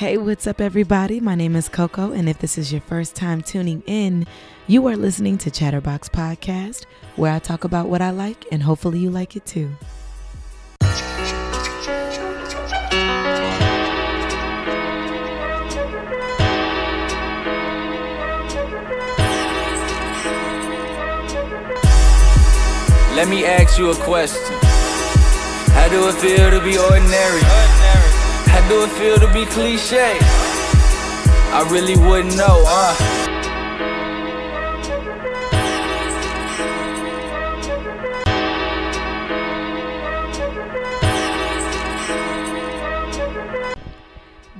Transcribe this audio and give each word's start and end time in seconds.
Hey, 0.00 0.16
what's 0.16 0.46
up, 0.46 0.62
everybody? 0.62 1.20
My 1.20 1.34
name 1.34 1.54
is 1.54 1.68
Coco, 1.68 2.12
and 2.12 2.26
if 2.26 2.38
this 2.38 2.56
is 2.56 2.72
your 2.72 2.80
first 2.80 3.14
time 3.14 3.42
tuning 3.42 3.82
in, 3.84 4.26
you 4.66 4.86
are 4.86 4.96
listening 4.96 5.36
to 5.36 5.50
Chatterbox 5.50 6.08
Podcast, 6.08 6.86
where 7.16 7.30
I 7.30 7.38
talk 7.38 7.64
about 7.64 7.90
what 7.90 8.00
I 8.00 8.08
like, 8.08 8.46
and 8.50 8.62
hopefully 8.62 8.98
you 8.98 9.10
like 9.10 9.36
it 9.36 9.44
too. 9.44 9.68
Let 23.14 23.28
me 23.28 23.44
ask 23.44 23.78
you 23.78 23.90
a 23.90 23.96
question. 23.96 24.56
How 25.74 25.90
do 25.90 26.08
it 26.08 26.14
feel 26.14 26.50
to 26.52 26.64
be 26.64 26.78
ordinary? 26.78 27.59
How 28.50 28.68
do 28.68 28.82
it 28.82 28.90
feel 28.90 29.16
to 29.16 29.32
be 29.32 29.46
cliche? 29.46 30.18
I 31.52 31.66
really 31.70 31.96
wouldn't 31.96 32.36
know, 32.36 32.64
huh? 32.66 33.16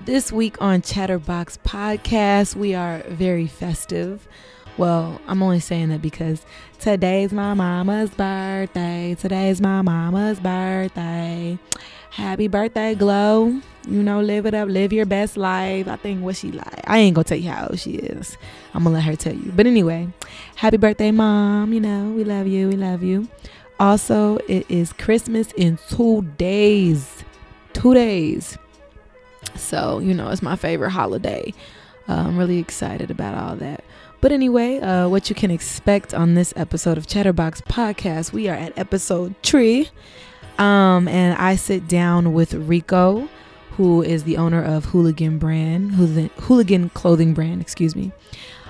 This 0.04 0.32
week 0.32 0.60
on 0.60 0.82
Chatterbox 0.82 1.58
Podcast, 1.58 2.56
we 2.56 2.74
are 2.74 3.02
very 3.08 3.46
festive. 3.46 4.26
Well, 4.76 5.20
I'm 5.26 5.42
only 5.42 5.60
saying 5.60 5.88
that 5.90 6.00
because 6.00 6.46
today's 6.78 7.32
my 7.32 7.54
mama's 7.54 8.10
birthday. 8.10 9.16
Today's 9.18 9.60
my 9.60 9.82
mama's 9.82 10.40
birthday. 10.40 11.58
Happy 12.10 12.48
birthday, 12.48 12.94
Glow. 12.94 13.60
You 13.88 14.02
know, 14.02 14.20
live 14.20 14.46
it 14.46 14.54
up, 14.54 14.68
live 14.68 14.92
your 14.92 15.06
best 15.06 15.36
life. 15.36 15.88
I 15.88 15.96
think 15.96 16.22
what 16.22 16.36
she 16.36 16.52
like. 16.52 16.84
I 16.86 16.98
ain't 16.98 17.14
gonna 17.14 17.24
tell 17.24 17.38
you 17.38 17.50
how 17.50 17.68
old 17.68 17.78
she 17.78 17.92
is. 17.92 18.36
I'm 18.74 18.84
gonna 18.84 18.94
let 18.94 19.04
her 19.04 19.16
tell 19.16 19.34
you. 19.34 19.52
But 19.54 19.66
anyway, 19.66 20.08
happy 20.56 20.76
birthday, 20.76 21.10
mom. 21.10 21.72
You 21.72 21.80
know, 21.80 22.10
we 22.10 22.24
love 22.24 22.46
you. 22.46 22.68
We 22.68 22.76
love 22.76 23.02
you. 23.02 23.28
Also, 23.78 24.36
it 24.48 24.70
is 24.70 24.92
Christmas 24.92 25.52
in 25.52 25.78
two 25.88 26.22
days. 26.36 27.24
Two 27.72 27.94
days. 27.94 28.58
So, 29.56 29.98
you 30.00 30.12
know, 30.12 30.28
it's 30.28 30.42
my 30.42 30.56
favorite 30.56 30.90
holiday. 30.90 31.54
Uh, 32.08 32.24
I'm 32.26 32.36
really 32.36 32.58
excited 32.58 33.10
about 33.10 33.38
all 33.38 33.56
that. 33.56 33.84
But 34.20 34.32
anyway, 34.32 34.80
uh, 34.80 35.08
what 35.08 35.30
you 35.30 35.34
can 35.34 35.50
expect 35.50 36.12
on 36.12 36.34
this 36.34 36.52
episode 36.56 36.98
of 36.98 37.06
Chatterbox 37.06 37.62
Podcast, 37.62 38.32
we 38.32 38.48
are 38.48 38.54
at 38.54 38.76
episode 38.78 39.34
three. 39.42 39.88
Um, 40.58 41.08
and 41.08 41.38
I 41.38 41.56
sit 41.56 41.88
down 41.88 42.34
with 42.34 42.52
Rico, 42.52 43.28
who 43.80 44.02
is 44.02 44.24
the 44.24 44.36
owner 44.36 44.62
of 44.62 44.84
Hooligan 44.84 45.38
Brand, 45.38 45.92
Hooligan 45.92 46.90
Clothing 46.90 47.32
Brand, 47.32 47.62
excuse 47.62 47.96
me. 47.96 48.12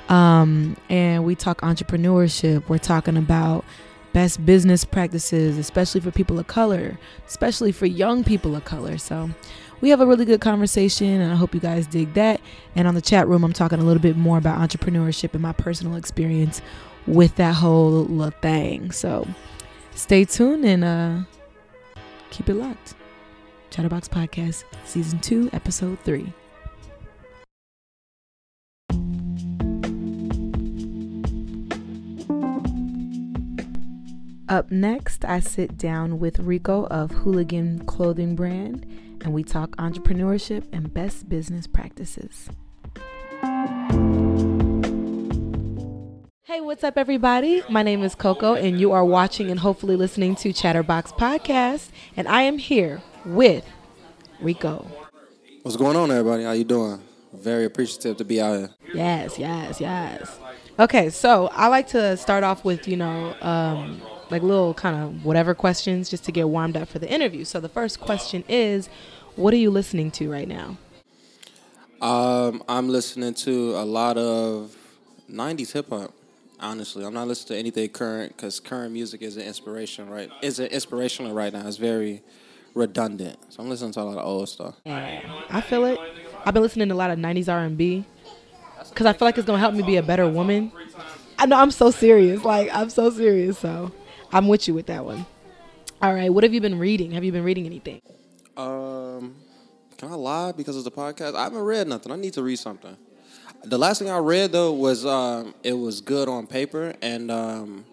Um, 0.08 0.76
and 0.88 1.24
we 1.24 1.34
talk 1.34 1.62
entrepreneurship. 1.62 2.68
We're 2.68 2.78
talking 2.78 3.16
about 3.16 3.64
best 4.12 4.46
business 4.46 4.84
practices, 4.84 5.58
especially 5.58 6.00
for 6.00 6.12
people 6.12 6.38
of 6.38 6.46
color, 6.46 6.96
especially 7.26 7.72
for 7.72 7.86
young 7.86 8.22
people 8.22 8.54
of 8.54 8.64
color. 8.64 8.98
So 8.98 9.28
we 9.80 9.88
have 9.88 10.00
a 10.00 10.06
really 10.06 10.24
good 10.24 10.40
conversation, 10.40 11.20
and 11.20 11.32
I 11.32 11.34
hope 11.34 11.54
you 11.54 11.60
guys 11.60 11.88
dig 11.88 12.14
that. 12.14 12.40
And 12.76 12.86
on 12.86 12.94
the 12.94 13.02
chat 13.02 13.26
room, 13.26 13.42
I'm 13.42 13.52
talking 13.52 13.80
a 13.80 13.84
little 13.84 14.00
bit 14.00 14.16
more 14.16 14.38
about 14.38 14.60
entrepreneurship 14.60 15.32
and 15.32 15.42
my 15.42 15.52
personal 15.52 15.96
experience 15.96 16.62
with 17.08 17.34
that 17.34 17.56
whole 17.56 18.30
thing. 18.42 18.92
So 18.92 19.26
stay 19.92 20.24
tuned 20.24 20.64
and 20.64 20.84
uh, 20.84 21.18
keep 22.30 22.48
it 22.48 22.54
locked. 22.54 22.94
Chatterbox 23.70 24.08
Podcast, 24.08 24.64
Season 24.84 25.18
2, 25.20 25.50
Episode 25.52 25.98
3. 26.00 26.32
Up 34.48 34.72
next, 34.72 35.24
I 35.24 35.38
sit 35.38 35.78
down 35.78 36.18
with 36.18 36.40
Rico 36.40 36.86
of 36.86 37.12
Hooligan 37.12 37.86
Clothing 37.86 38.34
Brand 38.34 38.84
and 39.22 39.32
we 39.32 39.44
talk 39.44 39.76
entrepreneurship 39.76 40.64
and 40.72 40.92
best 40.92 41.28
business 41.28 41.68
practices. 41.68 42.48
Hey, 46.42 46.60
what's 46.60 46.82
up, 46.82 46.98
everybody? 46.98 47.62
My 47.68 47.84
name 47.84 48.02
is 48.02 48.16
Coco, 48.16 48.54
and 48.54 48.80
you 48.80 48.90
are 48.90 49.04
watching 49.04 49.52
and 49.52 49.60
hopefully 49.60 49.94
listening 49.94 50.34
to 50.36 50.52
Chatterbox 50.52 51.12
Podcast, 51.12 51.90
and 52.16 52.26
I 52.26 52.42
am 52.42 52.58
here 52.58 53.00
with 53.24 53.64
Rico. 54.40 54.86
What's 55.62 55.76
going 55.76 55.96
on, 55.96 56.10
everybody? 56.10 56.44
How 56.44 56.52
you 56.52 56.64
doing? 56.64 57.02
Very 57.32 57.64
appreciative 57.64 58.16
to 58.16 58.24
be 58.24 58.40
out 58.40 58.58
here. 58.58 58.70
Yes, 58.94 59.38
yes, 59.38 59.80
yes. 59.80 60.38
Okay, 60.78 61.10
so 61.10 61.48
I 61.52 61.68
like 61.68 61.88
to 61.88 62.16
start 62.16 62.42
off 62.42 62.64
with 62.64 62.88
you 62.88 62.96
know 62.96 63.34
um, 63.40 64.00
like 64.30 64.42
little 64.42 64.74
kind 64.74 64.96
of 64.96 65.24
whatever 65.24 65.54
questions 65.54 66.08
just 66.08 66.24
to 66.24 66.32
get 66.32 66.48
warmed 66.48 66.76
up 66.76 66.88
for 66.88 66.98
the 66.98 67.12
interview. 67.12 67.44
So 67.44 67.60
the 67.60 67.68
first 67.68 68.00
question 68.00 68.42
is, 68.48 68.88
what 69.36 69.52
are 69.54 69.58
you 69.58 69.70
listening 69.70 70.10
to 70.12 70.30
right 70.30 70.48
now? 70.48 70.78
Um, 72.00 72.62
I'm 72.68 72.88
listening 72.88 73.34
to 73.34 73.76
a 73.76 73.84
lot 73.84 74.16
of 74.16 74.74
'90s 75.30 75.72
hip 75.72 75.90
hop. 75.90 76.12
Honestly, 76.58 77.04
I'm 77.04 77.14
not 77.14 77.28
listening 77.28 77.56
to 77.56 77.58
anything 77.58 77.88
current 77.90 78.36
because 78.36 78.60
current 78.60 78.92
music 78.92 79.22
is 79.22 79.36
an 79.36 79.42
inspiration, 79.44 80.08
right? 80.08 80.30
Is 80.42 80.58
it 80.58 80.72
inspirational 80.72 81.32
right 81.32 81.52
now? 81.52 81.66
It's 81.66 81.76
very 81.76 82.22
redundant. 82.74 83.38
So 83.52 83.62
I'm 83.62 83.68
listening 83.68 83.92
to 83.92 84.00
a 84.00 84.02
lot 84.02 84.18
of 84.18 84.26
old 84.26 84.48
stuff. 84.48 84.76
Yeah, 84.84 85.20
I 85.50 85.60
feel 85.60 85.84
it. 85.84 85.98
I've 86.44 86.54
been 86.54 86.62
listening 86.62 86.88
to 86.88 86.94
a 86.94 86.96
lot 86.96 87.10
of 87.10 87.18
'90s 87.18 87.52
R&B 87.52 88.04
because 88.88 89.06
I 89.06 89.12
feel 89.12 89.26
like 89.26 89.38
it's 89.38 89.46
gonna 89.46 89.58
help 89.58 89.74
me 89.74 89.82
be 89.82 89.96
a 89.96 90.02
better 90.02 90.28
woman. 90.28 90.72
I 91.38 91.46
know 91.46 91.56
I'm 91.56 91.70
so 91.70 91.90
serious. 91.90 92.44
Like 92.44 92.70
I'm 92.72 92.90
so 92.90 93.10
serious. 93.10 93.58
So 93.58 93.92
I'm 94.32 94.48
with 94.48 94.68
you 94.68 94.74
with 94.74 94.86
that 94.86 95.04
one. 95.04 95.26
All 96.02 96.14
right, 96.14 96.32
what 96.32 96.44
have 96.44 96.54
you 96.54 96.62
been 96.62 96.78
reading? 96.78 97.10
Have 97.12 97.24
you 97.24 97.32
been 97.32 97.44
reading 97.44 97.66
anything? 97.66 98.00
Um, 98.56 99.36
can 99.98 100.10
I 100.10 100.14
lie 100.14 100.52
because 100.52 100.76
it's 100.78 100.86
a 100.86 100.90
podcast? 100.90 101.34
I 101.34 101.44
haven't 101.44 101.60
read 101.60 101.88
nothing. 101.88 102.10
I 102.10 102.16
need 102.16 102.32
to 102.34 102.42
read 102.42 102.58
something. 102.58 102.96
The 103.64 103.76
last 103.76 103.98
thing 103.98 104.08
I 104.08 104.16
read 104.16 104.52
though 104.52 104.72
was 104.72 105.04
um, 105.04 105.54
it 105.62 105.74
was 105.74 106.00
good 106.00 106.26
on 106.26 106.46
paper 106.46 106.94
and 107.02 107.30
um, 107.30 107.84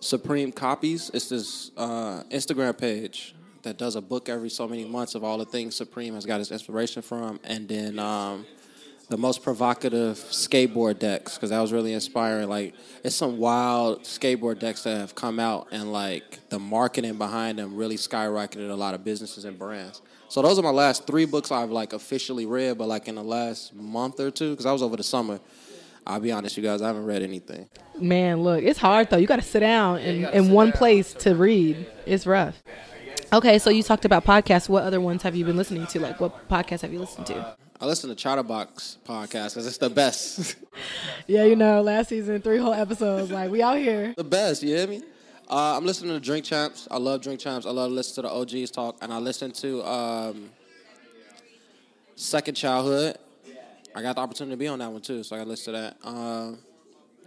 Supreme 0.00 0.50
Copies. 0.50 1.12
It's 1.14 1.28
this 1.28 1.70
uh, 1.76 2.24
Instagram 2.30 2.76
page 2.76 3.35
that 3.66 3.76
does 3.76 3.96
a 3.96 4.00
book 4.00 4.28
every 4.28 4.48
so 4.48 4.68
many 4.68 4.84
months 4.84 5.16
of 5.16 5.24
all 5.24 5.38
the 5.38 5.44
things 5.44 5.74
Supreme 5.74 6.14
has 6.14 6.24
got 6.24 6.38
his 6.38 6.52
inspiration 6.52 7.02
from, 7.02 7.40
and 7.42 7.68
then 7.68 7.98
um, 7.98 8.46
the 9.08 9.16
most 9.16 9.42
provocative 9.42 10.16
skateboard 10.16 11.00
decks 11.00 11.34
because 11.34 11.50
that 11.50 11.60
was 11.60 11.72
really 11.72 11.92
inspiring. 11.92 12.48
Like 12.48 12.74
it's 13.02 13.16
some 13.16 13.38
wild 13.38 14.04
skateboard 14.04 14.60
decks 14.60 14.84
that 14.84 14.96
have 14.96 15.16
come 15.16 15.40
out, 15.40 15.66
and 15.72 15.92
like 15.92 16.48
the 16.48 16.60
marketing 16.60 17.18
behind 17.18 17.58
them 17.58 17.74
really 17.74 17.96
skyrocketed 17.96 18.70
a 18.70 18.74
lot 18.74 18.94
of 18.94 19.02
businesses 19.02 19.44
and 19.44 19.58
brands. 19.58 20.00
So 20.28 20.42
those 20.42 20.60
are 20.60 20.62
my 20.62 20.70
last 20.70 21.04
three 21.04 21.24
books 21.24 21.50
I've 21.50 21.70
like 21.70 21.92
officially 21.92 22.46
read, 22.46 22.78
but 22.78 22.86
like 22.86 23.08
in 23.08 23.16
the 23.16 23.24
last 23.24 23.74
month 23.74 24.20
or 24.20 24.30
two, 24.30 24.50
because 24.50 24.66
I 24.66 24.72
was 24.72 24.82
over 24.82 24.96
the 24.96 25.02
summer. 25.02 25.40
I'll 26.08 26.20
be 26.20 26.30
honest, 26.30 26.56
you 26.56 26.62
guys, 26.62 26.82
I 26.82 26.86
haven't 26.86 27.04
read 27.04 27.24
anything. 27.24 27.68
Man, 27.98 28.44
look, 28.44 28.62
it's 28.62 28.78
hard 28.78 29.10
though. 29.10 29.16
You 29.16 29.26
got 29.26 29.36
to 29.36 29.42
sit 29.42 29.58
down 29.58 29.98
in, 29.98 30.24
in 30.26 30.52
one 30.52 30.68
down. 30.68 30.78
place 30.78 31.12
to 31.14 31.34
read. 31.34 31.84
It's 32.06 32.28
rough. 32.28 32.62
Okay, 33.32 33.58
so 33.58 33.70
you 33.70 33.82
talked 33.82 34.04
about 34.04 34.24
podcasts. 34.24 34.68
What 34.68 34.84
other 34.84 35.00
ones 35.00 35.22
have 35.22 35.34
you 35.34 35.44
been 35.44 35.56
listening 35.56 35.86
to? 35.88 36.00
Like, 36.00 36.20
what 36.20 36.48
podcasts 36.48 36.82
have 36.82 36.92
you 36.92 36.98
listened 36.98 37.26
to? 37.26 37.56
I 37.80 37.84
listen 37.84 38.08
to 38.08 38.16
Chatterbox 38.16 38.98
podcast 39.06 39.50
because 39.50 39.66
it's 39.66 39.78
the 39.78 39.90
best. 39.90 40.56
yeah, 41.26 41.44
you 41.44 41.56
know, 41.56 41.82
last 41.82 42.08
season, 42.08 42.40
three 42.40 42.58
whole 42.58 42.72
episodes. 42.72 43.30
Like, 43.30 43.50
we 43.50 43.62
out 43.62 43.78
here. 43.78 44.14
The 44.16 44.24
best, 44.24 44.62
you 44.62 44.76
hear 44.76 44.86
me? 44.86 45.02
Uh, 45.48 45.76
I'm 45.76 45.84
listening 45.84 46.12
to 46.12 46.20
Drink 46.20 46.44
Champs. 46.44 46.88
I 46.90 46.96
love 46.96 47.20
Drink 47.20 47.38
Champs. 47.38 47.66
I 47.66 47.70
love 47.70 47.90
to 47.90 47.94
listen 47.94 48.22
to 48.24 48.28
the 48.28 48.34
OGs 48.34 48.70
talk. 48.70 48.96
And 49.02 49.12
I 49.12 49.18
listen 49.18 49.52
to 49.52 49.84
um, 49.84 50.50
Second 52.14 52.54
Childhood. 52.54 53.18
I 53.94 54.02
got 54.02 54.16
the 54.16 54.22
opportunity 54.22 54.54
to 54.54 54.58
be 54.58 54.68
on 54.68 54.78
that 54.80 54.90
one 54.90 55.00
too, 55.00 55.22
so 55.22 55.36
I 55.36 55.38
got 55.38 55.44
to 55.44 55.50
listen 55.50 55.74
to 55.74 55.80
that. 55.80 55.96
Uh, 56.02 56.52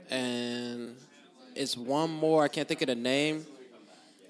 and 0.09 0.95
it's 1.55 1.77
one 1.77 2.09
more, 2.09 2.43
I 2.43 2.47
can't 2.47 2.67
think 2.67 2.81
of 2.81 2.87
the 2.87 2.95
name. 2.95 3.45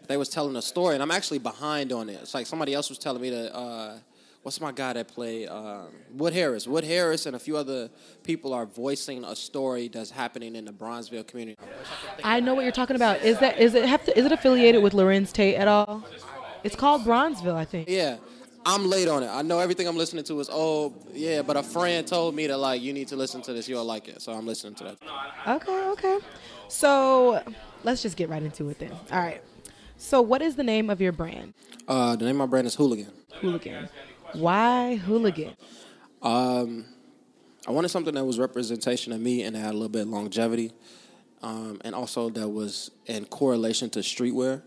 They 0.10 0.18
was 0.18 0.28
telling 0.28 0.56
a 0.56 0.62
story, 0.62 0.96
and 0.96 1.04
I'm 1.04 1.12
actually 1.12 1.38
behind 1.38 1.94
on 1.94 2.10
it. 2.10 2.20
It's 2.20 2.34
like 2.34 2.48
somebody 2.48 2.74
else 2.74 2.90
was 2.90 2.98
telling 2.98 3.22
me 3.22 3.30
to. 3.30 3.56
Uh, 3.56 3.98
what's 4.42 4.60
my 4.60 4.72
guy 4.72 4.94
that 4.94 5.08
play 5.08 5.46
um, 5.48 5.90
Wood 6.14 6.34
Harris? 6.34 6.68
Wood 6.68 6.84
Harris 6.84 7.28
and 7.28 7.36
a 7.36 7.40
few 7.40 7.56
other 7.56 7.92
people 8.24 8.52
are 8.52 8.66
voicing 8.66 9.24
a 9.24 9.36
story 9.36 9.88
that's 9.88 10.10
happening 10.10 10.56
in 10.56 10.66
the 10.66 10.72
Bronzeville 10.72 11.28
community. 11.28 11.60
I 12.24 12.40
know 12.40 12.56
what 12.56 12.64
you're 12.64 12.72
talking 12.72 12.96
about. 12.96 13.22
Is 13.22 13.38
that 13.38 13.60
is 13.60 13.76
it 13.76 13.86
have 13.86 14.04
to, 14.06 14.18
is 14.18 14.26
it 14.26 14.32
affiliated 14.32 14.82
with 14.82 14.94
Larenz 14.94 15.32
Tate 15.32 15.54
at 15.56 15.68
all? 15.68 16.04
It's 16.64 16.76
called 16.76 17.04
Bronzeville, 17.04 17.54
I 17.54 17.66
think. 17.66 17.88
Yeah. 17.88 18.18
I'm 18.66 18.90
late 18.90 19.08
on 19.08 19.22
it. 19.22 19.28
I 19.28 19.44
know 19.44 19.60
everything 19.60 19.88
I'm 19.88 19.96
listening 19.96 20.24
to 20.26 20.40
is 20.40 20.50
old, 20.50 21.12
yeah, 21.14 21.44
but 21.44 21.56
a 21.56 21.64
friend 21.64 22.06
told 22.06 22.36
me 22.36 22.48
that 22.48 22.58
like 22.58 22.82
you 22.82 22.94
need 22.94 23.08
to 23.10 23.16
listen 23.16 23.42
to 23.44 23.54
this. 23.54 23.70
You'll 23.70 23.86
like 23.86 24.08
it, 24.08 24.22
so 24.24 24.34
I'm 24.34 24.48
listening 24.48 24.74
to 24.76 24.84
that. 24.86 24.98
Okay, 25.48 25.88
okay. 25.90 26.20
So 26.68 27.42
let's 27.84 28.02
just 28.02 28.18
get 28.18 28.28
right 28.28 28.44
into 28.44 28.70
it 28.70 28.80
then. 28.80 28.92
All 29.12 29.20
right. 29.20 29.42
So 30.00 30.22
what 30.22 30.42
is 30.42 30.56
the 30.56 30.64
name 30.64 30.90
of 30.90 31.02
your 31.02 31.12
brand? 31.12 31.54
Uh, 31.86 32.16
the 32.16 32.24
name 32.24 32.40
of 32.40 32.48
my 32.48 32.50
brand 32.50 32.66
is 32.66 32.74
Hooligan. 32.74 33.12
Hooligan. 33.42 33.90
Why 34.32 34.96
hooligan? 34.96 35.56
Um, 36.22 36.86
I 37.68 37.72
wanted 37.72 37.90
something 37.90 38.16
that 38.16 38.24
was 38.24 38.40
representation 38.40 39.12
of 39.12 39.20
me 39.20 39.44
and 39.44 39.56
that 39.56 39.60
had 39.60 39.72
a 39.72 39.74
little 39.74 39.90
bit 39.90 40.04
of 40.04 40.08
longevity, 40.08 40.72
um, 41.44 41.82
and 41.84 41.94
also 41.94 42.30
that 42.30 42.48
was 42.48 42.92
in 43.08 43.26
correlation 43.26 43.90
to 43.92 44.00
streetwear. 44.00 44.62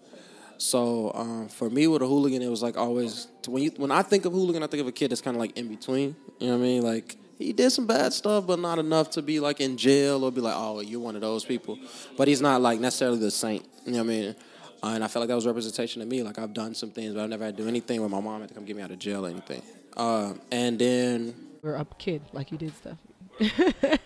So 0.58 1.12
um, 1.14 1.48
for 1.48 1.70
me, 1.70 1.86
with 1.86 2.02
a 2.02 2.06
hooligan, 2.06 2.42
it 2.42 2.48
was 2.48 2.62
like 2.62 2.76
always 2.76 3.28
when 3.48 3.62
you 3.62 3.70
when 3.78 3.90
I 3.90 4.02
think 4.02 4.26
of 4.26 4.32
hooligan, 4.32 4.62
I 4.62 4.66
think 4.66 4.82
of 4.82 4.86
a 4.86 4.92
kid 4.92 5.12
that's 5.12 5.22
kind 5.22 5.34
of 5.34 5.40
like 5.40 5.56
in 5.56 5.68
between. 5.68 6.14
You 6.40 6.48
know 6.48 6.58
what 6.58 6.62
I 6.62 6.66
mean? 6.66 6.82
Like 6.82 7.16
he 7.38 7.54
did 7.54 7.70
some 7.70 7.86
bad 7.86 8.12
stuff, 8.12 8.46
but 8.46 8.58
not 8.58 8.78
enough 8.78 9.10
to 9.12 9.22
be 9.22 9.40
like 9.40 9.60
in 9.60 9.78
jail 9.78 10.24
or 10.24 10.30
be 10.30 10.42
like, 10.42 10.54
oh, 10.54 10.80
you're 10.80 11.00
one 11.00 11.14
of 11.14 11.22
those 11.22 11.44
people. 11.44 11.78
But 12.18 12.28
he's 12.28 12.42
not 12.42 12.60
like 12.60 12.80
necessarily 12.80 13.18
the 13.18 13.30
saint. 13.30 13.66
You 13.86 13.92
know 13.92 13.98
what 13.98 14.04
I 14.04 14.08
mean? 14.08 14.36
Uh, 14.82 14.88
and 14.88 15.04
I 15.04 15.08
felt 15.08 15.22
like 15.22 15.28
that 15.28 15.36
was 15.36 15.46
representation 15.46 16.02
of 16.02 16.08
me. 16.08 16.22
Like 16.22 16.38
I've 16.38 16.52
done 16.54 16.74
some 16.74 16.90
things, 16.90 17.14
but 17.14 17.22
I've 17.22 17.30
never 17.30 17.44
had 17.44 17.56
to 17.56 17.62
do 17.62 17.68
anything 17.68 18.00
where 18.00 18.08
my 18.08 18.20
mom 18.20 18.40
had 18.40 18.48
to 18.48 18.54
come 18.54 18.64
get 18.64 18.76
me 18.76 18.82
out 18.82 18.90
of 18.90 18.98
jail 18.98 19.24
or 19.26 19.28
anything. 19.28 19.62
Uh, 19.96 20.34
and 20.50 20.78
then 20.78 21.34
we're 21.62 21.76
a 21.76 21.86
kid, 21.98 22.22
like 22.32 22.50
you 22.50 22.58
did 22.58 22.72
stuff. 22.76 22.98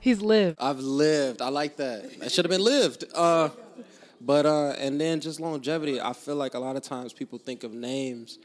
He's 0.00 0.20
lived. 0.20 0.58
I've 0.60 0.78
lived. 0.78 1.42
I 1.42 1.48
like 1.48 1.76
that. 1.76 2.20
That 2.20 2.30
should 2.32 2.44
have 2.44 2.50
been 2.50 2.64
lived. 2.64 3.04
Uh, 3.14 3.48
but 4.20 4.46
uh, 4.46 4.74
and 4.78 5.00
then 5.00 5.20
just 5.20 5.40
longevity. 5.40 6.00
I 6.00 6.12
feel 6.12 6.36
like 6.36 6.54
a 6.54 6.58
lot 6.58 6.76
of 6.76 6.82
times 6.82 7.12
people 7.12 7.38
think 7.38 7.64
of 7.64 7.72
names 7.72 8.38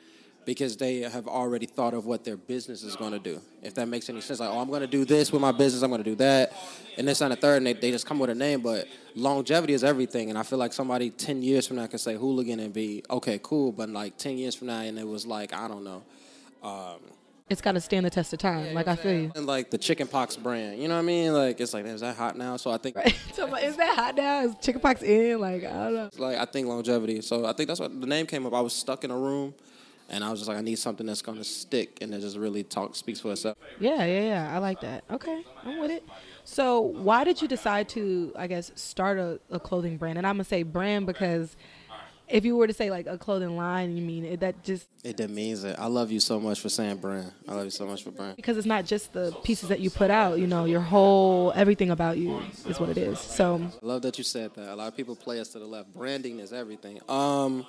because 0.48 0.78
they 0.78 1.02
have 1.02 1.28
already 1.28 1.66
thought 1.66 1.94
of 1.94 2.06
what 2.06 2.24
their 2.24 2.38
business 2.38 2.82
is 2.82 2.96
going 2.96 3.12
to 3.12 3.20
do. 3.20 3.42
If 3.62 3.74
that 3.74 3.88
makes 3.90 4.08
any 4.10 4.22
sense, 4.22 4.40
like 4.40 4.50
oh, 4.50 4.60
I'm 4.60 4.70
going 4.70 4.80
to 4.80 4.88
do 4.88 5.04
this 5.04 5.30
with 5.30 5.42
my 5.42 5.52
business. 5.52 5.84
I'm 5.84 5.90
going 5.92 6.02
to 6.04 6.10
do 6.10 6.16
that, 6.16 6.54
and 6.98 7.06
this 7.06 7.20
and 7.20 7.34
the 7.34 7.36
third, 7.36 7.58
and 7.58 7.68
they, 7.68 7.74
they 7.74 7.92
just 7.92 8.06
come 8.06 8.18
with 8.18 8.30
a 8.30 8.36
name. 8.36 8.62
But 8.62 8.88
longevity 9.14 9.74
is 9.74 9.84
everything, 9.84 10.30
and 10.30 10.40
I 10.40 10.44
feel 10.44 10.58
like 10.58 10.72
somebody 10.72 11.10
ten 11.10 11.44
years 11.44 11.68
from 11.68 11.76
now 11.76 11.86
can 11.88 12.00
say 12.00 12.16
hooligan 12.16 12.62
and 12.62 12.74
be 12.74 13.04
okay, 13.10 13.40
cool. 13.44 13.74
But 13.74 13.90
like 13.90 14.18
ten 14.18 14.38
years 14.38 14.56
from 14.56 14.68
now, 14.68 14.80
and 14.80 14.98
it 14.98 15.06
was 15.06 15.28
like 15.28 15.54
I 15.54 15.68
don't 15.68 15.84
know. 15.84 16.02
Um, 16.64 17.00
It's 17.50 17.62
got 17.62 17.74
to 17.74 17.82
stand 17.82 18.06
the 18.06 18.10
test 18.10 18.32
of 18.32 18.40
time. 18.40 18.74
like 18.74 18.88
I 18.88 18.96
feel 18.96 19.14
you. 19.24 19.32
and 19.36 19.46
like 19.46 19.70
the 19.70 19.78
chicken 19.78 20.08
pox 20.08 20.38
brand, 20.38 20.82
you 20.82 20.88
know 20.88 20.96
what 20.96 21.02
I 21.02 21.04
mean? 21.04 21.34
Like 21.34 21.60
it's 21.60 21.74
like 21.74 21.86
is 21.86 22.00
that 22.00 22.16
hot 22.16 22.38
now? 22.38 22.56
So 22.56 22.72
I 22.72 22.78
think 22.78 22.96
so, 23.34 23.48
but 23.48 23.64
is 23.64 23.76
that 23.76 23.96
hot 23.98 24.16
now? 24.16 24.44
Is 24.44 24.56
chickenpox 24.62 25.04
in? 25.04 25.42
Like 25.42 25.66
I 25.66 25.74
don't 25.92 25.94
know. 25.94 26.10
like 26.18 26.38
I 26.38 26.46
think 26.46 26.68
longevity. 26.70 27.20
So 27.22 27.46
I 27.46 27.52
think 27.52 27.68
that's 27.68 27.82
what 27.82 28.00
the 28.00 28.08
name 28.08 28.26
came 28.26 28.46
up. 28.46 28.54
I 28.54 28.62
was 28.62 28.72
stuck 28.74 29.04
in 29.04 29.12
a 29.12 29.18
room, 29.18 29.54
and 30.10 30.24
I 30.24 30.30
was 30.30 30.40
just 30.40 30.48
like, 30.50 30.58
I 30.58 30.62
need 30.62 30.80
something 30.80 31.06
that's 31.06 31.22
gonna 31.22 31.44
stick 31.44 32.00
and 32.02 32.12
that 32.14 32.22
just 32.22 32.38
really 32.38 32.64
talk 32.64 32.96
speaks 32.96 33.20
for 33.20 33.32
itself. 33.32 33.58
Yeah, 33.80 34.06
yeah, 34.06 34.22
yeah. 34.22 34.56
I 34.56 34.60
like 34.60 34.82
that. 34.82 35.04
Okay, 35.12 35.44
I'm 35.64 35.80
with 35.80 35.92
it. 35.92 36.04
So, 36.44 36.80
why 36.82 37.24
did 37.24 37.42
you 37.42 37.48
decide 37.48 37.90
to, 37.90 38.32
I 38.36 38.48
guess, 38.48 38.72
start 38.76 39.18
a, 39.18 39.40
a 39.52 39.60
clothing 39.60 39.98
brand? 39.98 40.18
And 40.18 40.26
I'm 40.26 40.36
gonna 40.36 40.44
say 40.46 40.64
brand 40.64 41.06
because 41.06 41.56
if 42.30 42.44
you 42.44 42.58
were 42.58 42.68
to 42.68 42.74
say 42.74 42.90
like 42.90 43.08
a 43.08 43.18
clothing 43.18 43.56
line, 43.56 43.96
you 43.96 44.02
mean 44.04 44.26
it, 44.26 44.40
that 44.42 44.64
just 44.64 44.88
It 45.04 45.18
demeans 45.18 45.64
it. 45.64 45.76
I 45.80 45.88
love 45.88 46.12
you 46.12 46.20
so 46.20 46.40
much 46.40 46.60
for 46.60 46.70
saying 46.70 46.98
brand. 46.98 47.32
I 47.48 47.54
love 47.54 47.66
you 47.66 47.70
so 47.72 47.86
much 47.86 48.04
for 48.04 48.12
brand. 48.12 48.36
because 48.36 48.58
it's 48.58 48.68
not 48.68 48.86
just 48.86 49.14
the 49.14 49.32
pieces 49.44 49.70
that 49.70 49.80
you 49.80 49.90
put 49.90 50.12
out. 50.12 50.38
You 50.40 50.48
know, 50.48 50.66
your 50.66 50.82
whole 50.82 51.54
everything 51.56 51.90
about 51.90 52.18
you 52.18 52.42
is 52.68 52.80
what 52.80 52.90
it 52.90 52.98
is. 52.98 53.20
So, 53.20 53.62
I 53.82 53.86
love 53.86 54.02
that 54.04 54.18
you 54.18 54.24
said 54.24 54.54
that. 54.56 54.74
A 54.74 54.76
lot 54.76 54.88
of 54.88 54.96
people 54.98 55.16
play 55.16 55.40
us 55.40 55.50
to 55.50 55.60
the 55.60 55.66
left. 55.66 55.94
Branding 55.94 56.40
is 56.40 56.52
everything. 56.52 57.00
Um, 57.10 57.66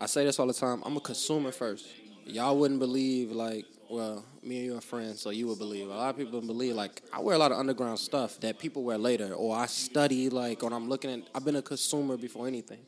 I 0.00 0.06
say 0.06 0.24
this 0.24 0.38
all 0.38 0.46
the 0.46 0.52
time. 0.52 0.82
I'm 0.84 0.96
a 0.96 1.00
consumer 1.00 1.50
first. 1.50 1.88
Y'all 2.24 2.56
wouldn't 2.56 2.78
believe 2.78 3.32
like, 3.32 3.64
well, 3.90 4.24
me 4.42 4.58
and 4.58 4.66
you 4.66 4.76
are 4.76 4.80
friends, 4.80 5.20
so 5.20 5.30
you 5.30 5.48
would 5.48 5.58
believe. 5.58 5.88
A 5.88 5.90
lot 5.90 6.10
of 6.10 6.16
people 6.16 6.40
believe 6.40 6.76
like 6.76 7.02
I 7.12 7.20
wear 7.20 7.34
a 7.34 7.38
lot 7.38 7.50
of 7.50 7.58
underground 7.58 7.98
stuff 7.98 8.38
that 8.40 8.58
people 8.58 8.84
wear 8.84 8.98
later, 8.98 9.32
or 9.32 9.56
I 9.56 9.66
study 9.66 10.28
like, 10.28 10.62
or 10.62 10.72
I'm 10.72 10.88
looking 10.88 11.10
at. 11.10 11.28
I've 11.34 11.44
been 11.44 11.56
a 11.56 11.62
consumer 11.62 12.16
before 12.16 12.46
anything. 12.46 12.78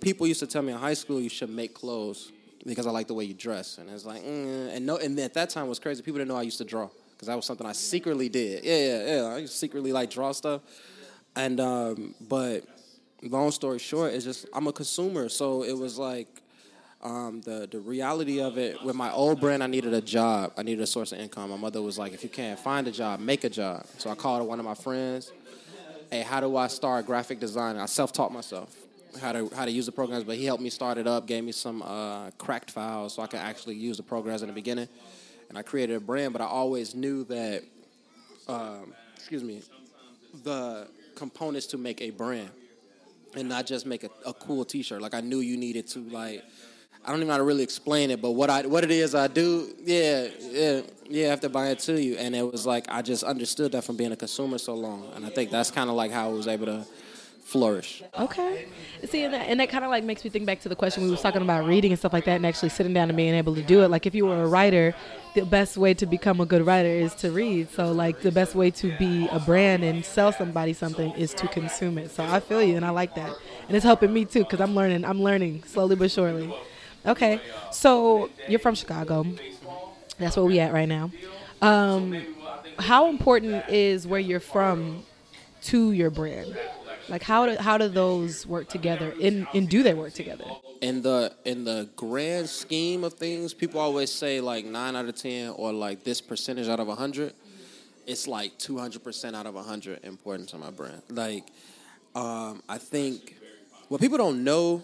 People 0.00 0.26
used 0.26 0.40
to 0.40 0.46
tell 0.46 0.62
me 0.62 0.72
in 0.72 0.78
high 0.78 0.94
school 0.94 1.20
you 1.20 1.28
should 1.28 1.50
make 1.50 1.74
clothes 1.74 2.32
because 2.66 2.86
I 2.86 2.90
like 2.90 3.06
the 3.06 3.14
way 3.14 3.24
you 3.24 3.34
dress, 3.34 3.78
and 3.78 3.88
it's 3.90 4.04
like, 4.04 4.22
mm, 4.22 4.74
and 4.74 4.84
no, 4.84 4.96
and 4.96 5.18
at 5.20 5.34
that 5.34 5.50
time 5.50 5.66
it 5.66 5.68
was 5.68 5.78
crazy. 5.78 6.02
People 6.02 6.18
didn't 6.18 6.28
know 6.28 6.36
I 6.36 6.42
used 6.42 6.58
to 6.58 6.64
draw 6.64 6.88
because 7.12 7.28
that 7.28 7.36
was 7.36 7.44
something 7.44 7.66
I 7.66 7.72
secretly 7.72 8.28
did. 8.28 8.64
Yeah, 8.64 8.78
yeah, 8.78 9.16
yeah. 9.16 9.34
I 9.34 9.44
secretly 9.44 9.92
like 9.92 10.10
draw 10.10 10.32
stuff, 10.32 10.62
and 11.36 11.60
um, 11.60 12.14
but 12.20 12.64
long 13.22 13.52
story 13.52 13.78
short, 13.78 14.12
it's 14.14 14.24
just 14.24 14.46
I'm 14.52 14.66
a 14.66 14.72
consumer, 14.72 15.28
so 15.28 15.62
it 15.62 15.76
was 15.76 15.98
like 15.98 16.42
um, 17.02 17.40
the 17.42 17.68
the 17.70 17.78
reality 17.78 18.40
of 18.40 18.58
it 18.58 18.82
with 18.82 18.96
my 18.96 19.12
old 19.12 19.40
brand, 19.40 19.62
I 19.62 19.66
needed 19.66 19.94
a 19.94 20.00
job. 20.00 20.52
I 20.56 20.62
needed 20.62 20.82
a 20.82 20.86
source 20.86 21.12
of 21.12 21.20
income. 21.20 21.50
My 21.50 21.56
mother 21.56 21.80
was 21.80 21.98
like, 21.98 22.12
if 22.12 22.22
you 22.24 22.28
can't 22.28 22.58
find 22.58 22.88
a 22.88 22.90
job, 22.90 23.20
make 23.20 23.44
a 23.44 23.50
job. 23.50 23.86
So 23.98 24.10
I 24.10 24.14
called 24.14 24.46
one 24.46 24.58
of 24.58 24.64
my 24.64 24.74
friends. 24.74 25.30
Hey, 26.10 26.22
how 26.22 26.40
do 26.40 26.56
I 26.56 26.66
start 26.66 27.06
graphic 27.06 27.38
design? 27.38 27.76
I 27.76 27.86
self 27.86 28.12
taught 28.12 28.32
myself 28.32 28.74
how 29.20 29.32
to 29.32 29.48
how 29.54 29.64
to 29.64 29.70
use 29.70 29.86
the 29.86 29.92
programs, 29.92 30.24
but 30.24 30.36
he 30.36 30.44
helped 30.44 30.62
me 30.62 30.70
start 30.70 30.98
it 30.98 31.06
up, 31.06 31.26
gave 31.26 31.44
me 31.44 31.52
some 31.52 31.82
uh, 31.82 32.30
cracked 32.32 32.70
files 32.70 33.14
so 33.14 33.22
I 33.22 33.26
could 33.26 33.40
actually 33.40 33.76
use 33.76 33.96
the 33.96 34.02
programs 34.02 34.42
in 34.42 34.48
the 34.48 34.54
beginning. 34.54 34.88
And 35.48 35.56
I 35.56 35.62
created 35.62 35.96
a 35.96 36.00
brand, 36.00 36.32
but 36.32 36.42
I 36.42 36.46
always 36.46 36.94
knew 36.94 37.24
that, 37.24 37.62
um, 38.48 38.92
excuse 39.16 39.42
me, 39.42 39.62
the 40.42 40.88
components 41.14 41.66
to 41.68 41.78
make 41.78 42.02
a 42.02 42.10
brand 42.10 42.50
and 43.34 43.48
not 43.48 43.66
just 43.66 43.86
make 43.86 44.04
a, 44.04 44.10
a 44.26 44.34
cool 44.34 44.64
T-shirt. 44.64 45.00
Like 45.00 45.14
I 45.14 45.20
knew 45.20 45.38
you 45.40 45.56
needed 45.56 45.86
to 45.88 46.00
like. 46.00 46.42
I 47.08 47.10
don't 47.10 47.20
even 47.20 47.28
know 47.28 47.34
how 47.34 47.38
to 47.38 47.44
really 47.44 47.62
explain 47.62 48.10
it, 48.10 48.20
but 48.20 48.32
what 48.32 48.50
I 48.50 48.66
what 48.66 48.84
it 48.84 48.90
is 48.90 49.14
I 49.14 49.28
do, 49.28 49.74
yeah, 49.82 50.28
yeah, 50.40 50.82
yeah. 51.08 51.26
I 51.28 51.30
have 51.30 51.40
to 51.40 51.48
buy 51.48 51.68
it 51.68 51.78
to 51.80 51.98
you, 51.98 52.16
and 52.16 52.36
it 52.36 52.52
was 52.52 52.66
like 52.66 52.84
I 52.90 53.00
just 53.00 53.24
understood 53.24 53.72
that 53.72 53.84
from 53.84 53.96
being 53.96 54.12
a 54.12 54.16
consumer 54.16 54.58
so 54.58 54.74
long, 54.74 55.10
and 55.14 55.24
I 55.24 55.30
think 55.30 55.50
that's 55.50 55.70
kind 55.70 55.88
of 55.88 55.96
like 55.96 56.10
how 56.10 56.28
I 56.28 56.32
was 56.34 56.46
able 56.46 56.66
to 56.66 56.84
flourish. 57.44 58.02
Okay. 58.18 58.66
See, 59.06 59.22
and 59.24 59.32
that, 59.32 59.48
and 59.48 59.58
that 59.58 59.70
kind 59.70 59.82
of 59.82 59.90
like 59.90 60.04
makes 60.04 60.22
me 60.22 60.28
think 60.28 60.44
back 60.44 60.60
to 60.60 60.68
the 60.68 60.76
question 60.76 61.02
we 61.02 61.10
was 61.10 61.22
talking 61.22 61.40
about 61.40 61.64
reading 61.64 61.92
and 61.92 61.98
stuff 61.98 62.12
like 62.12 62.26
that, 62.26 62.36
and 62.36 62.44
actually 62.44 62.68
sitting 62.68 62.92
down 62.92 63.08
and 63.08 63.16
being 63.16 63.34
able 63.34 63.54
to 63.54 63.62
do 63.62 63.82
it. 63.82 63.88
Like, 63.88 64.04
if 64.04 64.14
you 64.14 64.26
were 64.26 64.42
a 64.42 64.46
writer, 64.46 64.94
the 65.34 65.46
best 65.46 65.78
way 65.78 65.94
to 65.94 66.04
become 66.04 66.42
a 66.42 66.46
good 66.46 66.66
writer 66.66 66.90
is 66.90 67.14
to 67.14 67.30
read. 67.30 67.70
So, 67.70 67.90
like, 67.90 68.20
the 68.20 68.32
best 68.32 68.54
way 68.54 68.70
to 68.72 68.94
be 68.98 69.28
a 69.28 69.40
brand 69.40 69.82
and 69.82 70.04
sell 70.04 70.30
somebody 70.30 70.74
something 70.74 71.10
is 71.12 71.32
to 71.32 71.48
consume 71.48 71.96
it. 71.96 72.10
So, 72.10 72.22
I 72.22 72.40
feel 72.40 72.62
you, 72.62 72.76
and 72.76 72.84
I 72.84 72.90
like 72.90 73.14
that, 73.14 73.34
and 73.66 73.74
it's 73.74 73.84
helping 73.84 74.12
me 74.12 74.26
too 74.26 74.40
because 74.40 74.60
I'm 74.60 74.74
learning. 74.74 75.06
I'm 75.06 75.22
learning 75.22 75.62
slowly 75.64 75.96
but 75.96 76.10
surely. 76.10 76.54
Okay. 77.06 77.40
So, 77.72 78.30
you're 78.48 78.58
from 78.58 78.74
Chicago. 78.74 79.24
That's 80.18 80.36
where 80.36 80.46
we 80.46 80.58
at 80.60 80.72
right 80.72 80.88
now. 80.88 81.10
Um, 81.62 82.24
how 82.78 83.08
important 83.08 83.68
is 83.68 84.06
where 84.06 84.20
you're 84.20 84.40
from 84.40 85.04
to 85.62 85.92
your 85.92 86.10
brand? 86.10 86.56
Like 87.08 87.22
how 87.22 87.46
do 87.46 87.56
how 87.56 87.78
do 87.78 87.88
those 87.88 88.46
work 88.46 88.68
together? 88.68 89.14
And 89.20 89.46
and 89.54 89.68
do 89.68 89.82
they 89.82 89.94
work 89.94 90.12
together? 90.12 90.44
in 90.80 91.02
the 91.02 91.34
in 91.44 91.64
the 91.64 91.88
grand 91.96 92.48
scheme 92.48 93.04
of 93.04 93.14
things, 93.14 93.54
people 93.54 93.80
always 93.80 94.12
say 94.12 94.40
like 94.40 94.64
nine 94.64 94.96
out 94.96 95.06
of 95.06 95.14
ten 95.16 95.50
or 95.50 95.72
like 95.72 96.04
this 96.04 96.20
percentage 96.20 96.68
out 96.68 96.80
of 96.80 96.88
a 96.88 96.94
hundred. 96.94 97.34
It's 98.06 98.26
like 98.26 98.56
two 98.58 98.78
hundred 98.78 99.04
percent 99.04 99.36
out 99.36 99.46
of 99.46 99.54
hundred 99.54 100.04
important 100.04 100.48
to 100.50 100.58
my 100.58 100.70
brand. 100.70 101.02
Like, 101.08 101.44
um, 102.14 102.62
I 102.68 102.78
think 102.78 103.36
what 103.88 104.00
people 104.00 104.18
don't 104.18 104.44
know, 104.44 104.82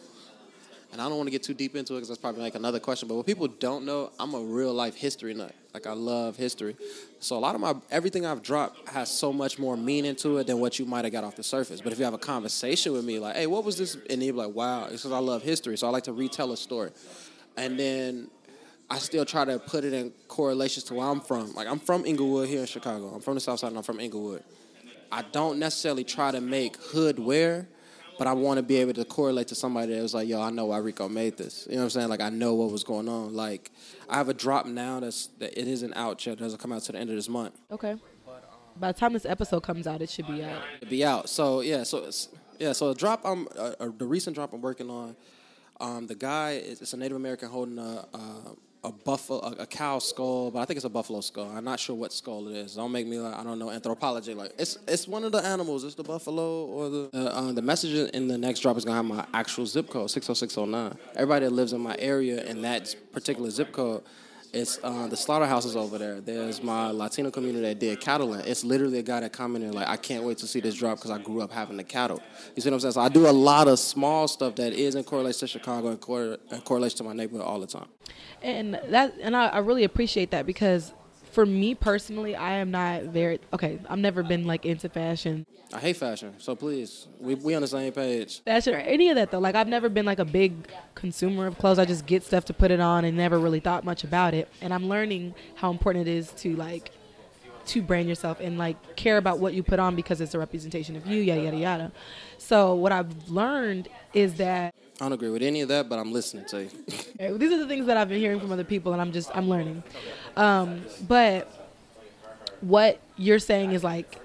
and 0.94 1.02
I 1.02 1.08
don't 1.08 1.16
want 1.16 1.26
to 1.26 1.32
get 1.32 1.42
too 1.42 1.54
deep 1.54 1.74
into 1.74 1.94
it 1.94 1.96
because 1.96 2.08
that's 2.08 2.20
probably 2.20 2.42
like 2.42 2.54
another 2.54 2.78
question. 2.78 3.08
But 3.08 3.16
what 3.16 3.26
people 3.26 3.48
don't 3.48 3.84
know, 3.84 4.12
I'm 4.20 4.32
a 4.32 4.38
real 4.38 4.72
life 4.72 4.94
history 4.94 5.34
nut. 5.34 5.52
Like 5.74 5.88
I 5.88 5.92
love 5.92 6.36
history, 6.36 6.76
so 7.18 7.36
a 7.36 7.40
lot 7.40 7.56
of 7.56 7.60
my 7.60 7.74
everything 7.90 8.24
I've 8.24 8.42
dropped 8.42 8.88
has 8.88 9.10
so 9.10 9.32
much 9.32 9.58
more 9.58 9.76
meaning 9.76 10.14
to 10.16 10.38
it 10.38 10.46
than 10.46 10.60
what 10.60 10.78
you 10.78 10.86
might 10.86 11.04
have 11.04 11.12
got 11.12 11.24
off 11.24 11.34
the 11.34 11.42
surface. 11.42 11.80
But 11.80 11.92
if 11.92 11.98
you 11.98 12.04
have 12.04 12.14
a 12.14 12.18
conversation 12.18 12.92
with 12.92 13.04
me, 13.04 13.18
like, 13.18 13.34
hey, 13.34 13.48
what 13.48 13.64
was 13.64 13.76
this? 13.76 13.96
And 14.08 14.22
you're 14.22 14.36
like, 14.36 14.54
wow, 14.54 14.84
it's 14.84 15.02
because 15.02 15.10
I 15.10 15.18
love 15.18 15.42
history, 15.42 15.76
so 15.76 15.88
I 15.88 15.90
like 15.90 16.04
to 16.04 16.12
retell 16.12 16.52
a 16.52 16.56
story, 16.56 16.90
and 17.58 17.78
then. 17.78 18.30
I 18.90 18.98
still 18.98 19.24
try 19.24 19.46
to 19.46 19.58
put 19.58 19.82
it 19.82 19.94
in 19.94 20.12
correlations 20.28 20.84
to 20.84 20.94
where 20.94 21.06
I'm 21.06 21.22
from. 21.22 21.54
Like 21.54 21.66
I'm 21.66 21.78
from 21.78 22.04
Englewood 22.04 22.50
here 22.50 22.60
in 22.60 22.66
Chicago. 22.66 23.08
I'm 23.14 23.22
from 23.22 23.34
the 23.34 23.40
South 23.40 23.58
Side 23.58 23.68
and 23.68 23.78
I'm 23.78 23.82
from 23.82 23.98
Englewood. 23.98 24.44
I 25.10 25.22
don't 25.22 25.58
necessarily 25.58 26.04
try 26.04 26.30
to 26.30 26.40
make 26.42 26.76
hood 26.76 27.18
wear, 27.18 27.66
but 28.18 28.26
I 28.26 28.32
want 28.32 28.58
to 28.58 28.62
be 28.62 28.76
able 28.76 28.92
to 28.94 29.04
correlate 29.04 29.48
to 29.48 29.54
somebody 29.54 29.94
that 29.94 30.02
was 30.02 30.14
like, 30.14 30.28
yo, 30.28 30.40
I 30.40 30.50
know 30.50 30.66
why 30.66 30.78
Rico 30.78 31.08
made 31.08 31.36
this. 31.36 31.66
You 31.68 31.76
know 31.76 31.80
what 31.80 31.84
I'm 31.84 31.90
saying? 31.90 32.08
Like 32.08 32.20
I 32.20 32.30
know 32.30 32.54
what 32.54 32.70
was 32.70 32.84
going 32.84 33.08
on. 33.08 33.34
Like 33.34 33.70
I 34.08 34.16
have 34.16 34.28
a 34.28 34.34
drop 34.34 34.66
now 34.66 35.00
that's 35.00 35.26
that 35.38 35.58
it 35.58 35.68
isn't 35.68 35.94
out 35.94 36.24
yet. 36.24 36.34
It 36.34 36.38
doesn't 36.40 36.58
come 36.58 36.72
out 36.72 36.82
to 36.82 36.92
the 36.92 36.98
end 36.98 37.10
of 37.10 37.16
this 37.16 37.28
month. 37.28 37.58
Okay. 37.70 37.96
By 38.76 38.90
the 38.90 38.98
time 38.98 39.12
this 39.12 39.24
episode 39.24 39.62
comes 39.62 39.86
out, 39.86 40.02
it 40.02 40.10
should 40.10 40.26
be 40.26 40.42
out. 40.42 40.62
It'll 40.80 40.90
be 40.90 41.04
out. 41.04 41.28
So 41.28 41.60
yeah, 41.60 41.84
so 41.84 41.98
it's, 42.04 42.28
yeah, 42.58 42.72
so 42.72 42.88
the 42.88 42.94
drop 42.94 43.20
I'm 43.24 43.46
uh, 43.56 43.72
uh, 43.78 43.88
the 43.96 44.06
recent 44.06 44.34
drop 44.34 44.52
I'm 44.52 44.60
working 44.60 44.90
on. 44.90 45.16
Um, 45.80 46.06
the 46.06 46.14
guy 46.14 46.52
is 46.52 46.80
it's 46.82 46.92
a 46.92 46.96
Native 46.96 47.16
American 47.16 47.48
holding 47.48 47.78
a 47.78 48.06
a, 48.14 48.18
a 48.84 48.92
buffalo 48.92 49.40
a, 49.40 49.62
a 49.62 49.66
cow 49.66 49.98
skull, 49.98 50.50
but 50.50 50.60
I 50.60 50.64
think 50.64 50.76
it's 50.76 50.84
a 50.84 50.90
buffalo 50.90 51.20
skull. 51.20 51.50
I'm 51.50 51.64
not 51.64 51.80
sure 51.80 51.96
what 51.96 52.12
skull 52.12 52.46
it 52.48 52.56
is. 52.56 52.76
Don't 52.76 52.92
make 52.92 53.06
me 53.06 53.18
like 53.18 53.34
I 53.34 53.42
don't 53.42 53.58
know 53.58 53.70
anthropology. 53.70 54.34
Like 54.34 54.52
it's 54.58 54.78
it's 54.86 55.08
one 55.08 55.24
of 55.24 55.32
the 55.32 55.44
animals. 55.44 55.84
It's 55.84 55.94
the 55.94 56.04
buffalo 56.04 56.66
or 56.66 56.88
the 56.90 57.10
uh, 57.14 57.18
uh, 57.18 57.52
the 57.52 57.62
message 57.62 58.10
in 58.14 58.28
the 58.28 58.38
next 58.38 58.60
drop 58.60 58.76
is 58.76 58.84
gonna 58.84 58.96
have 58.96 59.04
my 59.04 59.26
actual 59.32 59.66
zip 59.66 59.88
code 59.90 60.10
six 60.10 60.26
zero 60.26 60.34
six 60.34 60.54
zero 60.54 60.66
nine. 60.66 60.96
Everybody 61.14 61.46
that 61.46 61.52
lives 61.52 61.72
in 61.72 61.80
my 61.80 61.96
area 61.98 62.44
in 62.44 62.62
that 62.62 62.94
particular 63.12 63.50
zip 63.50 63.72
code. 63.72 64.02
It's 64.54 64.78
uh, 64.84 65.08
the 65.08 65.16
slaughterhouses 65.16 65.74
over 65.74 65.98
there. 65.98 66.20
There's 66.20 66.62
my 66.62 66.90
Latino 66.92 67.30
community 67.32 67.66
that 67.66 67.80
did 67.80 68.00
cattle. 68.00 68.34
It's 68.34 68.62
literally 68.62 69.00
a 69.00 69.02
guy 69.02 69.20
that 69.20 69.32
commented 69.32 69.74
like, 69.74 69.88
"I 69.88 69.96
can't 69.96 70.22
wait 70.22 70.38
to 70.38 70.46
see 70.46 70.60
this 70.60 70.76
drop 70.76 70.98
because 70.98 71.10
I 71.10 71.18
grew 71.18 71.42
up 71.42 71.50
having 71.50 71.76
the 71.76 71.82
cattle." 71.82 72.22
You 72.54 72.62
see 72.62 72.70
what 72.70 72.74
I'm 72.74 72.80
saying? 72.80 72.92
So 72.92 73.00
I 73.00 73.08
do 73.08 73.28
a 73.28 73.32
lot 73.32 73.66
of 73.66 73.80
small 73.80 74.28
stuff 74.28 74.54
that 74.54 74.72
is 74.72 74.94
in 74.94 75.02
correlation 75.02 75.40
to 75.40 75.46
Chicago 75.48 75.88
and, 75.88 76.00
cor- 76.00 76.38
to 76.46 77.02
my 77.02 77.12
neighborhood 77.12 77.44
all 77.44 77.58
the 77.58 77.66
time. 77.66 77.88
And 78.42 78.80
that, 78.90 79.14
and 79.20 79.36
I, 79.36 79.48
I 79.48 79.58
really 79.58 79.84
appreciate 79.84 80.30
that 80.30 80.46
because 80.46 80.92
for 81.34 81.44
me 81.44 81.74
personally, 81.74 82.36
I 82.36 82.52
am 82.54 82.70
not 82.70 83.02
very 83.04 83.40
okay. 83.52 83.80
I've 83.88 83.98
never 83.98 84.22
been 84.22 84.44
like 84.44 84.64
into 84.64 84.88
fashion, 84.88 85.44
I 85.72 85.80
hate 85.80 85.96
fashion, 85.96 86.34
so 86.38 86.54
please, 86.54 87.08
we 87.18 87.34
we 87.34 87.54
on 87.54 87.62
the 87.62 87.68
same 87.68 87.92
page. 87.92 88.42
fashion 88.44 88.74
or 88.74 88.78
any 88.78 89.08
of 89.08 89.16
that 89.16 89.32
though. 89.32 89.40
Like 89.40 89.56
I've 89.56 89.66
never 89.68 89.88
been 89.88 90.06
like 90.06 90.20
a 90.20 90.24
big 90.24 90.68
consumer 90.94 91.46
of 91.48 91.58
clothes. 91.58 91.80
I 91.80 91.84
just 91.84 92.06
get 92.06 92.22
stuff 92.22 92.44
to 92.46 92.54
put 92.54 92.70
it 92.70 92.80
on 92.80 93.04
and 93.04 93.16
never 93.16 93.38
really 93.38 93.60
thought 93.60 93.84
much 93.84 94.04
about 94.04 94.34
it. 94.34 94.48
And 94.60 94.72
I'm 94.72 94.88
learning 94.88 95.34
how 95.56 95.70
important 95.72 96.06
it 96.06 96.10
is 96.12 96.30
to 96.42 96.54
like 96.54 96.92
to 97.66 97.82
brand 97.82 98.08
yourself 98.08 98.38
and 98.40 98.58
like 98.58 98.94
care 98.94 99.16
about 99.16 99.40
what 99.40 99.54
you 99.54 99.62
put 99.62 99.78
on 99.80 99.96
because 99.96 100.20
it's 100.20 100.34
a 100.34 100.38
representation 100.38 100.94
of 100.96 101.06
you, 101.06 101.20
yada 101.20 101.42
yada 101.42 101.56
yada. 101.56 101.92
So 102.38 102.74
what 102.74 102.92
I've 102.92 103.28
learned 103.28 103.88
is 104.12 104.34
that 104.34 104.74
I 105.00 105.04
don't 105.04 105.12
agree 105.12 105.30
with 105.30 105.42
any 105.42 105.60
of 105.60 105.68
that, 105.68 105.88
but 105.88 105.98
I'm 105.98 106.12
listening 106.12 106.44
to 106.46 106.64
you. 106.64 106.70
Okay, 107.20 107.36
These 107.36 107.52
are 107.52 107.58
the 107.58 107.68
things 107.68 107.86
that 107.86 107.96
I've 107.96 108.08
been 108.08 108.18
hearing 108.18 108.40
from 108.40 108.50
other 108.50 108.64
people, 108.64 108.92
and 108.92 109.00
I'm 109.00 109.12
just 109.12 109.30
I'm 109.36 109.48
learning. 109.48 109.84
Um, 110.36 110.84
but 111.06 111.48
what 112.60 112.98
you're 113.16 113.38
saying 113.38 113.70
is 113.72 113.84
like 113.84 114.18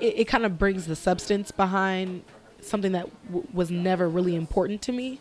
it, 0.00 0.20
it 0.20 0.24
kind 0.24 0.44
of 0.44 0.58
brings 0.58 0.86
the 0.86 0.96
substance 0.96 1.50
behind 1.52 2.22
something 2.60 2.92
that 2.92 3.08
w- 3.26 3.46
was 3.52 3.70
never 3.70 4.08
really 4.08 4.34
important 4.34 4.82
to 4.82 4.92
me, 4.92 5.20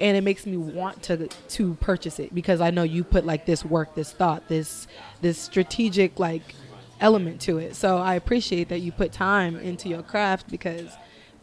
and 0.00 0.16
it 0.16 0.22
makes 0.22 0.44
me 0.44 0.56
want 0.56 1.02
to 1.04 1.28
to 1.28 1.74
purchase 1.74 2.18
it 2.18 2.34
because 2.34 2.60
I 2.60 2.70
know 2.70 2.82
you 2.82 3.04
put 3.04 3.24
like 3.24 3.46
this 3.46 3.64
work, 3.64 3.94
this 3.94 4.12
thought, 4.12 4.48
this 4.48 4.88
this 5.20 5.38
strategic 5.38 6.18
like 6.18 6.54
element 7.00 7.40
to 7.42 7.58
it. 7.58 7.76
So 7.76 7.98
I 7.98 8.14
appreciate 8.14 8.68
that 8.70 8.80
you 8.80 8.90
put 8.92 9.12
time 9.12 9.56
into 9.56 9.88
your 9.88 10.02
craft 10.02 10.50
because 10.50 10.88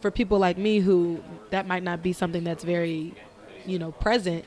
for 0.00 0.10
people 0.10 0.38
like 0.38 0.58
me 0.58 0.78
who 0.78 1.22
that 1.50 1.66
might 1.66 1.82
not 1.82 2.02
be 2.02 2.12
something 2.12 2.44
that's 2.44 2.64
very 2.64 3.14
you 3.66 3.78
know 3.78 3.92
present 3.92 4.44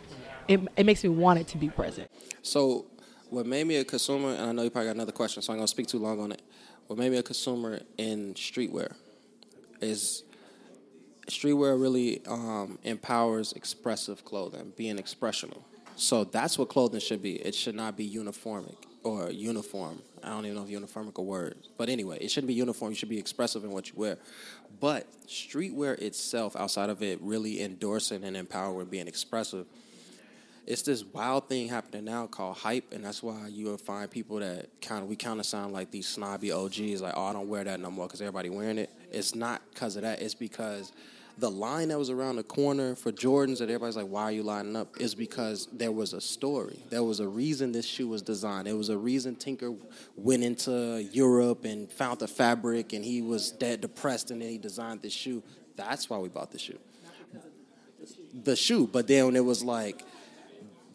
it, 0.48 0.60
it 0.76 0.86
makes 0.86 1.04
me 1.04 1.10
want 1.10 1.40
it 1.40 1.48
to 1.48 1.58
be 1.58 1.70
present 1.70 2.10
So, 2.42 2.88
what 3.30 3.46
made 3.46 3.66
me 3.66 3.78
a 3.78 3.86
consumer, 3.86 4.30
and 4.34 4.42
I 4.42 4.52
know 4.52 4.64
you 4.64 4.70
probably 4.70 4.88
got 4.88 4.96
another 4.96 5.12
question, 5.14 5.42
so 5.42 5.54
I'm 5.54 5.60
gonna 5.60 5.68
speak 5.68 5.88
too 5.88 6.00
long 6.00 6.20
on 6.20 6.32
it. 6.34 6.42
What 6.88 7.00
made 7.00 7.12
me 7.12 7.18
a 7.18 7.24
consumer 7.24 7.80
in 7.98 8.34
streetwear 8.34 8.94
is 9.80 10.24
streetwear 11.28 11.80
really 11.80 12.22
um, 12.28 12.78
empowers 12.84 13.54
expressive 13.54 14.26
clothing, 14.26 14.74
being 14.76 14.98
expressional. 14.98 15.64
So 15.96 16.26
that's 16.26 16.58
what 16.58 16.68
clothing 16.70 17.00
should 17.00 17.22
be. 17.22 17.36
It 17.36 17.56
should 17.56 17.76
not 17.76 17.96
be 17.96 18.04
uniformic 18.04 18.76
or 19.04 19.32
uniform. 19.32 20.02
I 20.24 20.30
don't 20.30 20.46
even 20.46 20.58
know 20.58 20.64
if 20.64 20.70
uniformic 20.70 21.18
a 21.18 21.22
word, 21.22 21.56
but 21.78 21.90
anyway, 21.90 22.20
it 22.22 22.30
shouldn't 22.30 22.48
be 22.48 22.54
uniform. 22.54 22.92
You 22.92 22.96
should 22.96 23.10
be 23.10 23.18
expressive 23.18 23.64
in 23.64 23.72
what 23.72 23.90
you 23.90 23.94
wear. 23.96 24.18
But 24.80 25.08
streetwear 25.28 26.00
itself, 26.00 26.56
outside 26.56 26.90
of 26.90 27.02
it 27.02 27.20
really 27.22 27.62
endorsing 27.62 28.24
and 28.24 28.38
empowering 28.38 28.88
being 28.88 29.08
expressive, 29.08 29.66
it's 30.68 30.84
this 30.84 31.04
wild 31.04 31.50
thing 31.50 31.68
happening 31.68 32.06
now 32.06 32.28
called 32.28 32.58
hype, 32.58 32.94
and 32.94 33.04
that's 33.04 33.24
why 33.24 33.48
you'll 33.50 33.78
find 33.78 34.10
people 34.10 34.38
that 34.38 34.70
kind 34.82 35.02
of 35.04 35.10
we 35.10 35.16
kind 35.16 35.40
of 35.40 35.46
sound 35.46 35.74
like 35.74 35.90
these 35.90 36.08
snobby 36.08 36.52
OGs, 36.52 37.02
like 37.02 37.14
oh 37.18 37.26
I 37.26 37.34
don't 37.34 37.50
wear 37.50 37.64
that 37.64 37.80
no 37.80 37.90
more 37.90 38.06
because 38.06 38.22
everybody 38.22 38.50
wearing 38.50 38.78
it. 38.78 38.92
It's 39.12 39.34
not 39.34 39.62
because 39.74 39.96
of 39.96 40.04
that. 40.04 40.22
It's 40.22 40.36
because 40.36 40.92
the 41.38 41.50
line 41.50 41.90
that 41.90 41.98
was 41.98 42.10
around 42.10 42.36
the 42.36 42.44
corner 42.44 42.96
for 42.96 43.12
Jordans 43.12 43.60
that 43.60 43.66
everybody's 43.66 43.96
like, 43.96 44.08
why 44.08 44.24
are 44.24 44.32
you 44.32 44.44
lining 44.44 44.76
up? 44.76 45.00
Is 45.00 45.16
because 45.16 45.68
there 45.72 45.92
was 45.92 46.14
a 46.14 46.22
story. 46.22 46.80
There 46.90 47.04
was 47.04 47.20
a 47.20 47.28
reason 47.28 47.72
this 47.72 47.86
shoe 47.86 48.08
was 48.08 48.22
designed. 48.22 48.68
There 48.68 48.76
was 48.76 48.90
a 48.90 48.98
reason 48.98 49.36
Tinker 49.36 49.74
went 50.16 50.44
into 50.44 51.04
Europe 51.12 51.66
and 51.66 51.92
found 51.92 52.20
the 52.20 52.28
fabric, 52.28 52.94
and 52.94 53.04
he 53.04 53.22
was 53.22 53.52
dead 53.52 53.82
depressed, 53.82 54.32
and 54.32 54.42
then 54.42 54.50
he 54.50 54.58
designed 54.58 55.02
this 55.02 55.14
shoe. 55.14 55.42
That's 55.76 56.10
why 56.10 56.18
we 56.18 56.30
bought 56.30 56.52
the 56.52 56.60
shoe. 56.60 56.80
The 58.34 58.56
shoe, 58.56 58.88
but 58.88 59.08
then 59.08 59.36
it 59.36 59.46
was 59.46 59.64
like 59.64 60.06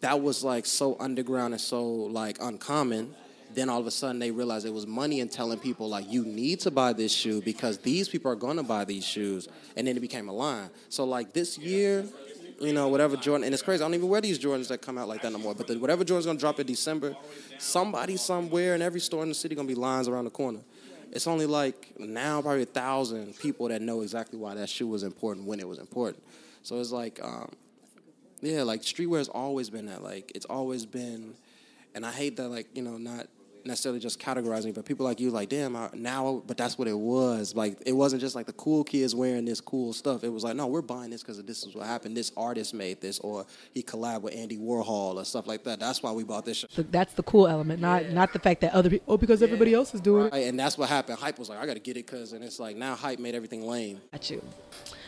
that 0.01 0.21
was 0.21 0.43
like 0.43 0.65
so 0.65 0.97
underground 0.99 1.53
and 1.53 1.61
so 1.61 1.83
like 1.85 2.37
uncommon. 2.41 3.15
Then 3.53 3.69
all 3.69 3.79
of 3.79 3.87
a 3.87 3.91
sudden 3.91 4.19
they 4.19 4.31
realized 4.31 4.65
it 4.65 4.73
was 4.73 4.85
money 4.85 5.19
in 5.19 5.29
telling 5.29 5.59
people 5.59 5.89
like 5.89 6.11
you 6.11 6.25
need 6.25 6.59
to 6.61 6.71
buy 6.71 6.93
this 6.93 7.11
shoe 7.11 7.41
because 7.41 7.77
these 7.79 8.09
people 8.09 8.31
are 8.31 8.35
gonna 8.35 8.63
buy 8.63 8.85
these 8.85 9.05
shoes, 9.05 9.47
and 9.75 9.87
then 9.87 9.97
it 9.97 9.99
became 9.99 10.29
a 10.29 10.33
line. 10.33 10.69
So 10.89 11.05
like 11.05 11.33
this 11.33 11.57
year, 11.57 12.05
you 12.59 12.73
know 12.73 12.87
whatever 12.87 13.15
Jordan, 13.15 13.45
and 13.45 13.53
it's 13.53 13.63
crazy. 13.63 13.83
I 13.83 13.85
don't 13.85 13.95
even 13.95 14.09
wear 14.09 14.21
these 14.21 14.39
Jordans 14.39 14.67
that 14.67 14.81
come 14.81 14.97
out 14.97 15.07
like 15.07 15.21
that 15.21 15.31
no 15.31 15.39
more. 15.39 15.55
But 15.55 15.67
the, 15.67 15.77
whatever 15.79 16.03
Jordan's 16.03 16.25
gonna 16.25 16.39
drop 16.39 16.59
in 16.59 16.67
December, 16.67 17.15
somebody 17.57 18.17
somewhere 18.17 18.75
in 18.75 18.81
every 18.81 18.99
store 18.99 19.23
in 19.23 19.29
the 19.29 19.35
city 19.35 19.55
gonna 19.55 19.67
be 19.67 19.75
lines 19.75 20.07
around 20.07 20.25
the 20.25 20.31
corner. 20.31 20.59
It's 21.11 21.25
only 21.25 21.45
like 21.45 21.93
now 21.97 22.41
probably 22.41 22.63
a 22.63 22.65
thousand 22.65 23.37
people 23.39 23.69
that 23.69 23.81
know 23.81 24.01
exactly 24.01 24.37
why 24.37 24.55
that 24.55 24.69
shoe 24.69 24.87
was 24.87 25.03
important 25.03 25.47
when 25.47 25.59
it 25.59 25.67
was 25.67 25.79
important. 25.79 26.23
So 26.63 26.79
it's 26.79 26.91
like. 26.91 27.19
Um, 27.23 27.49
yeah, 28.41 28.63
like 28.63 28.81
streetwear 28.81 29.17
has 29.17 29.29
always 29.29 29.69
been 29.69 29.87
that. 29.87 30.03
Like 30.03 30.31
it's 30.35 30.45
always 30.45 30.85
been, 30.85 31.33
and 31.95 32.05
I 32.05 32.11
hate 32.11 32.37
that. 32.37 32.49
Like 32.49 32.67
you 32.75 32.83
know, 32.83 32.97
not 32.97 33.27
necessarily 33.67 33.99
just 33.99 34.19
categorizing, 34.19 34.73
but 34.73 34.85
people 34.85 35.05
like 35.05 35.19
you, 35.19 35.29
like 35.29 35.49
damn, 35.49 35.75
I, 35.75 35.89
now. 35.93 36.43
But 36.45 36.57
that's 36.57 36.77
what 36.77 36.87
it 36.87 36.97
was. 36.97 37.55
Like 37.55 37.77
it 37.85 37.93
wasn't 37.93 38.21
just 38.21 38.35
like 38.35 38.45
the 38.45 38.53
cool 38.53 38.83
kids 38.83 39.13
wearing 39.13 39.45
this 39.45 39.61
cool 39.61 39.93
stuff. 39.93 40.23
It 40.23 40.29
was 40.29 40.43
like, 40.43 40.55
no, 40.55 40.67
we're 40.67 40.81
buying 40.81 41.09
this 41.09 41.21
because 41.21 41.41
this 41.43 41.63
is 41.63 41.75
what 41.75 41.85
happened. 41.85 42.15
This 42.15 42.31
artist 42.37 42.73
made 42.73 43.01
this, 43.01 43.19
or 43.19 43.45
he 43.73 43.83
collabed 43.83 44.21
with 44.21 44.35
Andy 44.35 44.57
Warhol 44.57 45.15
or 45.15 45.25
stuff 45.25 45.47
like 45.47 45.63
that. 45.65 45.79
That's 45.79 46.01
why 46.01 46.11
we 46.11 46.23
bought 46.23 46.45
this. 46.45 46.65
So 46.69 46.81
that's 46.83 47.13
the 47.13 47.23
cool 47.23 47.47
element 47.47 47.81
not 47.81 48.09
not 48.11 48.33
the 48.33 48.39
fact 48.39 48.61
that 48.61 48.73
other 48.73 48.89
people 48.89 49.13
oh 49.13 49.17
because 49.17 49.41
everybody 49.41 49.73
else 49.73 49.93
is 49.93 50.01
doing 50.01 50.27
it 50.27 50.33
and 50.33 50.59
that's 50.59 50.77
what 50.77 50.89
happened. 50.89 51.19
Hype 51.19 51.39
was 51.39 51.49
like, 51.49 51.59
I 51.59 51.65
got 51.65 51.75
to 51.75 51.79
get 51.79 51.97
it 51.97 52.05
because, 52.05 52.33
and 52.33 52.43
it's 52.43 52.59
like 52.59 52.75
now 52.75 52.95
hype 52.95 53.19
made 53.19 53.35
everything 53.35 53.67
lame. 53.67 54.01
at 54.13 54.29
you 54.29 54.41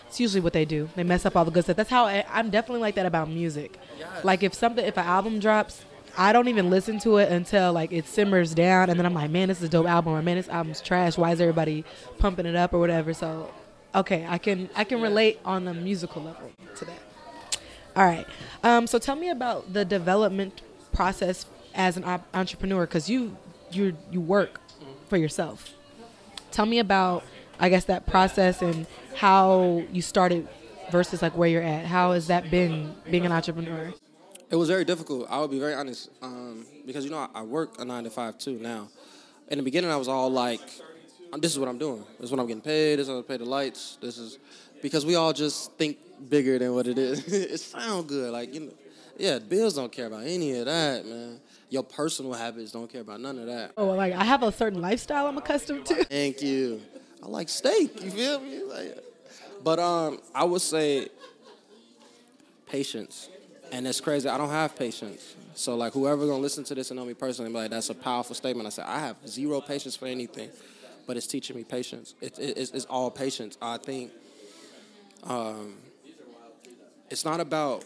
it's 0.10 0.20
usually 0.20 0.42
what 0.42 0.54
they 0.54 0.66
do 0.66 0.89
they 0.96 1.04
mess 1.04 1.25
up 1.25 1.36
all 1.36 1.46
the 1.46 1.51
good 1.51 1.63
stuff 1.63 1.78
that's 1.78 1.89
how 1.89 2.06
I, 2.06 2.25
i'm 2.30 2.50
definitely 2.50 2.82
like 2.82 2.96
that 2.96 3.06
about 3.06 3.30
music 3.30 3.78
like 4.24 4.44
if 4.44 4.54
something 4.54 4.84
if 4.84 4.98
an 4.98 5.06
album 5.06 5.39
drops 5.39 5.84
I 6.18 6.34
don't 6.34 6.48
even 6.48 6.70
listen 6.70 7.00
to 7.00 7.18
it 7.18 7.32
until 7.32 7.72
like 7.74 7.92
it 7.92 8.06
simmers 8.08 8.54
down, 8.54 8.89
and 8.89 9.00
then 9.00 9.06
I'm 9.06 9.13
like, 9.13 9.30
man, 9.30 9.48
this 9.48 9.60
is 9.60 9.66
a 9.66 9.70
dope 9.70 9.88
album, 9.88 10.13
or 10.13 10.22
man, 10.22 10.38
this 10.38 10.50
album's 10.50 10.82
trash. 10.82 11.18
Why 11.18 11.32
is 11.32 11.42
everybody 11.42 11.86
pumping 12.18 12.46
it 12.46 12.56
up 12.56 12.74
or 12.74 12.80
whatever? 12.80 13.13
So, 13.13 13.51
okay, 13.96 14.25
I 14.28 14.38
can 14.38 14.70
I 14.75 14.84
can 14.84 15.01
relate 15.01 15.39
on 15.46 15.68
a 15.68 15.74
musical 15.74 16.24
level 16.24 16.51
to 16.75 16.86
that. 16.86 17.00
All 17.96 18.06
right, 18.06 18.28
um, 18.63 18.88
so 18.88 19.00
tell 19.00 19.16
me 19.16 19.30
about 19.30 19.74
the 19.74 19.86
development 19.86 20.62
process 20.92 21.46
as 21.74 21.98
an 21.98 22.04
op- 22.04 22.28
entrepreneur, 22.34 22.86
because 22.86 23.10
you 23.10 23.38
you 23.72 23.96
you 24.12 24.22
work 24.22 24.60
for 25.08 25.18
yourself. 25.18 25.74
Tell 26.51 26.66
me 26.66 26.80
about 26.80 27.24
I 27.60 27.70
guess 27.70 27.86
that 27.86 28.06
process 28.06 28.62
and 28.62 28.88
how 29.16 29.84
you 29.92 30.01
started 30.01 30.48
versus 30.92 31.22
like 31.22 31.38
where 31.38 31.50
you're 31.50 31.63
at. 31.63 31.86
How 31.86 32.13
has 32.13 32.28
that 32.28 32.50
been 32.50 32.96
being 33.10 33.25
an 33.25 33.32
entrepreneur? 33.32 33.94
It 34.50 34.56
was 34.56 34.68
very 34.68 34.84
difficult. 34.84 35.27
I 35.29 35.39
would 35.39 35.51
be 35.51 35.60
very 35.60 35.75
honest, 35.75 36.10
um, 36.22 36.65
because 36.86 37.06
you 37.06 37.12
know 37.12 37.18
I, 37.18 37.29
I 37.36 37.41
work 37.44 37.79
a 37.79 37.86
nine 37.86 38.03
to 38.03 38.10
five 38.10 38.38
too 38.39 38.58
now. 38.60 38.89
In 39.48 39.58
the 39.58 39.63
beginning, 39.63 39.91
I 39.91 39.96
was 39.96 40.08
all 40.08 40.29
like, 40.29 40.62
"This 41.38 41.51
is 41.51 41.60
what 41.60 41.70
I'm 41.70 41.77
doing. 41.77 42.03
This 42.20 42.25
is 42.25 42.32
what 42.32 42.39
I'm 42.39 42.48
getting 42.48 42.62
paid. 42.62 42.96
This 42.96 43.08
is 43.08 43.13
how 43.13 43.20
I 43.20 43.22
pay 43.22 43.38
the 43.38 43.46
lights. 43.46 43.98
This 44.01 44.18
is," 44.18 44.39
because 44.82 45.06
we 45.06 45.15
all 45.15 45.34
just 45.34 45.74
think 45.74 45.98
bigger 46.29 46.58
than 46.58 46.74
what 46.74 46.88
it 46.88 46.98
is. 46.98 47.27
it 47.34 47.60
sounds 47.60 48.08
good, 48.08 48.32
like 48.32 48.53
you 48.53 48.62
know. 48.62 48.74
Yeah, 49.18 49.38
bills 49.38 49.75
don't 49.75 49.91
care 49.91 50.08
about 50.08 50.24
any 50.24 50.53
of 50.53 50.65
that, 50.65 51.06
man. 51.06 51.41
Your 51.70 51.84
personal 51.84 52.34
habits 52.34 52.72
don't 52.72 52.89
care 52.91 53.01
about 53.01 53.20
none 53.20 53.38
of 53.38 53.46
that. 53.48 53.74
Oh, 53.77 53.88
like 53.88 54.13
I 54.13 54.24
have 54.24 54.41
a 54.41 54.51
certain 54.51 54.82
lifestyle 54.82 55.27
I'm 55.27 55.38
accustomed 55.38 55.86
to. 55.88 56.03
Thank 56.06 56.41
you. 56.41 56.82
I 57.22 57.27
like 57.27 57.50
steak. 57.50 58.01
You 58.01 58.10
feel 58.10 58.39
me? 58.39 58.63
Like, 58.63 58.98
but 59.63 59.77
um, 59.77 60.20
I 60.34 60.46
would 60.46 60.62
say 60.62 61.10
patience, 62.65 63.29
and 63.72 63.88
it's 63.88 64.02
crazy. 64.02 64.30
I 64.30 64.38
don't 64.38 64.50
have 64.50 64.76
patience. 64.76 65.36
So 65.56 65.76
like, 65.76 65.94
whoever 65.94 66.26
gonna 66.26 66.40
listen 66.40 66.64
to 66.66 66.76
this 66.76 66.92
and 66.92 67.00
know 67.00 67.06
me 67.06 67.14
personally, 67.14 67.52
like, 67.52 67.70
that's 67.70 67.90
a 67.90 67.96
powerful 67.96 68.36
statement. 68.36 68.68
I 68.68 68.70
said 68.70 68.86
I 68.88 69.00
have 69.00 69.16
zero 69.28 69.62
patience 69.62 69.96
for 69.96 70.06
anything, 70.06 70.50
but 71.06 71.18
it's 71.18 71.28
teaching 71.28 71.56
me 71.56 71.64
patience. 71.64 72.16
It, 72.22 72.38
it, 72.40 72.58
it's, 72.58 72.72
it's 72.72 72.86
all 72.86 73.12
patience. 73.12 73.58
I 73.62 73.78
think 73.78 74.12
um, 75.24 75.76
it's 77.10 77.26
not 77.26 77.40
about 77.40 77.84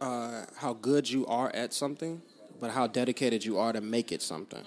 uh, 0.00 0.44
how 0.56 0.72
good 0.74 1.08
you 1.08 1.26
are 1.26 1.50
at 1.54 1.72
something, 1.72 2.22
but 2.60 2.70
how 2.70 2.86
dedicated 2.86 3.44
you 3.44 3.58
are 3.58 3.72
to 3.72 3.80
make 3.80 4.12
it 4.12 4.22
something. 4.22 4.62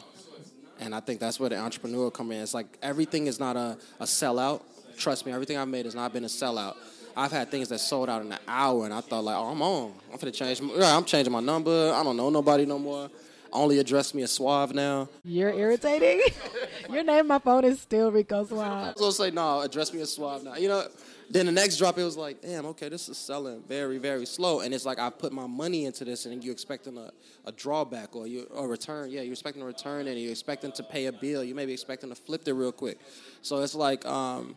And 0.79 0.93
I 0.93 1.00
think 1.00 1.19
that's 1.19 1.39
where 1.39 1.50
the 1.50 1.57
entrepreneur 1.57 2.12
come 2.12 2.31
in. 2.31 2.41
It's 2.41 2.53
like 2.53 2.77
everything 2.81 3.27
is 3.27 3.39
not 3.39 3.55
a, 3.55 3.77
a 4.00 4.05
sellout. 4.05 4.62
Trust 4.98 5.25
me, 5.25 5.31
everything 5.31 5.57
I've 5.57 5.67
made 5.67 5.86
has 5.86 5.95
not 5.95 6.13
been 6.13 6.24
a 6.25 6.27
sellout. 6.27 6.75
I've 7.17 7.31
had 7.31 7.50
things 7.50 7.69
that 7.69 7.79
sold 7.79 8.10
out 8.10 8.22
in 8.22 8.31
an 8.31 8.39
hour, 8.48 8.86
and 8.86 8.93
I 8.93 9.01
thought 9.01 9.24
like, 9.24 9.36
oh, 9.36 9.51
I'm 9.51 9.62
on. 9.62 9.93
I'm 10.12 10.19
gonna 10.19 10.31
change. 10.31 10.62
My, 10.62 10.74
I'm 10.84 11.05
changing 11.05 11.31
my 11.31 11.39
number. 11.39 11.93
I 11.93 12.03
don't 12.03 12.17
know 12.17 12.29
nobody 12.29 12.65
no 12.65 12.77
more. 12.77 13.10
only 13.53 13.79
address 13.79 14.13
me 14.13 14.24
as 14.24 14.31
Suave 14.31 14.74
now. 14.74 15.07
You're 15.24 15.53
irritating. 15.53 16.22
Your 16.89 17.03
name 17.03 17.27
my 17.27 17.39
phone 17.39 17.63
is 17.63 17.79
still 17.79 18.12
Rico 18.12 18.43
Suave. 18.45 18.95
So 18.98 19.12
say 19.12 19.31
no, 19.31 19.62
address 19.62 19.93
me 19.93 20.01
as 20.01 20.13
Suave 20.13 20.43
now. 20.43 20.55
You 20.55 20.67
know. 20.67 20.88
Then 21.27 21.48
the 21.48 21.51
next 21.51 21.77
drop, 21.77 21.98
it 21.98 22.03
was 22.03 22.17
like, 22.17 22.41
damn, 22.43 22.67
okay, 22.67 22.88
this 22.88 23.10
is 23.10 23.17
selling 23.17 23.63
very, 23.67 23.98
very 23.98 24.27
slow, 24.27 24.60
and 24.60 24.72
it's 24.75 24.86
like 24.86 25.00
I 25.00 25.10
put 25.10 25.34
my 25.34 25.48
money 25.48 25.86
into 25.86 26.05
this, 26.05 26.27
and 26.27 26.43
you're 26.43 26.53
expecting 26.53 26.98
a, 27.00 27.12
a 27.45 27.51
drawback 27.51 28.15
or 28.15 28.27
you 28.27 28.48
a 28.55 28.67
return. 28.67 29.10
Yeah, 29.10 29.22
you're 29.22 29.34
expecting 29.34 29.63
a 29.63 29.65
return, 29.65 30.07
and 30.07 30.19
you're 30.19 30.29
expecting 30.29 30.72
to 30.74 30.84
pay 30.84 31.07
a 31.07 31.12
bill. 31.12 31.43
You 31.43 31.55
may 31.55 31.65
be 31.65 31.74
expecting 31.74 32.10
to 32.10 32.15
flip 32.15 32.48
it 32.48 32.53
real 32.53 32.72
quick. 32.72 33.00
So 33.41 33.63
it's 33.63 33.74
like 33.74 34.05
um, 34.05 34.55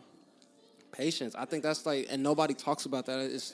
patience. 0.99 1.33
I 1.35 1.45
think 1.45 1.63
that's 1.63 1.85
like, 1.85 2.07
and 2.09 2.21
nobody 2.21 2.53
talks 2.53 2.85
about 2.85 3.05
that. 3.05 3.19
It's 3.19 3.53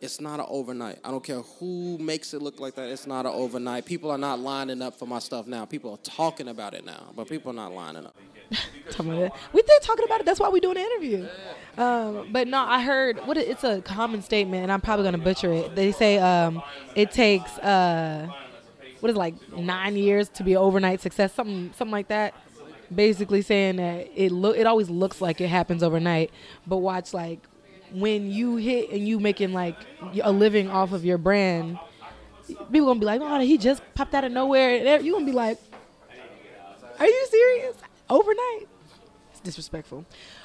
it's 0.00 0.20
not 0.20 0.40
an 0.40 0.46
overnight. 0.48 0.98
I 1.04 1.12
don't 1.12 1.22
care 1.22 1.42
who 1.42 1.96
makes 1.98 2.34
it 2.34 2.42
look 2.42 2.58
like 2.58 2.74
that. 2.74 2.88
It's 2.88 3.06
not 3.06 3.24
an 3.24 3.30
overnight. 3.32 3.84
People 3.84 4.10
are 4.10 4.18
not 4.18 4.40
lining 4.40 4.82
up 4.82 4.98
for 4.98 5.06
my 5.06 5.20
stuff 5.20 5.46
now. 5.46 5.64
People 5.64 5.92
are 5.92 5.98
talking 5.98 6.48
about 6.48 6.74
it 6.74 6.84
now, 6.84 7.12
but 7.14 7.28
people 7.28 7.52
are 7.52 7.54
not 7.54 7.72
lining 7.72 8.06
up. 8.06 8.16
we 8.98 9.62
did 9.62 9.82
talking 9.82 10.04
about 10.04 10.18
it. 10.18 10.26
That's 10.26 10.40
why 10.40 10.48
we 10.48 10.58
doing 10.58 10.76
an 10.76 10.82
interview. 10.82 11.28
Um, 11.78 12.28
but 12.32 12.48
no, 12.48 12.58
I 12.58 12.82
heard 12.82 13.24
what 13.26 13.36
it, 13.36 13.48
it's 13.48 13.62
a 13.62 13.80
common 13.80 14.22
statement, 14.22 14.64
and 14.64 14.72
I'm 14.72 14.80
probably 14.80 15.04
gonna 15.04 15.18
butcher 15.18 15.52
it. 15.52 15.76
They 15.76 15.92
say 15.92 16.18
um, 16.18 16.60
it 16.96 17.12
takes 17.12 17.56
uh, 17.60 18.26
what 18.98 19.08
is 19.08 19.14
it, 19.14 19.18
like 19.18 19.34
nine 19.56 19.94
years 19.96 20.28
to 20.30 20.42
be 20.42 20.56
overnight 20.56 21.00
success, 21.00 21.32
something 21.32 21.72
something 21.76 21.92
like 21.92 22.08
that. 22.08 22.34
Basically 22.94 23.42
saying 23.42 23.76
that 23.76 24.08
it 24.14 24.32
look 24.32 24.56
it 24.56 24.66
always 24.66 24.90
looks 24.90 25.20
like 25.20 25.40
it 25.40 25.48
happens 25.48 25.82
overnight, 25.82 26.30
but 26.66 26.78
watch 26.78 27.14
like 27.14 27.40
when 27.92 28.30
you 28.30 28.56
hit 28.56 28.90
and 28.90 29.06
you 29.06 29.20
making 29.20 29.52
like 29.52 29.76
a 30.22 30.32
living 30.32 30.68
off 30.68 30.92
of 30.92 31.04
your 31.04 31.18
brand, 31.18 31.78
people 32.46 32.86
gonna 32.86 33.00
be 33.00 33.06
like, 33.06 33.20
"Oh, 33.22 33.40
he 33.40 33.58
just 33.58 33.82
popped 33.94 34.14
out 34.14 34.24
of 34.24 34.32
nowhere." 34.32 35.00
You 35.00 35.12
gonna 35.12 35.24
be 35.26 35.32
like, 35.32 35.58
"Are 36.98 37.06
you 37.06 37.26
serious?" 37.30 37.76
Overnight? 38.10 38.68
It's 39.30 39.40
disrespectful. 39.40 40.04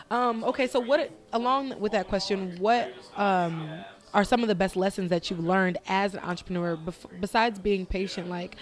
Um, 0.10 0.44
okay, 0.46 0.68
so 0.68 0.80
what? 0.80 1.12
Along 1.34 1.80
with 1.80 1.92
that 1.92 2.08
question, 2.08 2.56
what 2.60 2.94
um, 3.18 3.70
are 4.14 4.24
some 4.24 4.42
of 4.42 4.48
the 4.48 4.56
best 4.56 4.76
lessons 4.76 5.10
that 5.10 5.30
you've 5.30 5.44
learned 5.44 5.78
as 5.88 6.14
an 6.14 6.22
entrepreneur, 6.22 6.78
bef- 6.78 7.20
besides 7.20 7.60
being 7.60 7.86
patient? 7.86 8.30
Like 8.30 8.56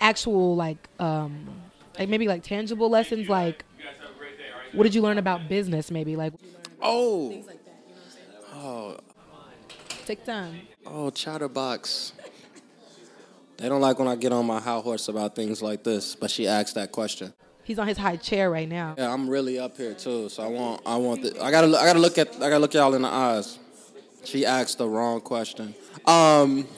actual, 0.00 0.56
like, 0.56 0.88
um, 0.98 1.48
like 1.98 2.08
maybe 2.08 2.28
like 2.28 2.42
tangible 2.42 2.88
lessons. 2.88 3.28
Like, 3.28 3.64
what 4.72 4.84
did 4.84 4.94
you 4.94 5.02
learn 5.02 5.18
about 5.18 5.48
business? 5.48 5.90
Maybe 5.90 6.16
like. 6.16 6.32
Oh. 6.80 7.42
Oh. 8.54 8.96
Take 10.04 10.24
time. 10.24 10.60
Oh, 10.86 11.10
Chatterbox. 11.10 12.12
They 13.56 13.68
don't 13.68 13.80
like 13.80 13.98
when 13.98 14.06
I 14.06 14.16
get 14.16 14.32
on 14.32 14.46
my 14.46 14.60
high 14.60 14.78
horse 14.78 15.08
about 15.08 15.34
things 15.34 15.62
like 15.62 15.82
this, 15.82 16.14
but 16.14 16.30
she 16.30 16.46
asked 16.46 16.74
that 16.74 16.92
question. 16.92 17.32
He's 17.64 17.78
on 17.78 17.88
his 17.88 17.96
high 17.98 18.16
chair 18.16 18.50
right 18.50 18.68
now. 18.68 18.94
Yeah, 18.96 19.12
I'm 19.12 19.28
really 19.28 19.58
up 19.58 19.76
here 19.76 19.94
too, 19.94 20.28
so 20.28 20.44
I 20.44 20.46
want, 20.46 20.82
I 20.86 20.96
want, 20.96 21.22
the, 21.22 21.42
I 21.42 21.50
gotta, 21.50 21.66
look 21.66 21.80
I 21.80 21.86
gotta 21.86 21.98
look 21.98 22.18
at, 22.18 22.36
I 22.36 22.50
gotta 22.50 22.58
look 22.60 22.74
y'all 22.74 22.94
in 22.94 23.02
the 23.02 23.08
eyes. 23.08 23.58
She 24.24 24.46
asked 24.46 24.78
the 24.78 24.88
wrong 24.88 25.20
question. 25.20 25.74
Um, 26.04 26.68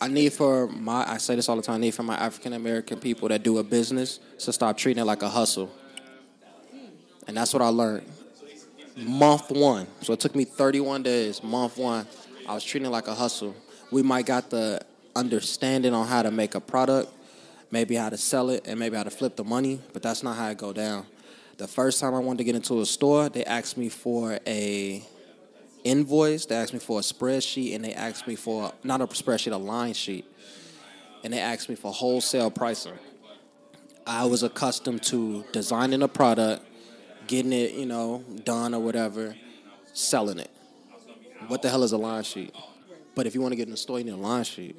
I 0.00 0.08
need 0.08 0.32
for 0.32 0.66
my, 0.68 1.10
I 1.10 1.16
say 1.16 1.36
this 1.36 1.48
all 1.48 1.56
the 1.56 1.62
time. 1.62 1.76
I 1.76 1.78
need 1.78 1.94
for 1.94 2.02
my 2.02 2.16
African 2.16 2.52
American 2.52 2.98
people 2.98 3.28
that 3.28 3.42
do 3.42 3.58
a 3.58 3.62
business 3.62 4.20
to 4.40 4.52
stop 4.52 4.76
treating 4.76 5.00
it 5.00 5.06
like 5.06 5.22
a 5.22 5.28
hustle, 5.28 5.70
and 7.26 7.36
that's 7.36 7.52
what 7.52 7.62
I 7.62 7.68
learned. 7.68 8.06
Month 8.96 9.50
one, 9.50 9.86
so 10.00 10.12
it 10.12 10.20
took 10.20 10.34
me 10.34 10.44
31 10.44 11.02
days. 11.02 11.42
Month 11.42 11.78
one, 11.78 12.06
I 12.48 12.54
was 12.54 12.64
treating 12.64 12.86
it 12.86 12.90
like 12.90 13.08
a 13.08 13.14
hustle. 13.14 13.54
We 13.90 14.02
might 14.02 14.26
got 14.26 14.50
the 14.50 14.80
understanding 15.14 15.94
on 15.94 16.06
how 16.06 16.22
to 16.22 16.30
make 16.30 16.54
a 16.54 16.60
product, 16.60 17.12
maybe 17.70 17.94
how 17.94 18.08
to 18.08 18.16
sell 18.16 18.50
it 18.50 18.66
and 18.66 18.78
maybe 18.78 18.96
how 18.96 19.02
to 19.02 19.10
flip 19.10 19.36
the 19.36 19.44
money, 19.44 19.80
but 19.92 20.02
that's 20.02 20.22
not 20.22 20.36
how 20.36 20.48
it 20.48 20.58
go 20.58 20.72
down. 20.72 21.06
The 21.56 21.66
first 21.66 22.00
time 22.00 22.14
I 22.14 22.18
wanted 22.18 22.38
to 22.38 22.44
get 22.44 22.54
into 22.54 22.80
a 22.80 22.86
store, 22.86 23.28
they 23.28 23.44
asked 23.44 23.78
me 23.78 23.88
for 23.88 24.38
a 24.46 25.02
invoice, 25.86 26.46
they 26.46 26.56
asked 26.56 26.72
me 26.72 26.78
for 26.78 26.98
a 26.98 27.02
spreadsheet, 27.02 27.74
and 27.74 27.84
they 27.84 27.94
asked 27.94 28.26
me 28.26 28.34
for 28.34 28.72
not 28.82 29.00
a 29.00 29.06
spreadsheet, 29.06 29.52
a 29.52 29.56
line 29.56 29.94
sheet, 29.94 30.24
and 31.22 31.32
they 31.32 31.38
asked 31.38 31.68
me 31.68 31.74
for 31.74 31.92
wholesale 31.92 32.50
pricing. 32.50 32.98
I 34.06 34.24
was 34.24 34.42
accustomed 34.42 35.02
to 35.04 35.44
designing 35.52 36.02
a 36.02 36.08
product, 36.08 36.64
getting 37.26 37.52
it, 37.52 37.72
you 37.72 37.86
know, 37.86 38.24
done 38.44 38.74
or 38.74 38.80
whatever, 38.80 39.36
selling 39.92 40.38
it. 40.38 40.50
What 41.48 41.62
the 41.62 41.70
hell 41.70 41.82
is 41.82 41.92
a 41.92 41.98
line 41.98 42.22
sheet? 42.22 42.54
But 43.14 43.26
if 43.26 43.34
you 43.34 43.40
want 43.40 43.52
to 43.52 43.56
get 43.56 43.64
in 43.64 43.70
the 43.70 43.76
store, 43.76 43.98
you 43.98 44.04
need 44.04 44.12
a 44.12 44.16
line 44.16 44.44
sheet. 44.44 44.76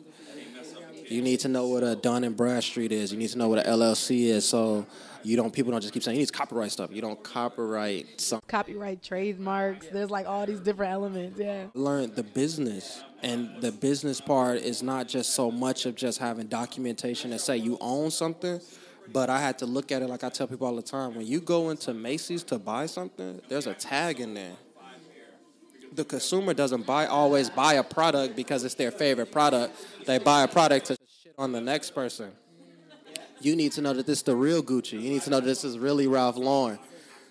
You 1.10 1.22
need 1.22 1.40
to 1.42 1.48
know 1.48 1.68
what 1.68 1.84
a 1.84 1.96
Dun 1.96 2.24
and 2.24 2.36
Bradstreet 2.36 2.92
is. 2.92 3.12
You 3.12 3.18
need 3.18 3.30
to 3.30 3.38
know 3.38 3.48
what 3.48 3.66
an 3.66 3.74
LLC 3.74 4.26
is. 4.26 4.46
So 4.46 4.86
you 5.24 5.38
don't 5.38 5.54
people 5.54 5.72
don't 5.72 5.82
just 5.82 5.94
keep 5.94 6.04
saying 6.04 6.16
you 6.16 6.22
need 6.22 6.28
to 6.28 6.34
copyright 6.34 6.72
stuff. 6.72 6.90
You 6.92 7.02
don't 7.02 7.22
copyright 7.24 8.20
some 8.20 8.42
copyright 8.48 9.02
trademarks. 9.02 9.88
There's 9.88 10.10
like 10.10 10.28
all 10.28 10.46
these 10.46 10.60
different 10.60 10.92
elements. 10.92 11.40
Yeah. 11.40 11.68
Learn 11.74 12.14
the 12.14 12.24
business. 12.24 13.04
And 13.24 13.62
the 13.62 13.72
business 13.72 14.22
part 14.22 14.60
is 14.60 14.84
not 14.84 15.08
just 15.08 15.34
so 15.34 15.50
much 15.50 15.86
of 15.86 15.96
just 15.96 16.20
having 16.20 16.48
documentation 16.48 17.32
that 17.32 17.40
say 17.40 17.58
you 17.58 17.78
own 17.82 18.12
something, 18.12 18.60
but 19.12 19.30
I 19.30 19.40
had 19.40 19.58
to 19.60 19.66
look 19.66 19.92
at 19.92 20.02
it 20.02 20.08
like 20.08 20.24
I 20.24 20.30
tell 20.30 20.48
people 20.48 20.68
all 20.68 20.76
the 20.76 20.82
time. 20.82 21.16
When 21.16 21.26
you 21.26 21.40
go 21.40 21.70
into 21.70 21.94
Macy's 21.94 22.44
to 22.46 22.60
buy 22.60 22.86
something, 22.86 23.42
there's 23.48 23.66
a 23.66 23.74
tag 23.74 24.20
in 24.20 24.34
there 24.34 24.56
the 25.98 26.06
consumer 26.06 26.54
doesn't 26.54 26.86
buy 26.86 27.08
always 27.08 27.50
buy 27.50 27.74
a 27.74 27.84
product 27.84 28.36
because 28.36 28.64
it's 28.64 28.76
their 28.76 28.92
favorite 28.92 29.32
product. 29.32 29.76
They 30.06 30.20
buy 30.20 30.44
a 30.44 30.48
product 30.48 30.86
to 30.88 30.98
on 31.38 31.52
the 31.52 31.62
next 31.62 31.92
person. 31.92 32.32
You 33.40 33.56
need 33.56 33.72
to 33.74 33.82
know 33.82 33.94
that 33.94 34.08
this 34.08 34.20
is 34.20 34.24
the 34.24 34.36
real 34.36 34.64
Gucci. 34.64 34.94
You 34.94 35.10
need 35.12 35.22
to 35.24 35.30
know 35.30 35.40
that 35.40 35.46
this 35.46 35.64
is 35.64 35.78
really 35.78 36.08
Ralph 36.08 36.38
Lauren. 36.38 36.80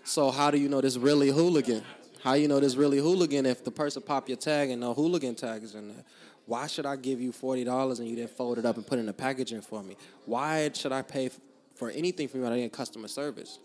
So 0.05 0.31
how 0.31 0.53
do 0.53 0.59
you 0.59 0.69
know 0.69 0.81
this 0.81 0.97
really 0.97 1.31
hooligan? 1.31 1.83
How 2.23 2.35
you 2.35 2.47
know 2.47 2.61
this 2.61 2.77
really 2.77 2.99
hooligan 2.99 3.45
if 3.45 3.65
the 3.65 3.73
person 3.73 4.03
pop 4.03 4.29
your 4.29 4.37
tag 4.37 4.71
and 4.71 4.81
no 4.81 4.95
hooligan 4.95 5.35
tag 5.35 5.65
is 5.65 5.75
in 5.75 5.89
there? 5.89 6.05
Why 6.47 6.69
should 6.69 6.87
I 6.87 6.95
give 6.95 7.21
you 7.21 7.33
forty 7.33 7.65
dollars 7.65 7.99
and 7.99 8.09
you 8.09 8.15
didn't 8.15 8.31
fold 8.31 8.59
it 8.59 8.65
up 8.65 8.77
and 8.77 8.87
put 8.87 8.99
it 8.99 9.01
in 9.01 9.07
the 9.07 9.13
packaging 9.13 9.63
for 9.63 9.83
me? 9.83 9.97
Why 10.27 10.71
should 10.73 10.93
I 10.93 11.03
pay 11.03 11.31
for 11.75 11.91
anything 11.91 12.29
from 12.29 12.41
you 12.41 12.45
when 12.45 12.53
I 12.53 12.57
didn't 12.59 12.73
customer 12.73 13.09
service? 13.09 13.59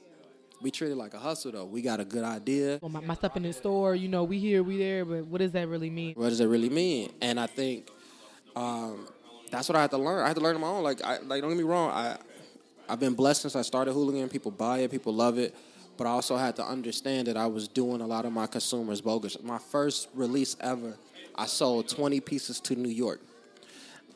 we 0.61 0.69
treat 0.69 0.91
it 0.91 0.95
like 0.95 1.13
a 1.15 1.19
hustle 1.19 1.51
though. 1.51 1.65
We 1.65 1.81
got 1.81 1.99
a 1.99 2.05
good 2.05 2.23
idea. 2.23 2.77
Well, 2.81 2.89
my, 2.89 2.99
my 2.99 3.15
stuff 3.15 3.35
in 3.35 3.43
the 3.43 3.53
store, 3.53 3.95
you 3.95 4.07
know, 4.07 4.23
we 4.23 4.37
here, 4.37 4.61
we 4.61 4.77
there, 4.77 5.03
but 5.05 5.25
what 5.25 5.39
does 5.39 5.51
that 5.53 5.67
really 5.67 5.89
mean? 5.89 6.13
What 6.13 6.29
does 6.29 6.39
it 6.39 6.45
really 6.45 6.69
mean? 6.69 7.11
And 7.19 7.39
I 7.39 7.47
think 7.47 7.89
um, 8.55 9.07
that's 9.51 9.69
what 9.69 9.75
I 9.75 9.81
had 9.81 9.91
to 9.91 9.97
learn. 9.97 10.23
I 10.23 10.27
had 10.27 10.37
to 10.37 10.41
learn 10.41 10.55
on 10.55 10.61
my 10.61 10.67
own. 10.67 10.83
Like, 10.83 11.03
I, 11.03 11.19
like 11.19 11.41
don't 11.41 11.51
get 11.51 11.57
me 11.57 11.63
wrong, 11.63 11.91
I 11.91 12.17
I've 12.89 12.99
been 12.99 13.13
blessed 13.13 13.43
since 13.43 13.55
I 13.55 13.61
started 13.61 13.93
hooligan. 13.93 14.27
People 14.27 14.51
buy 14.51 14.79
it, 14.79 14.91
people 14.91 15.13
love 15.13 15.37
it. 15.37 15.55
But 15.95 16.07
I 16.07 16.09
also 16.09 16.35
had 16.35 16.55
to 16.57 16.65
understand 16.65 17.27
that 17.27 17.37
I 17.37 17.47
was 17.47 17.67
doing 17.67 18.01
a 18.01 18.07
lot 18.07 18.25
of 18.25 18.33
my 18.33 18.47
consumers 18.47 18.99
bogus. 18.99 19.41
My 19.41 19.59
first 19.59 20.09
release 20.13 20.57
ever, 20.59 20.97
I 21.35 21.45
sold 21.45 21.87
20 21.87 22.19
pieces 22.19 22.59
to 22.61 22.75
New 22.75 22.89
York. 22.89 23.21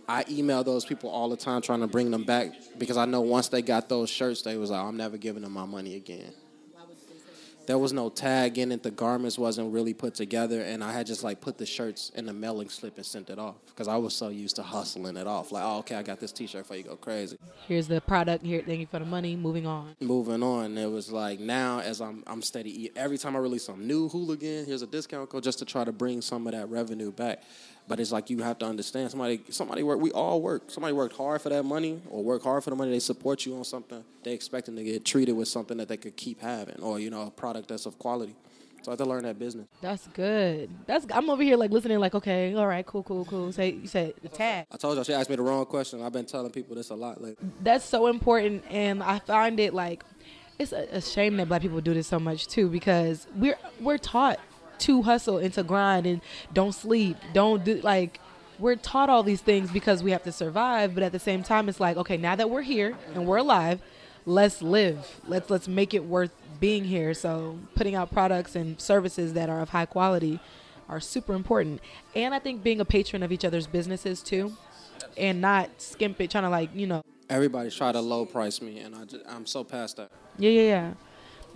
I 0.08 0.26
email 0.30 0.64
those 0.64 0.84
people 0.84 1.10
all 1.10 1.30
the 1.30 1.38
time 1.38 1.62
trying 1.62 1.80
to 1.82 1.88
bring 1.88 2.12
them 2.12 2.24
back 2.24 2.52
because 2.78 2.98
I 2.98 3.06
know 3.06 3.22
once 3.22 3.48
they 3.48 3.62
got 3.62 3.88
those 3.88 4.10
shirts, 4.10 4.42
they 4.42 4.58
was 4.58 4.72
like, 4.72 4.82
oh, 4.82 4.88
I'm 4.88 4.98
never 4.98 5.18
giving 5.18 5.44
them 5.44 5.54
my 5.54 5.66
money 5.66 5.96
again. 5.96 6.34
There 7.68 7.78
was 7.78 7.94
no 7.94 8.10
tag 8.10 8.58
in 8.58 8.72
it. 8.72 8.84
The 8.84 8.92
garments 8.92 9.38
wasn't 9.38 9.74
really 9.74 9.94
put 9.94 10.16
together, 10.16 10.62
and 10.62 10.84
I 10.84 10.92
had 10.92 11.08
just 11.08 11.24
like 11.24 11.42
put 11.42 11.58
the 11.58 11.66
shirts 11.66 12.12
in 12.16 12.26
the 12.26 12.34
mailing 12.34 12.70
slip 12.70 12.98
and 12.98 13.06
sent 13.06 13.30
it 13.30 13.40
off 13.40 13.56
because 13.68 13.88
I 13.88 13.98
was 13.98 14.14
so 14.14 14.30
used 14.30 14.56
to 14.58 14.64
hustling 14.64 15.18
it 15.18 15.28
off. 15.28 15.52
Like, 15.52 15.64
oh, 15.64 15.80
okay, 15.80 15.96
I 15.96 16.04
got 16.04 16.20
this 16.20 16.32
T-shirt 16.32 16.66
for 16.66 16.76
you. 16.76 16.84
Go 16.84 16.96
crazy. 16.96 17.38
Here's 17.68 17.88
the 17.88 18.02
product. 18.02 18.46
Here, 18.46 18.62
thank 18.66 18.80
you 18.80 18.88
for 18.88 19.00
the 19.00 19.06
money. 19.06 19.36
Moving 19.36 19.66
on. 19.66 19.96
Moving 20.00 20.44
on. 20.44 20.78
It 20.78 20.90
was 20.90 21.12
like 21.12 21.40
now 21.40 21.80
as 21.80 22.02
I'm 22.02 22.24
I'm 22.28 22.42
steady. 22.42 22.92
Every 22.96 23.18
time 23.18 23.36
I 23.36 23.40
release 23.40 23.66
some 23.66 23.88
new 23.88 24.10
hooligan, 24.10 24.66
here's 24.66 24.82
a 24.82 24.88
discount 24.88 25.30
code 25.30 25.44
just 25.44 25.60
to 25.60 25.66
try 25.66 25.84
to 25.84 25.92
bring 25.92 26.22
some 26.22 26.46
of 26.48 26.54
that 26.54 26.70
revenue 26.70 27.12
back. 27.12 27.44
But 27.88 28.00
it's 28.00 28.12
like 28.12 28.30
you 28.30 28.42
have 28.42 28.58
to 28.60 28.66
understand 28.66 29.12
somebody 29.12 29.42
somebody 29.50 29.84
work 29.84 30.00
we 30.00 30.12
all 30.12 30.42
work. 30.42 30.72
Somebody 30.72 30.94
worked 30.94 31.16
hard 31.16 31.42
for 31.42 31.50
that 31.50 31.64
money 31.64 32.02
or 32.10 32.24
work 32.24 32.44
hard 32.44 32.64
for 32.64 32.72
the 32.72 32.76
money, 32.76 32.92
they 32.92 33.00
support 33.00 33.46
you 33.46 33.56
on 33.58 33.64
something, 33.64 34.04
they 34.24 34.34
expect 34.34 34.66
them 34.66 34.76
to 34.76 34.84
get 34.84 35.06
treated 35.06 35.34
with 35.34 35.48
something 35.48 35.78
that 35.78 35.88
they 35.88 35.98
could 35.98 36.16
keep 36.16 36.42
having 36.42 36.82
or, 36.82 37.00
you 37.00 37.10
know, 37.10 37.28
a 37.28 37.32
product 37.32 37.68
that's 37.68 37.86
of 37.86 38.00
quality. 38.00 38.36
So 38.86 38.92
I 38.92 38.94
have 38.94 39.00
to 39.00 39.06
learn 39.06 39.24
that 39.24 39.40
business. 39.40 39.68
That's 39.82 40.06
good. 40.08 40.70
That's 40.86 41.08
I'm 41.12 41.28
over 41.32 41.42
here 41.42 41.58
like 41.58 41.72
listening, 41.72 41.98
like 41.98 42.14
okay, 42.14 42.54
all 42.54 42.68
right, 42.68 42.86
cool, 42.86 43.02
cool, 43.02 43.26
cool. 43.26 43.52
Say 43.52 43.72
you 43.72 43.88
said 43.88 44.14
the 44.22 44.30
tag. 44.30 44.68
I 44.72 44.78
told 44.78 44.96
you 44.98 45.04
she 45.04 45.14
asked 45.14 45.30
me 45.30 45.36
the 45.36 45.42
wrong 45.42 45.66
question. 45.66 46.04
I've 46.04 46.14
been 46.14 46.26
telling 46.26 46.52
people 46.52 46.76
this 46.76 46.92
a 46.92 46.96
lot 46.96 47.20
lately. 47.20 47.48
That's 47.64 47.84
so 47.84 48.06
important, 48.06 48.64
and 48.70 49.02
I 49.02 49.18
find 49.20 49.60
it 49.60 49.74
like 49.74 50.04
it's 50.60 50.72
a, 50.72 50.88
a 50.92 51.02
shame 51.02 51.38
that 51.38 51.48
black 51.48 51.64
people 51.64 51.82
do 51.82 51.96
this 51.96 52.06
so 52.06 52.20
much 52.20 52.48
too 52.48 52.70
because 52.70 53.26
we're 53.36 53.58
we're 53.80 53.98
taught 53.98 54.40
to 54.80 55.02
hustle 55.04 55.38
and 55.38 55.54
to 55.54 55.64
grind 55.64 56.06
and 56.06 56.22
don't 56.54 56.74
sleep, 56.74 57.18
don't 57.34 57.64
do 57.64 57.76
like 57.82 58.20
we're 58.60 58.76
taught 58.76 59.10
all 59.10 59.24
these 59.24 59.42
things 59.42 59.72
because 59.72 60.02
we 60.02 60.12
have 60.12 60.24
to 60.24 60.32
survive, 60.32 60.94
but 60.94 61.04
at 61.04 61.12
the 61.12 61.20
same 61.20 61.44
time 61.44 61.68
it's 61.68 61.80
like, 61.80 61.98
okay, 61.98 62.18
now 62.18 62.36
that 62.36 62.50
we're 62.50 62.62
here 62.62 62.96
and 63.14 63.26
we're 63.26 63.38
alive, 63.38 63.82
let's 64.26 64.62
live. 64.62 65.20
Let's 65.28 65.50
let's 65.50 65.68
make 65.68 65.94
it 65.94 66.06
worth 66.06 66.32
being 66.60 66.86
here. 66.86 67.14
So 67.14 67.60
putting 67.76 67.96
out 67.96 68.12
products 68.12 68.56
and 68.56 68.80
services 68.80 69.34
that 69.34 69.50
are 69.50 69.60
of 69.62 69.70
high 69.70 69.86
quality 69.86 70.40
are 70.88 71.00
super 71.00 71.34
important. 71.34 71.82
And 72.16 72.34
I 72.34 72.40
think 72.40 72.64
being 72.64 72.80
a 72.80 72.86
patron 72.86 73.24
of 73.24 73.32
each 73.32 73.44
other's 73.44 73.68
businesses 73.68 74.22
too. 74.22 74.56
and 75.18 75.42
not 75.42 75.70
skimp 75.82 76.20
it, 76.22 76.32
trying 76.32 76.44
to 76.44 76.50
like 76.50 76.70
you 76.74 76.88
know. 76.88 77.02
Everybody's 77.30 77.76
trying 77.76 77.94
to 77.94 78.02
low 78.02 78.26
price 78.26 78.62
me, 78.62 78.80
and 78.80 78.96
I 78.96 79.06
just, 79.06 79.24
I'm 79.28 79.46
so 79.46 79.64
past 79.64 79.98
that. 79.98 80.12
Yeah, 80.38 80.52
yeah, 80.52 80.62
yeah. 80.62 80.94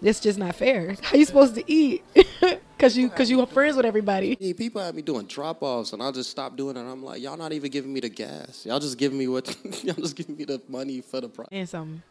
It's 0.01 0.19
just 0.19 0.39
not 0.39 0.55
fair. 0.55 0.95
How 1.03 1.17
you 1.17 1.25
supposed 1.25 1.55
to 1.55 1.71
eat? 1.71 2.03
cause 2.79 2.97
you 2.97 3.09
cause 3.09 3.29
you 3.29 3.39
are 3.41 3.45
friends 3.45 3.75
with 3.75 3.85
everybody. 3.85 4.37
Yeah, 4.39 4.53
people 4.53 4.81
have 4.81 4.95
me 4.95 5.01
doing 5.01 5.27
drop 5.27 5.61
offs, 5.61 5.93
and 5.93 6.01
I'll 6.01 6.11
just 6.11 6.29
stop 6.29 6.55
doing 6.55 6.77
it. 6.77 6.79
I'm 6.79 7.03
like, 7.03 7.21
y'all 7.21 7.37
not 7.37 7.51
even 7.51 7.69
giving 7.69 7.93
me 7.93 7.99
the 7.99 8.09
gas. 8.09 8.65
Y'all 8.65 8.79
just 8.79 8.97
giving 8.97 9.17
me 9.17 9.27
what? 9.27 9.55
y'all 9.83 9.95
just 9.95 10.15
giving 10.15 10.37
me 10.37 10.45
the 10.45 10.61
money 10.67 11.01
for 11.01 11.21
the 11.21 11.29
price. 11.29 11.47
Saying 11.51 11.65
something. 11.67 12.01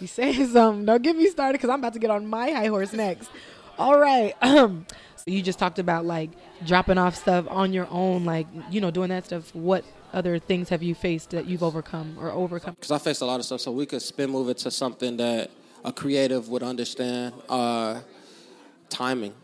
You 0.00 0.06
saying 0.06 0.46
something. 0.48 0.84
Don't 0.84 1.02
get 1.02 1.16
me 1.16 1.28
started 1.28 1.54
because 1.54 1.70
I'm 1.70 1.80
about 1.80 1.94
to 1.94 1.98
get 1.98 2.10
on 2.10 2.26
my 2.26 2.50
high 2.50 2.66
horse 2.66 2.92
next. 2.92 3.30
All 3.78 3.98
right. 3.98 4.34
Um, 4.42 4.86
so 5.16 5.24
you 5.26 5.42
just 5.42 5.58
talked 5.58 5.78
about 5.78 6.04
like 6.04 6.30
dropping 6.64 6.98
off 6.98 7.16
stuff 7.16 7.46
on 7.48 7.72
your 7.72 7.88
own, 7.90 8.24
like 8.24 8.46
you 8.70 8.80
know, 8.80 8.90
doing 8.90 9.08
that 9.08 9.24
stuff. 9.24 9.54
What 9.54 9.84
other 10.12 10.38
things 10.38 10.68
have 10.68 10.82
you 10.82 10.94
faced 10.94 11.30
that 11.30 11.46
you've 11.46 11.62
overcome 11.62 12.16
or 12.20 12.30
overcome? 12.30 12.74
Because 12.74 12.90
I 12.90 12.98
faced 12.98 13.22
a 13.22 13.26
lot 13.26 13.40
of 13.40 13.46
stuff, 13.46 13.60
so 13.60 13.72
we 13.72 13.86
could 13.86 14.02
spin 14.02 14.30
move 14.30 14.48
it 14.48 14.58
to 14.58 14.70
something 14.70 15.16
that 15.16 15.50
a 15.84 15.92
creative 15.92 16.48
would 16.48 16.62
understand. 16.62 17.34
Uh, 17.48 18.00
timing. 18.88 19.34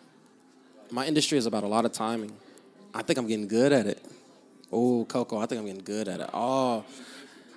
My 0.95 1.07
industry 1.07 1.37
is 1.37 1.47
about 1.47 1.65
a 1.65 1.67
lot 1.67 1.85
of 1.85 1.91
timing. 1.91 2.31
I 2.95 3.03
think 3.03 3.19
I'm 3.19 3.27
getting 3.27 3.49
good 3.49 3.73
at 3.73 3.89
it. 3.89 4.01
Oh, 4.73 5.05
Coco, 5.07 5.39
I 5.39 5.47
think 5.47 5.59
I'm 5.59 5.67
getting 5.67 5.83
good 5.83 6.07
at 6.07 6.21
it. 6.21 6.31
Oh, 6.33 6.85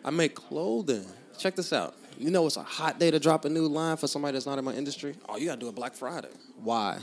I 0.04 0.10
make 0.10 0.34
clothing. 0.34 1.06
Check 1.38 1.56
this 1.56 1.72
out. 1.72 1.94
You 2.18 2.32
know 2.32 2.48
it's 2.48 2.58
a 2.58 2.64
hot 2.64 2.98
day 2.98 3.12
to 3.12 3.20
drop 3.20 3.46
a 3.46 3.50
new 3.50 3.68
line 3.68 3.96
for 3.98 4.08
somebody 4.08 4.34
that's 4.34 4.48
not 4.48 4.58
in 4.58 4.66
my 4.66 4.74
industry? 4.74 5.14
Oh, 5.30 5.38
you 5.38 5.46
gotta 5.46 5.60
do 5.60 5.70
it 5.70 5.76
Black 5.76 5.94
Friday. 5.94 6.32
Why? 6.64 6.98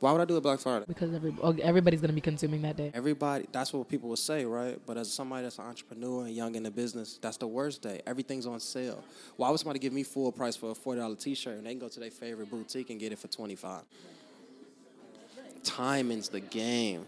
Why 0.00 0.12
would 0.12 0.20
I 0.20 0.26
do 0.26 0.36
a 0.36 0.42
Black 0.42 0.58
Friday? 0.58 0.84
Because 0.86 1.14
every, 1.14 1.34
oh, 1.40 1.56
everybody's 1.62 2.02
gonna 2.02 2.12
be 2.12 2.20
consuming 2.20 2.60
that 2.62 2.76
day. 2.76 2.90
Everybody, 2.92 3.46
that's 3.50 3.72
what 3.72 3.88
people 3.88 4.10
would 4.10 4.18
say, 4.18 4.44
right? 4.44 4.78
But 4.84 4.98
as 4.98 5.10
somebody 5.10 5.44
that's 5.44 5.58
an 5.58 5.64
entrepreneur 5.64 6.26
and 6.26 6.36
young 6.36 6.54
in 6.54 6.64
the 6.64 6.70
business, 6.70 7.18
that's 7.22 7.38
the 7.38 7.46
worst 7.46 7.80
day. 7.80 8.02
Everything's 8.06 8.44
on 8.44 8.60
sale. 8.60 9.02
Why 9.36 9.48
would 9.48 9.58
somebody 9.58 9.78
give 9.78 9.94
me 9.94 10.02
full 10.02 10.32
price 10.32 10.54
for 10.54 10.72
a 10.72 10.74
forty 10.74 11.00
dollar 11.00 11.16
t 11.16 11.34
shirt 11.34 11.56
and 11.56 11.66
they 11.66 11.70
can 11.70 11.78
go 11.78 11.88
to 11.88 11.98
their 11.98 12.10
favorite 12.10 12.50
boutique 12.50 12.90
and 12.90 13.00
get 13.00 13.10
it 13.10 13.18
for 13.18 13.28
twenty 13.28 13.54
five? 13.56 13.84
Timing's 15.64 16.28
the 16.28 16.40
game. 16.40 17.06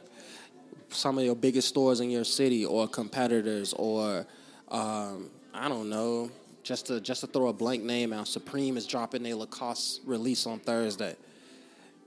Some 0.90 1.19
of 1.19 1.25
your 1.25 1.35
biggest 1.35 1.69
stores 1.69 2.01
in 2.01 2.11
your 2.11 2.25
city, 2.25 2.64
or 2.64 2.87
competitors, 2.87 3.73
or 3.73 4.27
um, 4.69 5.31
I 5.53 5.69
don't 5.69 5.90
know, 5.90 6.31
just 6.62 6.87
to 6.87 7.01
just 7.01 7.21
to 7.23 7.27
throw 7.27 7.49
a 7.49 7.53
blank 7.53 7.83
name 7.83 8.12
out. 8.12 8.29
Supreme 8.29 8.77
is 8.77 8.87
dropping 8.87 9.23
their 9.23 9.35
Lacoste 9.35 10.01
release 10.05 10.47
on 10.47 10.59
Thursday. 10.61 11.17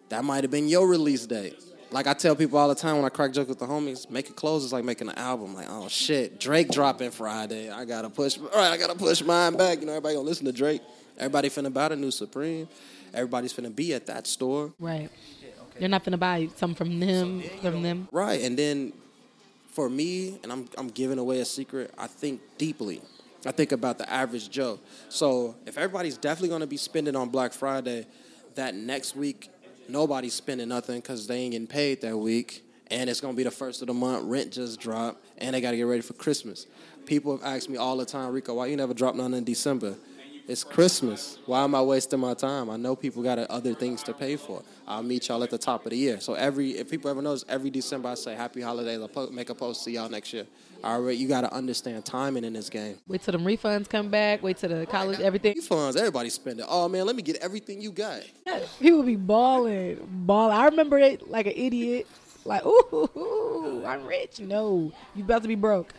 That 0.09 0.23
might 0.23 0.43
have 0.43 0.51
been 0.51 0.67
your 0.67 0.87
release 0.87 1.25
date. 1.25 1.61
Like 1.91 2.07
I 2.07 2.13
tell 2.13 2.35
people 2.35 2.57
all 2.57 2.67
the 2.67 2.75
time 2.75 2.97
when 2.97 3.05
I 3.05 3.09
crack 3.09 3.31
jokes 3.31 3.47
with 3.49 3.59
the 3.59 3.65
homies, 3.65 4.09
making 4.09 4.33
clothes 4.35 4.65
is 4.65 4.73
like 4.73 4.83
making 4.83 5.09
an 5.09 5.17
album. 5.17 5.55
Like, 5.55 5.67
oh 5.69 5.87
shit, 5.87 6.39
Drake 6.39 6.69
dropping 6.69 7.11
Friday. 7.11 7.69
I 7.69 7.85
gotta 7.85 8.09
push. 8.09 8.37
All 8.37 8.47
right, 8.47 8.71
I 8.71 8.77
gotta 8.77 8.95
push 8.95 9.21
mine 9.21 9.55
back. 9.55 9.79
You 9.79 9.85
know, 9.85 9.93
everybody 9.93 10.15
gonna 10.15 10.27
listen 10.27 10.45
to 10.45 10.51
Drake. 10.51 10.81
Everybody 11.17 11.49
finna 11.49 11.73
buy 11.73 11.89
the 11.89 11.95
new 11.95 12.11
Supreme. 12.11 12.67
Everybody's 13.13 13.53
finna 13.53 13.73
be 13.73 13.93
at 13.93 14.05
that 14.07 14.27
store. 14.27 14.73
Right. 14.79 15.09
They're 15.79 15.89
not 15.89 16.03
gonna 16.03 16.17
buy 16.17 16.49
something 16.55 16.75
from 16.75 16.99
them, 16.99 17.41
from 17.61 17.81
them. 17.81 18.07
Right, 18.11 18.41
and 18.41 18.57
then 18.57 18.93
for 19.71 19.89
me, 19.89 20.39
and 20.43 20.51
I'm 20.51 20.67
I'm 20.77 20.87
giving 20.89 21.19
away 21.19 21.39
a 21.39 21.45
secret. 21.45 21.93
I 21.97 22.07
think 22.07 22.41
deeply. 22.57 23.01
I 23.45 23.51
think 23.51 23.71
about 23.71 23.97
the 23.97 24.11
average 24.11 24.49
Joe. 24.49 24.79
So 25.09 25.55
if 25.65 25.77
everybody's 25.77 26.17
definitely 26.17 26.49
gonna 26.49 26.67
be 26.67 26.77
spending 26.77 27.15
on 27.15 27.29
Black 27.29 27.53
Friday, 27.53 28.07
that 28.55 28.75
next 28.75 29.15
week 29.15 29.49
nobody's 29.87 30.33
spending 30.33 30.69
nothing 30.69 30.99
because 30.99 31.27
they 31.27 31.37
ain't 31.37 31.51
getting 31.51 31.67
paid 31.67 32.01
that 32.01 32.17
week, 32.17 32.65
and 32.87 33.09
it's 33.09 33.21
gonna 33.21 33.37
be 33.37 33.43
the 33.43 33.51
first 33.51 33.81
of 33.81 33.87
the 33.87 33.93
month. 33.93 34.25
Rent 34.25 34.51
just 34.51 34.79
dropped, 34.79 35.23
and 35.37 35.55
they 35.55 35.61
gotta 35.61 35.77
get 35.77 35.83
ready 35.83 36.01
for 36.01 36.13
Christmas. 36.13 36.65
People 37.05 37.37
have 37.37 37.45
asked 37.45 37.69
me 37.69 37.77
all 37.77 37.95
the 37.95 38.05
time, 38.05 38.33
Rico, 38.33 38.55
why 38.55 38.65
you 38.65 38.75
never 38.75 38.93
drop 38.93 39.15
nothing 39.15 39.35
in 39.35 39.43
December? 39.43 39.95
It's 40.47 40.63
Christmas. 40.63 41.39
Why 41.45 41.65
am 41.65 41.75
I 41.75 41.81
wasting 41.81 42.21
my 42.21 42.33
time? 42.33 42.69
I 42.69 42.77
know 42.77 42.95
people 42.95 43.21
got 43.21 43.37
other 43.37 43.73
things 43.73 44.01
to 44.03 44.13
pay 44.13 44.37
for. 44.37 44.63
I'll 44.87 45.03
meet 45.03 45.27
y'all 45.27 45.43
at 45.43 45.49
the 45.49 45.57
top 45.57 45.85
of 45.85 45.89
the 45.89 45.97
year. 45.97 46.21
So 46.21 46.35
every, 46.35 46.77
if 46.77 46.89
people 46.89 47.11
ever 47.11 47.21
notice, 47.21 47.43
every 47.49 47.69
December 47.69 48.07
I 48.07 48.13
say 48.13 48.33
Happy 48.33 48.61
Holidays. 48.61 49.05
Po- 49.13 49.29
make 49.29 49.49
a 49.49 49.55
post 49.55 49.83
to 49.83 49.91
y'all 49.91 50.07
next 50.07 50.31
year. 50.31 50.47
All 50.85 51.01
right, 51.01 51.17
you 51.17 51.27
got 51.27 51.41
to 51.41 51.53
understand 51.53 52.05
timing 52.05 52.45
in 52.45 52.53
this 52.53 52.69
game. 52.69 52.97
Wait 53.07 53.23
till 53.23 53.33
them 53.33 53.43
refunds 53.43 53.89
come 53.89 54.07
back. 54.07 54.41
Wait 54.41 54.55
till 54.55 54.69
the 54.69 54.85
college 54.85 55.19
everything. 55.19 55.53
Refunds, 55.57 55.97
everybody 55.97 56.29
spending. 56.29 56.65
Oh 56.69 56.87
man, 56.87 57.05
let 57.05 57.17
me 57.17 57.23
get 57.23 57.35
everything 57.37 57.81
you 57.81 57.91
got. 57.91 58.21
People 58.79 59.03
be 59.03 59.17
balling, 59.17 59.99
balling. 60.09 60.55
I 60.55 60.65
remember 60.65 60.97
it 60.97 61.29
like 61.29 61.47
an 61.47 61.53
idiot. 61.57 62.07
Like, 62.45 62.65
ooh, 62.65 63.83
I'm 63.85 64.05
rich. 64.05 64.39
No, 64.39 64.93
you 65.13 65.25
about 65.25 65.41
to 65.41 65.49
be 65.49 65.55
broke. 65.55 65.93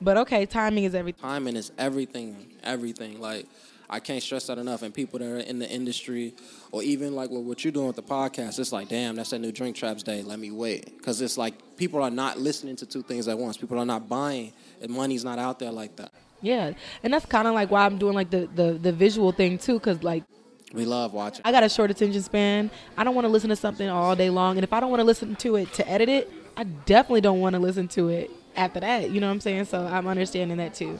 But 0.00 0.16
okay, 0.18 0.46
timing 0.46 0.84
is 0.84 0.94
everything. 0.94 1.20
Timing 1.20 1.56
is 1.56 1.72
everything, 1.76 2.54
everything. 2.62 3.20
Like 3.20 3.46
I 3.90 4.00
can't 4.00 4.22
stress 4.22 4.46
that 4.46 4.58
enough. 4.58 4.82
And 4.82 4.94
people 4.94 5.18
that 5.18 5.26
are 5.26 5.38
in 5.38 5.58
the 5.58 5.68
industry, 5.68 6.34
or 6.72 6.82
even 6.82 7.14
like 7.14 7.30
what, 7.30 7.42
what 7.42 7.64
you're 7.64 7.72
doing 7.72 7.88
with 7.88 7.96
the 7.96 8.02
podcast, 8.02 8.58
it's 8.58 8.72
like, 8.72 8.88
damn, 8.88 9.16
that's 9.16 9.30
that 9.30 9.40
new 9.40 9.52
Drink 9.52 9.76
Champs 9.76 10.02
day. 10.02 10.22
Let 10.22 10.38
me 10.38 10.50
wait, 10.50 10.96
because 10.96 11.20
it's 11.20 11.36
like 11.36 11.54
people 11.76 12.02
are 12.02 12.10
not 12.10 12.38
listening 12.38 12.76
to 12.76 12.86
two 12.86 13.02
things 13.02 13.28
at 13.28 13.36
once. 13.38 13.56
People 13.56 13.78
are 13.78 13.84
not 13.84 14.08
buying, 14.08 14.52
and 14.80 14.90
money's 14.90 15.24
not 15.24 15.38
out 15.38 15.58
there 15.58 15.72
like 15.72 15.96
that. 15.96 16.12
Yeah, 16.42 16.72
and 17.02 17.12
that's 17.12 17.26
kind 17.26 17.46
of 17.46 17.54
like 17.54 17.70
why 17.70 17.84
I'm 17.84 17.98
doing 17.98 18.14
like 18.14 18.30
the 18.30 18.48
the, 18.54 18.72
the 18.72 18.92
visual 18.92 19.32
thing 19.32 19.58
too, 19.58 19.74
because 19.74 20.02
like 20.02 20.24
We 20.72 20.84
love 20.84 21.12
watching. 21.12 21.42
I 21.44 21.52
got 21.52 21.64
a 21.64 21.68
short 21.68 21.90
attention 21.90 22.22
span. 22.22 22.70
I 22.96 23.04
don't 23.04 23.14
want 23.14 23.24
to 23.24 23.28
listen 23.30 23.50
to 23.50 23.56
something 23.56 23.88
all 23.88 24.14
day 24.14 24.30
long, 24.30 24.56
and 24.56 24.64
if 24.64 24.72
I 24.72 24.80
don't 24.80 24.90
want 24.90 25.00
to 25.00 25.04
listen 25.04 25.34
to 25.36 25.56
it 25.56 25.72
to 25.74 25.88
edit 25.88 26.08
it, 26.08 26.32
I 26.56 26.64
definitely 26.64 27.22
don't 27.22 27.40
want 27.40 27.54
to 27.54 27.58
listen 27.60 27.88
to 27.88 28.08
it 28.08 28.30
after 28.56 28.80
that. 28.80 29.10
You 29.10 29.20
know 29.20 29.26
what 29.26 29.34
I'm 29.34 29.40
saying? 29.40 29.64
So 29.66 29.84
I'm 29.84 30.06
understanding 30.06 30.58
that 30.58 30.74
too. 30.74 30.98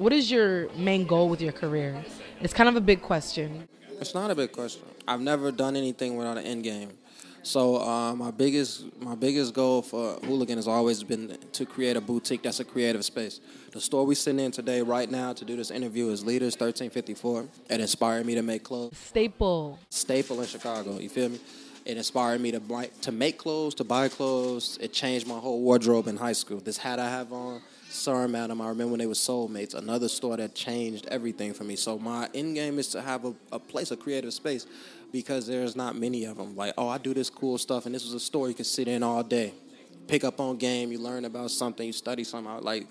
What 0.00 0.14
is 0.14 0.30
your 0.30 0.70
main 0.76 1.06
goal 1.06 1.28
with 1.28 1.42
your 1.42 1.52
career? 1.52 2.02
It's 2.40 2.54
kind 2.54 2.70
of 2.70 2.74
a 2.74 2.80
big 2.80 3.02
question. 3.02 3.68
It's 4.00 4.14
not 4.14 4.30
a 4.30 4.34
big 4.34 4.50
question. 4.50 4.80
I've 5.06 5.20
never 5.20 5.52
done 5.52 5.76
anything 5.76 6.16
without 6.16 6.38
an 6.38 6.44
end 6.44 6.64
game. 6.64 6.92
So 7.42 7.76
uh, 7.82 8.14
my 8.14 8.30
biggest 8.30 8.84
my 8.98 9.14
biggest 9.14 9.52
goal 9.52 9.82
for 9.82 10.14
Hooligan 10.24 10.56
has 10.56 10.66
always 10.66 11.02
been 11.02 11.36
to 11.52 11.66
create 11.66 11.98
a 11.98 12.00
boutique 12.00 12.42
that's 12.42 12.60
a 12.60 12.64
creative 12.64 13.04
space. 13.04 13.40
The 13.72 13.80
store 13.82 14.06
we 14.06 14.14
sitting 14.14 14.40
in 14.40 14.52
today, 14.52 14.80
right 14.80 15.10
now, 15.10 15.34
to 15.34 15.44
do 15.44 15.54
this 15.54 15.70
interview 15.70 16.08
is 16.08 16.24
Leaders 16.24 16.54
1354. 16.54 17.44
It 17.68 17.80
inspired 17.82 18.24
me 18.24 18.34
to 18.36 18.42
make 18.42 18.64
clothes. 18.64 18.96
Staple. 18.96 19.78
Staple 19.90 20.40
in 20.40 20.46
Chicago. 20.46 20.98
You 20.98 21.10
feel 21.10 21.28
me? 21.28 21.40
It 21.84 21.98
inspired 21.98 22.40
me 22.40 22.52
to 22.52 22.60
buy, 22.60 22.86
to 23.02 23.12
make 23.12 23.36
clothes, 23.36 23.74
to 23.74 23.84
buy 23.84 24.08
clothes. 24.08 24.78
It 24.80 24.94
changed 24.94 25.26
my 25.26 25.38
whole 25.38 25.60
wardrobe 25.60 26.06
in 26.08 26.16
high 26.16 26.32
school. 26.32 26.60
This 26.60 26.78
hat 26.78 26.98
I 26.98 27.10
have 27.10 27.34
on, 27.34 27.60
Sir 27.90 28.28
Madam, 28.28 28.60
I 28.60 28.68
remember 28.68 28.92
when 28.92 29.00
they 29.00 29.06
were 29.06 29.14
soulmates. 29.14 29.74
Another 29.74 30.08
store 30.08 30.36
that 30.36 30.54
changed 30.54 31.06
everything 31.08 31.52
for 31.52 31.64
me. 31.64 31.74
So 31.74 31.98
my 31.98 32.28
end 32.32 32.54
game 32.54 32.78
is 32.78 32.86
to 32.88 33.02
have 33.02 33.24
a, 33.24 33.34
a 33.50 33.58
place, 33.58 33.90
a 33.90 33.96
creative 33.96 34.32
space, 34.32 34.64
because 35.10 35.44
there's 35.48 35.74
not 35.74 35.96
many 35.96 36.24
of 36.24 36.36
them. 36.36 36.54
Like, 36.54 36.72
oh, 36.78 36.88
I 36.88 36.98
do 36.98 37.12
this 37.12 37.28
cool 37.28 37.58
stuff, 37.58 37.86
and 37.86 37.94
this 37.94 38.04
was 38.04 38.14
a 38.14 38.20
store 38.20 38.48
you 38.48 38.54
could 38.54 38.66
sit 38.66 38.86
in 38.86 39.02
all 39.02 39.24
day, 39.24 39.52
pick 40.06 40.22
up 40.22 40.38
on 40.38 40.56
game, 40.56 40.92
you 40.92 41.00
learn 41.00 41.24
about 41.24 41.50
something, 41.50 41.84
you 41.84 41.92
study 41.92 42.22
something. 42.22 42.62
Like, 42.62 42.86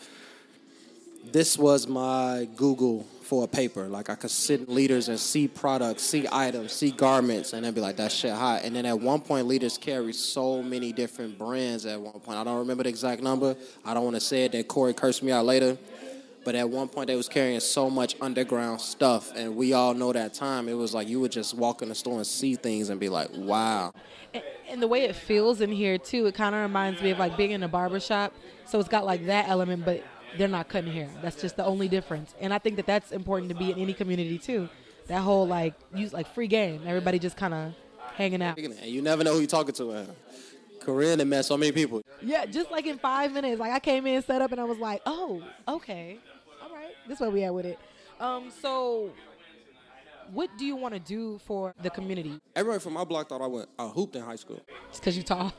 this 1.31 1.57
was 1.57 1.87
my 1.87 2.49
Google 2.57 3.07
for 3.29 3.43
a 3.43 3.47
paper. 3.47 3.87
Like 3.87 4.09
I 4.09 4.15
could 4.15 4.31
sit 4.31 4.61
in 4.61 4.73
leaders 4.73 5.07
and 5.07 5.19
see 5.19 5.47
products, 5.47 6.01
see 6.01 6.27
items, 6.31 6.73
see 6.73 6.89
garments, 6.89 7.53
and 7.53 7.63
then 7.63 7.75
be 7.75 7.79
like, 7.79 7.97
that 7.97 8.11
shit 8.11 8.33
hot. 8.33 8.63
And 8.63 8.75
then 8.75 8.87
at 8.87 8.99
one 8.99 9.21
point, 9.21 9.45
leaders 9.45 9.77
carried 9.77 10.15
so 10.15 10.63
many 10.63 10.91
different 10.91 11.37
brands 11.37 11.85
at 11.85 12.01
one 12.01 12.19
point. 12.19 12.39
I 12.39 12.43
don't 12.43 12.57
remember 12.57 12.83
the 12.83 12.89
exact 12.89 13.21
number. 13.21 13.55
I 13.85 13.93
don't 13.93 14.03
want 14.03 14.15
to 14.15 14.19
say 14.19 14.45
it. 14.45 14.53
That 14.53 14.67
Corey 14.67 14.95
cursed 14.95 15.21
me 15.21 15.31
out 15.31 15.45
later. 15.45 15.77
But 16.43 16.55
at 16.55 16.67
one 16.67 16.87
point, 16.87 17.07
they 17.07 17.15
was 17.15 17.29
carrying 17.29 17.59
so 17.59 17.89
much 17.89 18.15
underground 18.19 18.81
stuff, 18.81 19.31
and 19.35 19.55
we 19.55 19.73
all 19.73 19.93
know 19.93 20.11
that 20.13 20.33
time. 20.33 20.67
It 20.67 20.73
was 20.73 20.93
like 20.93 21.07
you 21.07 21.19
would 21.19 21.33
just 21.33 21.53
walk 21.53 21.83
in 21.83 21.89
the 21.89 21.95
store 21.95 22.15
and 22.15 22.25
see 22.25 22.55
things 22.55 22.89
and 22.89 22.99
be 22.99 23.09
like, 23.09 23.29
"Wow." 23.35 23.93
And, 24.33 24.43
and 24.69 24.81
the 24.81 24.87
way 24.87 25.03
it 25.03 25.15
feels 25.15 25.59
in 25.59 25.69
here 25.69 25.97
too, 25.97 26.25
it 26.27 26.35
kind 26.35 26.55
of 26.55 26.61
reminds 26.61 27.01
me 27.01 27.11
of 27.11 27.19
like 27.19 27.35
being 27.35 27.51
in 27.51 27.61
a 27.61 27.67
barber 27.67 27.99
shop. 27.99 28.33
So 28.65 28.79
it's 28.79 28.89
got 28.89 29.05
like 29.05 29.25
that 29.25 29.49
element, 29.49 29.83
but 29.83 30.01
they're 30.37 30.47
not 30.47 30.69
cutting 30.69 30.91
hair. 30.91 31.09
That's 31.21 31.39
just 31.41 31.55
the 31.57 31.65
only 31.65 31.87
difference. 31.87 32.33
And 32.39 32.53
I 32.53 32.57
think 32.59 32.75
that 32.77 32.85
that's 32.85 33.11
important 33.11 33.49
to 33.49 33.55
be 33.55 33.71
in 33.71 33.79
any 33.79 33.93
community 33.93 34.37
too. 34.37 34.69
That 35.07 35.21
whole 35.21 35.47
like 35.47 35.73
use 35.93 36.13
like 36.13 36.33
free 36.33 36.47
game. 36.47 36.81
Everybody 36.85 37.19
just 37.19 37.35
kind 37.37 37.53
of 37.53 37.73
hanging 38.13 38.41
out. 38.41 38.57
And 38.57 38.75
you 38.85 39.01
never 39.01 39.23
know 39.23 39.33
who 39.33 39.39
you're 39.39 39.47
talking 39.47 39.73
to. 39.75 39.91
Man. 39.91 40.07
Korean 40.79 41.19
and 41.19 41.29
met 41.29 41.45
so 41.45 41.57
many 41.57 41.71
people. 41.71 42.01
Yeah, 42.21 42.45
just 42.45 42.71
like 42.71 42.85
in 42.85 42.97
five 42.97 43.31
minutes. 43.33 43.59
Like 43.59 43.71
I 43.71 43.79
came 43.79 44.07
in, 44.07 44.21
set 44.23 44.41
up, 44.41 44.51
and 44.51 44.61
I 44.61 44.63
was 44.63 44.77
like, 44.77 45.01
oh, 45.05 45.43
okay, 45.67 46.17
all 46.63 46.73
right. 46.73 46.91
This 47.07 47.19
where 47.19 47.29
we 47.29 47.43
at 47.43 47.53
with 47.53 47.65
it. 47.65 47.77
Um, 48.19 48.49
so 48.61 49.11
what 50.31 50.49
do 50.57 50.65
you 50.65 50.75
want 50.75 50.93
to 50.93 50.99
do 50.99 51.39
for 51.45 51.73
the 51.81 51.89
community? 51.89 52.39
Everybody 52.55 52.81
from 52.81 52.93
my 52.93 53.03
block 53.03 53.29
thought 53.29 53.41
I 53.41 53.47
went 53.47 53.69
I 53.77 53.87
hooped 53.87 54.15
in 54.15 54.21
high 54.21 54.35
school 54.35 54.61
Just 54.89 55.01
because 55.01 55.17
you 55.17 55.23
tall. 55.23 55.53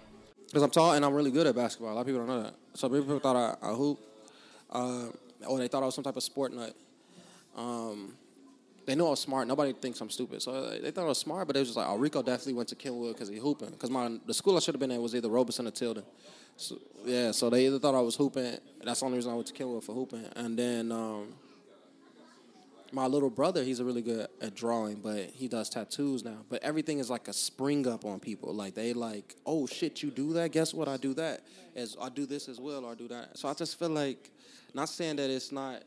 because 0.47 0.63
I'm 0.63 0.71
tall 0.71 0.93
and 0.93 1.05
I'm 1.05 1.13
really 1.15 1.31
good 1.31 1.47
at 1.47 1.55
basketball. 1.55 1.93
A 1.93 1.95
lot 1.95 2.01
of 2.03 2.07
people 2.07 2.25
don't 2.25 2.29
know 2.29 2.43
that. 2.45 2.55
So 2.75 2.89
people 2.89 3.19
thought 3.19 3.37
I, 3.63 3.71
I 3.71 3.73
hoop, 3.75 3.99
uh, 4.71 5.07
or 5.47 5.59
they 5.59 5.69
thought 5.69 5.83
I 5.83 5.87
was 5.87 5.95
some 5.95 6.05
type 6.05 6.17
of 6.17 6.23
sport 6.23 6.53
nut. 6.53 6.75
Um, 7.57 8.15
they 8.87 8.95
know 8.95 9.09
I 9.09 9.11
was 9.11 9.21
smart. 9.21 9.47
Nobody 9.47 9.73
thinks 9.73 10.01
I'm 10.01 10.11
stupid, 10.11 10.43
so 10.43 10.71
they 10.71 10.91
thought 10.91 11.05
I 11.05 11.09
was 11.09 11.19
smart. 11.19 11.47
But 11.47 11.57
it 11.57 11.61
was 11.61 11.69
just 11.69 11.77
like, 11.77 11.87
oh, 11.89 11.97
Rico 11.97 12.23
definitely 12.23 12.55
went 12.55 12.69
to 12.71 12.75
Kenwood 12.75 13.15
because 13.15 13.29
he 13.29 13.37
hooping. 13.37 13.71
Because 13.71 13.91
my 13.91 14.19
the 14.27 14.35
school 14.35 14.57
I 14.57 14.61
should 14.61 14.75
have 14.75 14.81
been 14.81 14.91
at 14.91 15.01
was 15.01 15.15
either 15.15 15.29
Robeson 15.29 15.67
or 15.67 15.71
Tilden. 15.71 16.05
So, 16.57 16.79
yeah, 17.05 17.31
so 17.31 17.49
they 17.49 17.67
either 17.67 17.79
thought 17.79 17.95
I 17.95 18.01
was 18.01 18.17
hooping. 18.17 18.59
That's 18.83 19.01
the 19.01 19.07
only 19.07 19.17
reason 19.17 19.33
I 19.33 19.35
went 19.35 19.47
to 19.47 19.53
Kenwood 19.53 19.85
for 19.85 19.95
hooping. 19.95 20.27
And 20.37 20.59
then 20.59 20.93
um, 20.93 21.35
my 22.93 23.07
little 23.07 23.31
brother, 23.31 23.63
he's 23.63 23.81
a 23.81 23.85
really 23.85 24.03
good 24.03 24.27
at 24.41 24.55
drawing, 24.55 24.97
but 24.97 25.31
he 25.31 25.49
does 25.49 25.69
tattoos 25.69 26.25
now. 26.25 26.39
But 26.49 26.63
everything 26.63 26.99
is 26.99 27.11
like 27.11 27.29
a 27.29 27.33
spring 27.33 27.87
up 27.87 28.05
on 28.05 28.21
people. 28.21 28.55
Like 28.55 28.75
they 28.75 28.93
like, 28.93 29.37
oh 29.47 29.67
shit, 29.67 30.03
you 30.03 30.11
do 30.11 30.33
that? 30.35 30.53
Guess 30.53 30.75
what? 30.75 30.89
I 30.89 30.97
do 30.97 31.15
that. 31.15 31.43
As 31.77 31.97
I 32.01 32.09
do 32.09 32.27
this 32.27 32.49
as 32.49 32.61
well, 32.61 32.85
or 32.85 32.93
I 32.93 32.95
do 32.95 33.09
that. 33.09 33.39
So 33.39 33.49
I 33.49 33.55
just 33.55 33.79
feel 33.79 33.91
like, 33.91 34.31
not 34.75 34.89
saying 34.89 35.17
that 35.17 35.31
it's 35.31 35.53
not, 35.53 35.83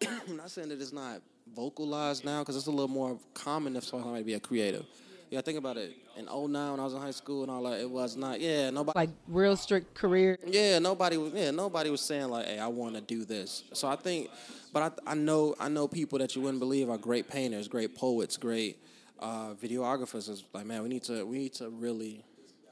not 0.28 0.50
saying 0.50 0.68
that 0.68 0.80
it's 0.80 0.92
not 0.92 1.20
vocalized 1.54 2.24
now, 2.24 2.40
because 2.40 2.56
it's 2.56 2.66
a 2.66 2.70
little 2.70 2.88
more 2.88 3.18
common 3.34 3.76
if 3.76 3.84
somebody 3.84 4.22
be 4.22 4.34
a 4.34 4.40
creative. 4.40 4.86
Yeah, 5.30 5.40
think 5.40 5.58
about 5.58 5.76
it. 5.76 5.96
In 6.16 6.26
09 6.26 6.52
when 6.52 6.80
I 6.80 6.84
was 6.84 6.94
in 6.94 7.00
high 7.00 7.10
school 7.10 7.42
and 7.42 7.50
all 7.50 7.62
that, 7.64 7.80
it 7.80 7.90
was 7.90 8.16
not. 8.16 8.40
Yeah, 8.40 8.70
nobody. 8.70 8.98
Like 8.98 9.10
real 9.26 9.56
strict 9.56 9.94
career. 9.94 10.38
Yeah, 10.46 10.78
nobody 10.78 11.16
was. 11.16 11.32
Yeah, 11.32 11.50
nobody 11.50 11.90
was 11.90 12.00
saying 12.00 12.28
like, 12.28 12.46
"Hey, 12.46 12.58
I 12.58 12.68
want 12.68 12.94
to 12.94 13.00
do 13.00 13.24
this." 13.24 13.64
So 13.72 13.88
I 13.88 13.96
think, 13.96 14.30
but 14.72 15.00
I, 15.06 15.12
I 15.12 15.14
know 15.14 15.56
I 15.58 15.68
know 15.68 15.88
people 15.88 16.18
that 16.20 16.36
you 16.36 16.42
wouldn't 16.42 16.60
believe 16.60 16.88
are 16.90 16.98
great 16.98 17.28
painters, 17.28 17.66
great 17.66 17.96
poets, 17.96 18.36
great 18.36 18.78
uh, 19.18 19.54
videographers. 19.54 20.28
Is 20.28 20.44
like, 20.52 20.64
man, 20.64 20.82
we 20.82 20.88
need 20.88 21.02
to 21.04 21.24
we 21.26 21.38
need 21.38 21.54
to 21.54 21.70
really. 21.70 22.24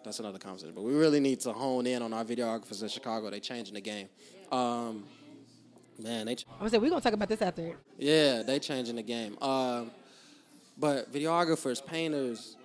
That's 0.05 0.21
another 0.21 0.39
conversation, 0.39 0.75
but 0.75 0.83
we 0.83 0.93
really 0.93 1.19
need 1.19 1.41
to 1.41 1.53
hone 1.55 1.87
in 1.87 2.03
on 2.03 2.13
our 2.13 2.25
videographers 2.25 2.83
in 2.83 2.89
Chicago. 2.89 3.31
They're 3.31 3.41
changing 3.41 3.73
the 3.73 3.81
game. 3.81 4.11
Um, 4.53 5.05
man, 5.99 6.27
they. 6.27 6.33
I'm 6.33 6.59
gonna 6.59 6.71
say 6.71 6.79
we're 6.79 6.91
gonna 6.91 7.01
talk 7.01 7.15
about 7.15 7.29
this 7.29 7.41
after. 7.41 7.75
Yeah, 7.99 8.43
they 8.43 8.59
changing 8.59 8.97
the 8.97 9.03
game. 9.03 9.39
Um, 9.41 9.91
but 10.77 11.13
videographers, 11.13 11.85
painters, 11.85 12.57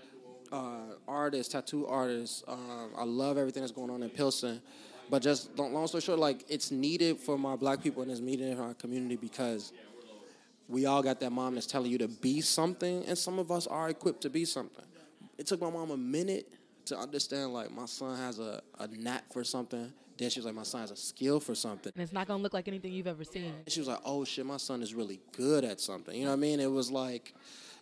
uh, 0.51 0.95
artists, 1.07 1.51
tattoo 1.51 1.85
artists, 1.87 2.43
um, 2.47 2.91
I 2.97 3.03
love 3.03 3.37
everything 3.37 3.61
that's 3.61 3.71
going 3.71 3.89
on 3.89 4.03
in 4.03 4.09
Pilsen. 4.09 4.61
But 5.09 5.21
just 5.23 5.57
long, 5.57 5.73
long 5.73 5.87
story 5.87 6.01
short, 6.01 6.19
like 6.19 6.45
it's 6.49 6.69
needed 6.71 7.17
for 7.17 7.37
my 7.37 7.55
black 7.55 7.81
people 7.81 8.03
and 8.03 8.11
it's 8.11 8.19
needed 8.21 8.47
in 8.47 8.59
our 8.59 8.73
community 8.75 9.15
because 9.15 9.73
we 10.67 10.85
all 10.85 11.01
got 11.01 11.19
that 11.19 11.31
mom 11.31 11.55
that's 11.55 11.65
telling 11.65 11.91
you 11.91 11.97
to 11.97 12.07
be 12.07 12.41
something, 12.41 13.03
and 13.05 13.17
some 13.17 13.39
of 13.39 13.51
us 13.51 13.65
are 13.65 13.89
equipped 13.89 14.21
to 14.21 14.29
be 14.29 14.45
something. 14.45 14.85
It 15.37 15.47
took 15.47 15.61
my 15.61 15.69
mom 15.69 15.89
a 15.89 15.97
minute 15.97 16.47
to 16.85 16.97
understand 16.97 17.53
like 17.53 17.71
my 17.71 17.85
son 17.85 18.17
has 18.17 18.39
a, 18.39 18.61
a 18.79 18.87
knack 18.87 19.31
for 19.33 19.43
something. 19.43 19.91
Then 20.17 20.29
she 20.29 20.39
was 20.39 20.45
like, 20.45 20.55
my 20.55 20.63
son 20.63 20.81
has 20.81 20.91
a 20.91 20.95
skill 20.97 21.39
for 21.39 21.55
something. 21.55 21.93
And 21.95 22.03
it's 22.03 22.11
not 22.11 22.27
gonna 22.27 22.43
look 22.43 22.53
like 22.53 22.67
anything 22.67 22.91
you've 22.91 23.07
ever 23.07 23.23
seen. 23.23 23.45
And 23.45 23.71
she 23.71 23.79
was 23.79 23.87
like, 23.87 24.01
oh 24.05 24.25
shit, 24.25 24.45
my 24.45 24.57
son 24.57 24.81
is 24.81 24.93
really 24.93 25.21
good 25.31 25.63
at 25.63 25.79
something. 25.79 26.13
You 26.15 26.25
know 26.25 26.31
what 26.31 26.37
I 26.37 26.39
mean? 26.41 26.59
It 26.59 26.69
was 26.69 26.91
like, 26.91 27.33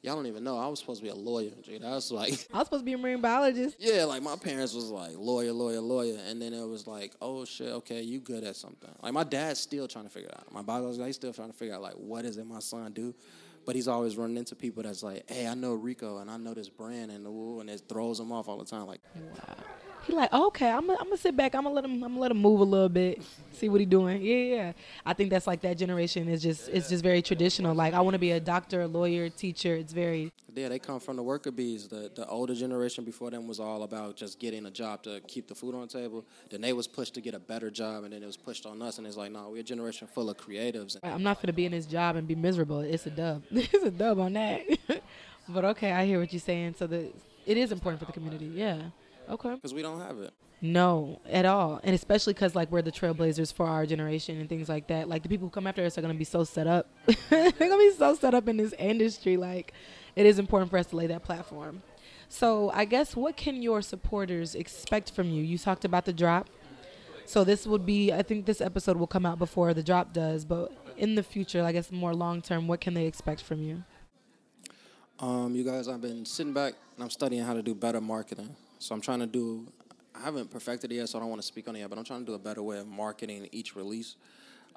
y'all 0.02 0.16
don't 0.16 0.28
even 0.28 0.44
know. 0.44 0.58
I 0.58 0.68
was 0.68 0.80
supposed 0.80 1.02
to 1.02 1.04
be 1.04 1.10
a 1.10 1.16
lawyer. 1.16 1.52
Dude. 1.64 1.84
I 1.84 1.92
was 1.92 2.12
like, 2.12 2.34
I 2.54 2.60
was 2.60 2.68
supposed 2.68 2.82
to 2.82 2.86
be 2.86 2.94
a 2.94 2.98
marine 2.98 3.22
biologist. 3.22 3.78
yeah, 3.80 4.04
like 4.06 4.22
my 4.22 4.36
parents 4.36 4.74
was 4.74 4.90
like 4.90 5.14
lawyer, 5.18 5.52
lawyer, 5.52 5.80
lawyer, 5.80 6.18
and 6.28 6.42
then 6.42 6.54
it 6.54 6.66
was 6.66 6.88
like, 6.88 7.14
oh 7.22 7.46
shit, 7.46 7.70
okay, 7.70 8.02
you 8.02 8.20
good 8.20 8.44
at 8.44 8.56
something. 8.56 8.90
Like 9.02 9.14
my 9.14 9.24
dad's 9.24 9.60
still 9.60 9.88
trying 9.88 10.06
to 10.06 10.12
figure 10.12 10.30
it 10.30 10.36
out. 10.38 10.52
My 10.52 10.62
biologist, 10.62 11.06
he's 11.06 11.16
still 11.16 11.34
trying 11.34 11.52
to 11.52 11.58
figure 11.58 11.76
out 11.76 11.82
like 11.82 11.96
what 11.96 12.26
is 12.26 12.38
it 12.38 12.46
my 12.46 12.60
son 12.60 12.92
do. 12.94 13.14
But 13.66 13.76
he's 13.76 13.90
always 13.90 14.16
running 14.16 14.38
into 14.38 14.56
people 14.56 14.84
that's 14.84 15.04
like, 15.04 15.30
hey, 15.30 15.46
I 15.46 15.54
know 15.54 15.74
Rico 15.74 16.20
and 16.20 16.32
I 16.32 16.38
know 16.38 16.54
this 16.54 16.70
brand 16.70 17.12
and 17.12 17.26
the 17.26 17.30
woo, 17.30 17.60
and 17.60 17.70
it 17.70 17.82
throws 17.90 18.18
him 18.18 18.32
off 18.32 18.48
all 18.48 18.58
the 18.58 18.64
time. 18.64 18.88
Like, 18.88 19.02
He 20.08 20.14
like, 20.14 20.32
okay, 20.32 20.70
I'm 20.70 20.88
gonna 20.88 20.98
I'm 21.00 21.08
gonna 21.08 21.18
sit 21.18 21.36
back. 21.36 21.54
I'm 21.54 21.64
gonna 21.64 21.76
let 21.76 21.84
him. 21.84 21.96
I'm 21.96 22.12
gonna 22.12 22.20
let 22.20 22.32
him 22.32 22.38
move 22.38 22.62
a 22.62 22.64
little 22.64 22.88
bit, 22.88 23.22
see 23.52 23.68
what 23.68 23.82
he 23.82 23.86
doing. 23.86 24.22
Yeah, 24.22 24.36
yeah. 24.36 24.72
I 25.06 25.14
think 25.14 25.30
that's 25.30 25.46
like 25.46 25.60
that 25.62 25.78
generation 25.78 26.30
is 26.30 26.42
just 26.42 26.70
it's 26.70 26.88
just 26.88 27.04
very 27.04 27.22
traditional. 27.22 27.76
Like 27.76 27.94
I 27.94 28.00
want 28.00 28.14
to 28.14 28.20
be 28.20 28.32
a 28.32 28.40
doctor, 28.40 28.82
a 28.82 28.88
lawyer, 28.88 29.28
teacher. 29.28 29.76
It's 29.76 29.92
very 29.92 30.32
yeah, 30.56 30.70
they 30.70 30.80
come 30.80 31.02
from 31.02 31.18
the 31.18 31.24
worker 31.24 31.52
bees. 31.52 31.90
The 31.90 32.10
the 32.16 32.26
older 32.28 32.56
generation 32.56 33.04
before 33.04 33.30
them 33.32 33.48
was 33.48 33.60
all 33.60 33.84
about 33.84 34.16
just 34.16 34.40
getting 34.40 34.66
a 34.66 34.72
job 34.72 35.04
to 35.04 35.20
keep 35.28 35.50
the 35.50 35.56
food 35.56 35.76
on 35.76 35.82
the 35.82 35.88
table. 35.88 36.26
Then 36.50 36.62
they 36.62 36.72
was 36.72 36.88
pushed 36.88 37.14
to 37.16 37.22
get 37.22 37.34
a 37.34 37.40
better 37.40 37.70
job, 37.70 38.06
and 38.06 38.14
then 38.14 38.24
it 38.24 38.26
was 38.26 38.38
pushed 38.38 38.66
on 38.66 38.82
us. 38.82 39.00
And 39.00 39.06
it's 39.06 39.18
like, 39.18 39.34
no, 39.34 39.50
we're 39.50 39.60
a 39.60 39.64
generation 39.64 40.08
full 40.08 40.30
of 40.30 40.38
creatives. 40.38 40.96
I'm 41.04 41.22
not 41.22 41.42
gonna 41.42 41.52
be 41.52 41.66
in 41.66 41.74
this 41.74 41.86
job 41.86 42.16
and 42.16 42.26
be 42.26 42.36
miserable. 42.36 42.80
It's 42.80 43.06
a 43.06 43.12
dub. 43.12 43.44
it's 43.52 43.84
a 43.84 43.92
dub 43.92 44.20
on 44.20 44.34
that. 44.34 44.62
but 45.50 45.66
okay, 45.66 45.92
I 45.92 46.06
hear 46.06 46.20
what 46.20 46.32
you're 46.32 46.40
saying. 46.40 46.76
So 46.80 46.88
the 46.88 47.12
it 47.46 47.58
is 47.58 47.74
important 47.74 48.00
for 48.00 48.06
the 48.06 48.14
community. 48.14 48.46
Yeah. 48.54 48.84
Okay. 49.30 49.56
Because 49.56 49.74
we 49.74 49.82
don't 49.82 50.00
have 50.00 50.18
it. 50.20 50.34
No, 50.60 51.22
at 51.30 51.46
all, 51.46 51.80
and 51.84 51.94
especially 51.94 52.34
because 52.34 52.56
like 52.56 52.72
we're 52.72 52.82
the 52.82 52.92
trailblazers 52.92 53.54
for 53.54 53.68
our 53.68 53.86
generation 53.86 54.40
and 54.40 54.50
things 54.50 54.68
like 54.68 54.88
that. 54.88 55.08
Like 55.08 55.22
the 55.22 55.30
people 55.30 55.48
who 55.48 55.52
come 55.52 55.68
after 55.68 55.86
us 55.86 55.98
are 55.98 56.02
gonna 56.02 56.16
be 56.16 56.24
so 56.24 56.44
set 56.44 56.66
up. 56.66 56.90
They're 57.30 57.52
gonna 57.52 57.78
be 57.78 57.94
so 57.96 58.16
set 58.16 58.34
up 58.34 58.48
in 58.48 58.58
this 58.58 58.74
industry. 58.80 59.38
Like 59.38 59.74
it 60.16 60.26
is 60.26 60.40
important 60.40 60.72
for 60.72 60.80
us 60.80 60.88
to 60.88 60.96
lay 60.96 61.06
that 61.08 61.24
platform. 61.24 61.84
So 62.28 62.72
I 62.74 62.86
guess 62.86 63.16
what 63.16 63.38
can 63.38 63.62
your 63.62 63.84
supporters 63.84 64.56
expect 64.56 65.12
from 65.12 65.30
you? 65.30 65.44
You 65.44 65.60
talked 65.60 65.86
about 65.86 66.06
the 66.06 66.14
drop. 66.14 66.50
So 67.26 67.44
this 67.44 67.68
would 67.68 67.86
be 67.86 68.12
I 68.12 68.24
think 68.24 68.48
this 68.48 68.60
episode 68.60 68.98
will 68.98 69.06
come 69.06 69.28
out 69.28 69.38
before 69.38 69.76
the 69.76 69.84
drop 69.84 70.12
does, 70.12 70.44
but 70.44 70.72
in 70.98 71.14
the 71.14 71.24
future, 71.24 71.64
I 71.64 71.72
guess 71.72 71.92
more 71.92 72.16
long 72.16 72.42
term, 72.42 72.68
what 72.68 72.82
can 72.82 72.96
they 72.96 73.06
expect 73.06 73.44
from 73.44 73.62
you? 73.62 73.84
Um, 75.20 75.56
you 75.56 75.64
guys, 75.64 75.88
I've 75.88 76.02
been 76.02 76.26
sitting 76.26 76.54
back 76.54 76.74
and 76.96 77.04
I'm 77.04 77.10
studying 77.12 77.44
how 77.44 77.54
to 77.54 77.62
do 77.62 77.76
better 77.76 78.02
marketing. 78.02 78.56
So 78.80 78.94
I'm 78.96 79.02
trying 79.02 79.20
to 79.20 79.28
do. 79.28 79.68
I 80.16 80.22
haven't 80.22 80.50
perfected 80.50 80.92
it 80.92 80.96
yet, 80.96 81.10
so 81.10 81.18
I 81.18 81.22
don't 81.22 81.30
want 81.30 81.42
to 81.42 81.48
speak 81.48 81.68
on 81.68 81.76
it 81.76 81.80
yet. 81.80 81.90
But 81.90 82.00
I'm 82.00 82.06
trying 82.06 82.22
to 82.22 82.26
do 82.26 82.34
a 82.34 82.40
better 82.40 82.64
way 82.64 82.80
of 82.80 82.88
marketing 82.88 83.48
each 83.52 83.76
release 83.76 84.16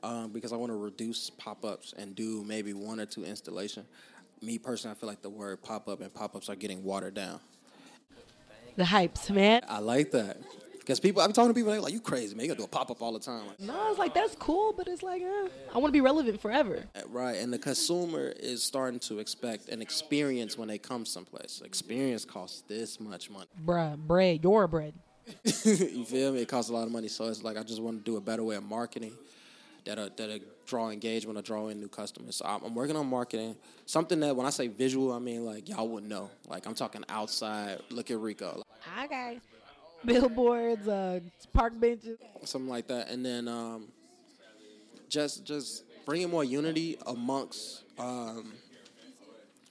um, 0.03 0.31
because 0.33 0.53
I 0.53 0.57
want 0.57 0.71
to 0.71 0.77
reduce 0.77 1.31
pop-ups 1.31 1.95
and 1.97 2.15
do 2.15 2.45
maybe 2.45 2.73
one 2.73 3.01
or 3.01 3.07
two 3.07 3.25
installation. 3.25 3.85
Me 4.43 4.59
personally, 4.59 4.97
I 4.97 4.99
feel 4.99 5.09
like 5.09 5.23
the 5.23 5.31
word 5.31 5.63
pop-up 5.63 6.01
and 6.01 6.13
pop-ups 6.13 6.49
are 6.49 6.57
getting 6.57 6.83
watered 6.83 7.15
down. 7.15 7.41
The 8.77 8.85
hypes, 8.85 9.31
man. 9.31 9.63
I 9.69 9.81
like 9.81 10.11
that 10.13 10.39
because 10.81 10.99
people. 11.01 11.23
I'm 11.23 11.33
talking 11.33 11.51
to 11.51 11.55
people 11.55 11.71
they're 11.73 11.81
like, 11.81 11.93
"You 11.93 12.01
crazy, 12.01 12.35
man? 12.35 12.45
You 12.45 12.49
gotta 12.49 12.59
do 12.59 12.65
a 12.65 12.69
pop-up 12.69 13.01
all 13.01 13.13
the 13.13 13.21
time." 13.21 13.47
Like, 13.47 13.61
No, 13.61 13.91
it's 13.91 13.99
like 13.99 14.15
that's 14.15 14.35
cool, 14.37 14.73
but 14.77 14.89
it's 14.89 15.03
like 15.03 15.23
eh, 15.23 15.49
I 15.75 15.79
want 15.79 15.87
to 15.87 15.93
be 15.93 16.01
relevant 16.01 16.41
forever. 16.41 16.85
Right, 17.09 17.37
and 17.37 17.53
the 17.53 17.59
consumer 17.59 18.33
is 18.39 18.63
starting 18.63 19.01
to 19.01 19.19
expect 19.19 19.69
an 19.69 19.81
experience 19.81 20.59
when 20.59 20.69
they 20.69 20.79
come 20.79 21.07
someplace. 21.07 21.63
Experience 21.65 22.25
costs 22.25 22.63
this 22.63 22.99
much 23.01 23.31
money. 23.31 23.47
Bruh, 23.65 23.97
bread, 23.97 24.43
your 24.43 24.67
bread. 24.67 24.95
you 25.65 26.05
feel 26.05 26.33
me? 26.33 26.43
It 26.43 26.49
costs 26.49 26.71
a 26.71 26.75
lot 26.75 26.85
of 26.87 26.93
money, 26.93 27.09
so 27.09 27.27
it's 27.27 27.43
like 27.43 27.57
I 27.57 27.63
just 27.63 27.81
want 27.81 28.05
to 28.05 28.11
do 28.11 28.17
a 28.17 28.21
better 28.21 28.43
way 28.43 28.57
of 28.57 28.65
marketing 28.65 29.13
that 29.85 30.17
that 30.17 30.67
draw 30.67 30.91
engagement 30.91 31.39
or 31.39 31.43
draw 31.43 31.69
in 31.69 31.81
new 31.81 31.89
customers. 31.89 32.37
So 32.37 32.45
I'm, 32.45 32.63
I'm 32.65 32.75
working 32.75 32.97
on 32.97 33.07
marketing 33.07 33.57
something 33.87 34.21
that 34.21 34.37
when 34.37 34.47
I 34.47 34.51
say 34.51 34.69
visual, 34.69 35.13
I 35.13 35.19
mean 35.19 35.45
like 35.45 35.69
y'all 35.69 35.89
wouldn't 35.89 36.11
know. 36.11 36.31
Like 36.49 36.67
I'm 36.67 36.75
talking 36.75 37.05
outside. 37.09 37.81
Look 37.91 38.11
at 38.11 38.19
Rico, 38.19 38.63
Okay. 39.05 39.39
Billboards, 40.05 40.89
uh, 40.89 41.21
park 41.53 41.79
benches. 41.79 42.19
something 42.45 42.71
like 42.71 42.87
that, 42.89 43.11
and 43.11 43.25
then 43.25 43.49
um, 43.49 43.89
just 45.09 45.45
just 45.45 45.85
bringing 46.07 46.31
more 46.31 46.45
unity 46.45 46.97
amongst. 47.07 47.85
Um, 47.99 48.53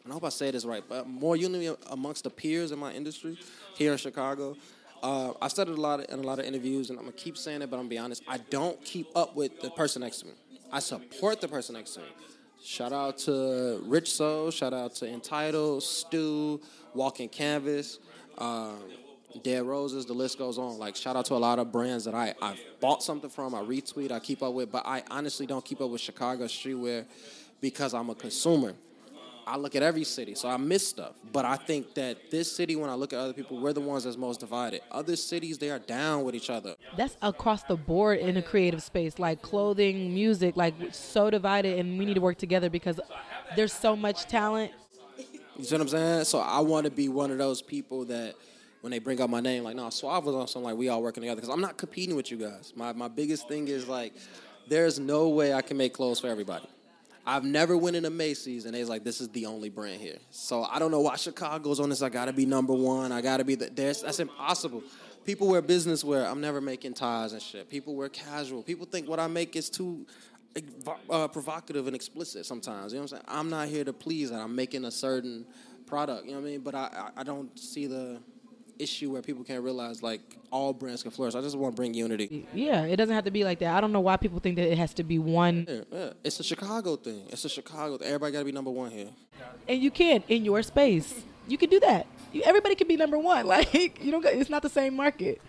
I 0.07 0.13
hope 0.13 0.23
I 0.23 0.29
say 0.29 0.49
this 0.49 0.65
right, 0.65 0.83
but 0.87 1.07
more 1.07 1.35
unity 1.35 1.75
amongst 1.91 2.23
the 2.23 2.29
peers 2.29 2.71
in 2.71 2.79
my 2.79 2.91
industry 2.93 3.37
here 3.75 3.91
in 3.91 3.97
Chicago. 3.97 4.55
Uh, 5.01 5.33
I 5.41 5.47
said 5.47 5.69
it 5.69 5.77
a 5.77 5.81
lot 5.81 6.09
in 6.09 6.19
a 6.19 6.23
lot 6.23 6.39
of 6.39 6.45
interviews, 6.45 6.89
and 6.89 6.99
I'm 6.99 7.05
gonna 7.05 7.17
keep 7.17 7.37
saying 7.37 7.61
it, 7.61 7.69
but 7.69 7.77
I'm 7.77 7.83
gonna 7.83 7.89
be 7.89 7.97
honest. 7.97 8.23
I 8.27 8.37
don't 8.37 8.83
keep 8.83 9.07
up 9.15 9.35
with 9.35 9.61
the 9.61 9.69
person 9.71 10.01
next 10.01 10.19
to 10.19 10.27
me. 10.27 10.33
I 10.71 10.79
support 10.79 11.41
the 11.41 11.47
person 11.47 11.75
next 11.75 11.91
to 11.95 12.01
me. 12.01 12.07
Shout 12.61 12.91
out 12.91 13.17
to 13.19 13.81
Rich 13.85 14.11
Soul. 14.11 14.51
Shout 14.51 14.73
out 14.73 14.95
to 14.95 15.07
Entitled, 15.07 15.81
Stu, 15.81 16.59
Walking 16.93 17.29
Canvas, 17.29 17.99
um, 18.37 18.79
Dead 19.43 19.63
Roses. 19.63 20.05
The 20.05 20.13
list 20.13 20.37
goes 20.37 20.57
on. 20.57 20.77
Like 20.77 20.95
shout 20.95 21.15
out 21.15 21.25
to 21.25 21.35
a 21.35 21.37
lot 21.37 21.59
of 21.59 21.71
brands 21.71 22.05
that 22.05 22.15
I 22.15 22.33
I 22.41 22.55
bought 22.79 23.03
something 23.03 23.29
from. 23.29 23.55
I 23.55 23.61
retweet. 23.61 24.11
I 24.11 24.19
keep 24.19 24.41
up 24.43 24.53
with, 24.53 24.71
but 24.71 24.85
I 24.85 25.03
honestly 25.09 25.45
don't 25.45 25.63
keep 25.63 25.81
up 25.81 25.89
with 25.89 26.01
Chicago 26.01 26.45
streetwear 26.45 27.05
because 27.61 27.93
I'm 27.93 28.09
a 28.09 28.15
consumer. 28.15 28.73
I 29.49 29.57
look 29.57 29.75
at 29.75 29.81
every 29.81 30.03
city, 30.03 30.35
so 30.35 30.47
I 30.47 30.57
miss 30.57 30.87
stuff. 30.87 31.13
But 31.33 31.43
I 31.43 31.55
think 31.55 31.95
that 31.95 32.29
this 32.29 32.51
city, 32.51 32.75
when 32.75 32.87
I 32.87 32.93
look 32.93 33.13
at 33.13 33.19
other 33.19 33.33
people, 33.33 33.59
we're 33.59 33.73
the 33.73 33.81
ones 33.81 34.03
that's 34.03 34.15
most 34.15 34.41
divided. 34.41 34.81
Other 34.91 35.15
cities, 35.15 35.57
they 35.57 35.71
are 35.71 35.79
down 35.79 36.23
with 36.23 36.35
each 36.35 36.51
other. 36.51 36.75
That's 36.95 37.17
across 37.23 37.63
the 37.63 37.75
board 37.75 38.19
in 38.19 38.37
a 38.37 38.43
creative 38.43 38.83
space, 38.83 39.17
like 39.17 39.41
clothing, 39.41 40.13
music, 40.13 40.55
like 40.55 40.75
so 40.91 41.31
divided, 41.31 41.79
and 41.79 41.97
we 41.97 42.05
need 42.05 42.13
to 42.13 42.21
work 42.21 42.37
together 42.37 42.69
because 42.69 42.99
there's 43.55 43.73
so 43.73 43.95
much 43.95 44.25
talent. 44.25 44.71
You 45.57 45.63
see 45.63 45.73
what 45.73 45.81
I'm 45.81 45.87
saying? 45.87 46.25
So 46.25 46.39
I 46.39 46.59
want 46.59 46.85
to 46.85 46.91
be 46.91 47.09
one 47.09 47.31
of 47.31 47.39
those 47.39 47.63
people 47.63 48.05
that 48.05 48.35
when 48.81 48.91
they 48.91 48.99
bring 48.99 49.19
up 49.21 49.29
my 49.29 49.41
name, 49.41 49.63
like, 49.63 49.75
no, 49.75 49.89
Suave 49.89 50.25
was 50.25 50.35
on 50.35 50.47
something 50.47 50.69
like 50.69 50.77
we 50.77 50.89
all 50.89 51.01
working 51.01 51.21
together 51.21 51.41
because 51.41 51.53
I'm 51.53 51.61
not 51.61 51.77
competing 51.77 52.15
with 52.15 52.31
you 52.31 52.37
guys. 52.37 52.73
My 52.75 52.93
my 52.93 53.07
biggest 53.07 53.47
thing 53.47 53.67
is 53.67 53.87
like, 53.87 54.13
there's 54.67 54.99
no 54.99 55.29
way 55.29 55.53
I 55.53 55.61
can 55.61 55.77
make 55.77 55.93
clothes 55.93 56.19
for 56.19 56.27
everybody. 56.27 56.67
I've 57.25 57.43
never 57.43 57.77
went 57.77 57.95
in 57.95 58.05
a 58.05 58.09
Macy's 58.09 58.65
and 58.65 58.73
they's 58.73 58.89
like, 58.89 59.03
this 59.03 59.21
is 59.21 59.29
the 59.29 59.45
only 59.45 59.69
brand 59.69 60.01
here. 60.01 60.17
So 60.31 60.63
I 60.63 60.79
don't 60.79 60.89
know 60.89 61.01
why 61.01 61.15
Chicago's 61.15 61.79
on 61.79 61.89
this. 61.89 62.01
I 62.01 62.09
gotta 62.09 62.33
be 62.33 62.45
number 62.45 62.73
one. 62.73 63.11
I 63.11 63.21
gotta 63.21 63.43
be 63.43 63.55
the. 63.55 63.69
There's, 63.69 64.01
that's 64.01 64.19
impossible. 64.19 64.81
People 65.25 65.47
wear 65.47 65.61
business 65.61 66.03
wear. 66.03 66.25
I'm 66.25 66.41
never 66.41 66.61
making 66.61 66.93
ties 66.93 67.33
and 67.33 67.41
shit. 67.41 67.69
People 67.69 67.95
wear 67.95 68.09
casual. 68.09 68.63
People 68.63 68.85
think 68.85 69.07
what 69.07 69.19
I 69.19 69.27
make 69.27 69.55
is 69.55 69.69
too. 69.69 70.07
uh, 71.09 71.27
provocative 71.27 71.85
and 71.85 71.95
explicit 71.95 72.45
sometimes. 72.45 72.91
You 72.93 72.97
know 72.97 73.03
what 73.03 73.11
I'm 73.11 73.17
saying? 73.17 73.23
I'm 73.27 73.49
not 73.49 73.67
here 73.67 73.83
to 73.83 73.93
please 73.93 74.31
that. 74.31 74.39
I'm 74.39 74.55
making 74.55 74.85
a 74.85 74.91
certain 74.91 75.45
product. 75.85 76.25
You 76.25 76.31
know 76.31 76.39
what 76.39 76.47
I 76.47 76.51
mean? 76.51 76.61
But 76.61 76.73
I, 76.73 77.11
I, 77.15 77.21
I 77.21 77.23
don't 77.23 77.57
see 77.59 77.85
the 77.85 78.19
issue 78.79 79.11
where 79.11 79.21
people 79.21 79.43
can't 79.43 79.63
realize 79.63 80.01
like 80.01 80.21
all 80.51 80.73
brands 80.73 81.03
can 81.03 81.11
flourish. 81.11 81.35
I 81.35 81.41
just 81.41 81.57
want 81.57 81.75
to 81.75 81.75
bring 81.75 81.93
unity. 81.93 82.47
Yeah, 82.53 82.85
it 82.85 82.95
doesn't 82.95 83.13
have 83.13 83.25
to 83.25 83.31
be 83.31 83.43
like 83.43 83.59
that. 83.59 83.75
I 83.75 83.81
don't 83.81 83.91
know 83.91 83.99
why 83.99 84.17
people 84.17 84.39
think 84.39 84.55
that 84.55 84.71
it 84.71 84.77
has 84.77 84.93
to 84.95 85.03
be 85.03 85.19
one. 85.19 85.65
Yeah, 85.67 85.81
yeah. 85.91 86.13
It's 86.23 86.39
a 86.39 86.43
Chicago 86.43 86.95
thing. 86.95 87.23
It's 87.29 87.45
a 87.45 87.49
Chicago. 87.49 87.97
Thing. 87.97 88.07
Everybody 88.07 88.33
got 88.33 88.39
to 88.39 88.45
be 88.45 88.51
number 88.51 88.71
one 88.71 88.91
here. 88.91 89.09
And 89.67 89.81
you 89.81 89.91
can 89.91 90.23
in 90.27 90.45
your 90.45 90.63
space. 90.63 91.21
You 91.47 91.57
can 91.57 91.69
do 91.69 91.79
that. 91.81 92.07
You, 92.31 92.43
everybody 92.45 92.75
can 92.75 92.87
be 92.87 92.95
number 92.95 93.17
one. 93.17 93.45
Like 93.47 94.03
you 94.03 94.11
don't. 94.11 94.25
It's 94.25 94.49
not 94.49 94.61
the 94.61 94.69
same 94.69 94.95
market. 94.95 95.41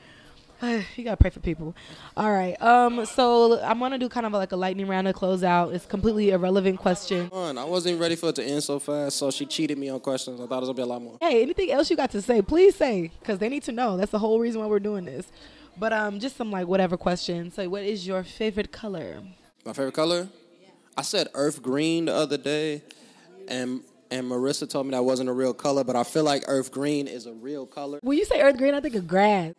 you 0.97 1.05
gotta 1.05 1.17
pray 1.17 1.31
for 1.31 1.41
people. 1.41 1.75
All 2.17 2.31
right. 2.31 2.61
Um. 2.61 3.07
So 3.07 3.61
I'm 3.63 3.79
gonna 3.79 3.99
do 3.99 4.09
kind 4.09 4.27
of 4.27 4.33
like 4.33 4.53
a 4.53 4.57
lightning 4.57 4.87
round 4.87 5.07
to 5.07 5.13
close 5.13 5.43
out. 5.43 5.73
It's 5.73 5.87
completely 5.87 6.31
irrelevant 6.31 6.79
question. 6.79 7.31
Fun. 7.31 7.57
I 7.57 7.65
wasn't 7.65 8.01
ready 8.01 8.17
for 8.17 8.29
it 8.29 8.37
to 8.37 8.45
end 8.45 8.63
so 8.63 8.79
fast, 8.79 9.17
so 9.17 9.31
she 9.31 9.47
cheated 9.47 9.79
me 9.79 9.89
on 9.89 10.01
questions. 10.01 10.41
I 10.41 10.47
thought 10.47 10.59
it 10.59 10.61
was 10.61 10.69
gonna 10.69 10.77
be 10.77 10.83
a 10.83 10.87
lot 10.87 11.03
more. 11.03 11.19
Hey, 11.21 11.43
anything 11.43 11.71
else 11.71 11.89
you 11.91 11.97
got 11.97 12.11
to 12.11 12.21
say? 12.21 12.43
Please 12.43 12.75
say, 12.77 13.11
because 13.21 13.39
they 13.39 13.49
need 13.49 13.63
to 13.65 13.73
know. 13.73 13.97
That's 13.97 14.11
the 14.11 14.19
whole 14.19 14.39
reason 14.39 14.61
why 14.61 14.67
we're 14.67 14.81
doing 14.81 15.05
this. 15.05 15.27
But 15.79 15.93
um, 15.93 16.21
just 16.21 16.37
some 16.37 16.51
like 16.51 16.67
whatever 16.67 16.97
questions. 16.97 17.55
So, 17.55 17.67
what 17.69 17.83
is 17.83 18.07
your 18.07 18.23
favorite 18.23 18.71
color? 18.71 19.23
My 19.65 19.73
favorite 19.73 19.95
color? 19.95 20.29
I 20.97 21.03
said 21.03 21.29
earth 21.33 21.63
green 21.63 22.07
the 22.07 22.15
other 22.15 22.37
day, 22.37 22.83
and 23.49 23.83
and 24.11 24.31
Marissa 24.31 24.69
told 24.69 24.87
me 24.87 24.91
that 24.91 25.05
wasn't 25.05 25.31
a 25.31 25.33
real 25.33 25.55
color, 25.55 25.85
but 25.85 25.97
I 25.97 26.03
feel 26.03 26.25
like 26.25 26.45
earth 26.49 26.71
green 26.71 27.07
is 27.07 27.25
a 27.25 27.33
real 27.33 27.65
color. 27.65 27.99
When 28.03 28.19
you 28.19 28.27
say 28.27 28.43
earth 28.43 28.59
green, 28.59 28.75
I 28.75 28.81
think 28.81 28.97
of 28.97 29.07
grass 29.07 29.55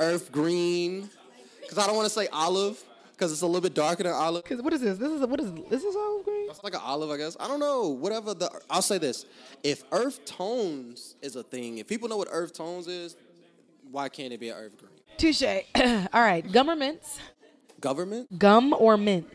earth 0.00 0.32
green, 0.32 1.10
because 1.60 1.78
I 1.78 1.86
don't 1.86 1.96
want 1.96 2.06
to 2.06 2.14
say 2.14 2.28
olive, 2.32 2.82
because 3.12 3.32
it's 3.32 3.42
a 3.42 3.46
little 3.46 3.60
bit 3.60 3.74
darker 3.74 4.04
than 4.04 4.12
olive. 4.12 4.44
Because 4.44 4.62
what 4.62 4.72
is 4.72 4.80
this? 4.80 4.98
This 4.98 5.10
is 5.10 5.20
a, 5.22 5.26
what 5.26 5.40
is 5.40 5.52
this 5.68 5.82
is 5.82 5.96
olive 5.96 6.24
green? 6.24 6.48
It's 6.48 6.62
like 6.62 6.74
an 6.74 6.80
olive, 6.82 7.10
I 7.10 7.16
guess. 7.16 7.36
I 7.40 7.48
don't 7.48 7.60
know. 7.60 7.88
Whatever 7.88 8.34
the 8.34 8.50
I'll 8.70 8.82
say 8.82 8.98
this: 8.98 9.26
if 9.62 9.84
earth 9.92 10.24
tones 10.24 11.16
is 11.22 11.36
a 11.36 11.42
thing, 11.42 11.78
if 11.78 11.86
people 11.88 12.08
know 12.08 12.16
what 12.16 12.28
earth 12.30 12.52
tones 12.52 12.86
is, 12.86 13.16
why 13.90 14.08
can't 14.08 14.32
it 14.32 14.40
be 14.40 14.50
an 14.50 14.56
earth 14.56 14.78
green? 14.78 14.92
Touche. 15.16 15.42
All 16.12 16.22
right, 16.22 16.50
gum 16.50 16.70
or 16.70 16.76
mints? 16.76 17.18
Government? 17.80 18.38
Gum 18.38 18.72
or 18.72 18.96
mints? 18.96 19.34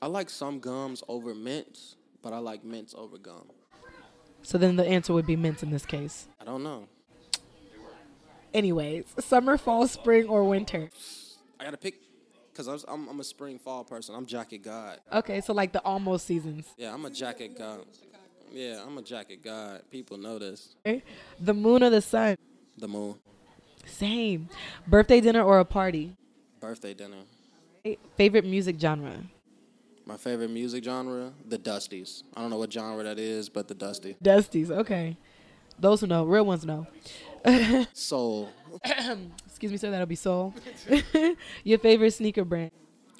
I 0.00 0.06
like 0.06 0.28
some 0.28 0.60
gums 0.60 1.02
over 1.08 1.34
mints, 1.34 1.96
but 2.22 2.32
I 2.32 2.38
like 2.38 2.64
mints 2.64 2.94
over 2.96 3.16
gum. 3.16 3.46
So 4.42 4.58
then 4.58 4.76
the 4.76 4.86
answer 4.86 5.12
would 5.12 5.26
be 5.26 5.36
mints 5.36 5.62
in 5.62 5.70
this 5.70 5.86
case. 5.86 6.28
I 6.40 6.44
don't 6.44 6.62
know. 6.62 6.86
Anyways, 8.56 9.04
summer, 9.20 9.58
fall, 9.58 9.86
spring, 9.86 10.28
or 10.28 10.42
winter? 10.44 10.88
I 11.60 11.64
gotta 11.64 11.76
pick 11.76 11.96
because 12.50 12.86
I'm, 12.88 13.06
I'm 13.06 13.20
a 13.20 13.24
spring 13.24 13.58
fall 13.58 13.84
person. 13.84 14.14
I'm 14.14 14.24
jacket 14.24 14.62
god. 14.62 14.98
Okay, 15.12 15.42
so 15.42 15.52
like 15.52 15.74
the 15.74 15.82
almost 15.84 16.26
seasons. 16.26 16.64
Yeah, 16.78 16.94
I'm 16.94 17.04
a 17.04 17.10
jacket 17.10 17.58
god. 17.58 17.84
Yeah, 18.50 18.82
I'm 18.86 18.96
a 18.96 19.02
jacket 19.02 19.44
god. 19.44 19.82
People 19.90 20.16
know 20.16 20.38
this. 20.38 20.74
Okay. 20.86 21.02
The 21.38 21.52
moon 21.52 21.82
or 21.82 21.90
the 21.90 22.00
sun? 22.00 22.36
The 22.78 22.88
moon. 22.88 23.16
Same. 23.84 24.48
Birthday 24.86 25.20
dinner 25.20 25.42
or 25.42 25.58
a 25.58 25.64
party? 25.66 26.16
Birthday 26.58 26.94
dinner. 26.94 27.24
Favorite 28.16 28.46
music 28.46 28.80
genre? 28.80 29.18
My 30.06 30.16
favorite 30.16 30.50
music 30.50 30.82
genre, 30.82 31.32
the 31.46 31.58
Dusties. 31.58 32.22
I 32.34 32.40
don't 32.40 32.48
know 32.48 32.56
what 32.56 32.72
genre 32.72 33.04
that 33.04 33.18
is, 33.18 33.50
but 33.50 33.68
the 33.68 33.74
Dusty. 33.74 34.16
Dusties, 34.24 34.70
okay. 34.70 35.18
Those 35.78 36.00
who 36.00 36.06
know, 36.06 36.24
real 36.24 36.46
ones 36.46 36.64
know. 36.64 36.86
soul. 37.92 38.50
Excuse 39.46 39.72
me, 39.72 39.78
sir. 39.78 39.90
That'll 39.90 40.06
be 40.06 40.16
soul. 40.16 40.54
Your 41.64 41.78
favorite 41.78 42.12
sneaker 42.12 42.44
brand? 42.44 42.70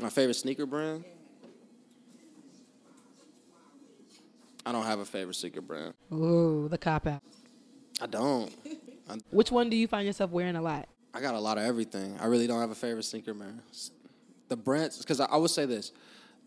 My 0.00 0.10
favorite 0.10 0.34
sneaker 0.34 0.66
brand? 0.66 1.04
I 4.64 4.72
don't 4.72 4.84
have 4.84 4.98
a 4.98 5.04
favorite 5.04 5.34
sneaker 5.34 5.60
brand. 5.60 5.94
Ooh, 6.12 6.68
the 6.68 6.76
cop 6.76 7.06
out. 7.06 7.22
I 8.00 8.06
don't. 8.06 8.52
I, 9.08 9.16
Which 9.30 9.52
one 9.52 9.70
do 9.70 9.76
you 9.76 9.86
find 9.86 10.06
yourself 10.06 10.30
wearing 10.32 10.56
a 10.56 10.62
lot? 10.62 10.88
I 11.14 11.20
got 11.20 11.34
a 11.34 11.40
lot 11.40 11.56
of 11.56 11.64
everything. 11.64 12.18
I 12.20 12.26
really 12.26 12.46
don't 12.46 12.60
have 12.60 12.70
a 12.70 12.74
favorite 12.74 13.04
sneaker 13.04 13.32
brand. 13.32 13.62
The 14.48 14.56
brands, 14.56 14.98
because 14.98 15.20
I, 15.20 15.26
I 15.26 15.36
would 15.36 15.50
say 15.50 15.64
this, 15.64 15.92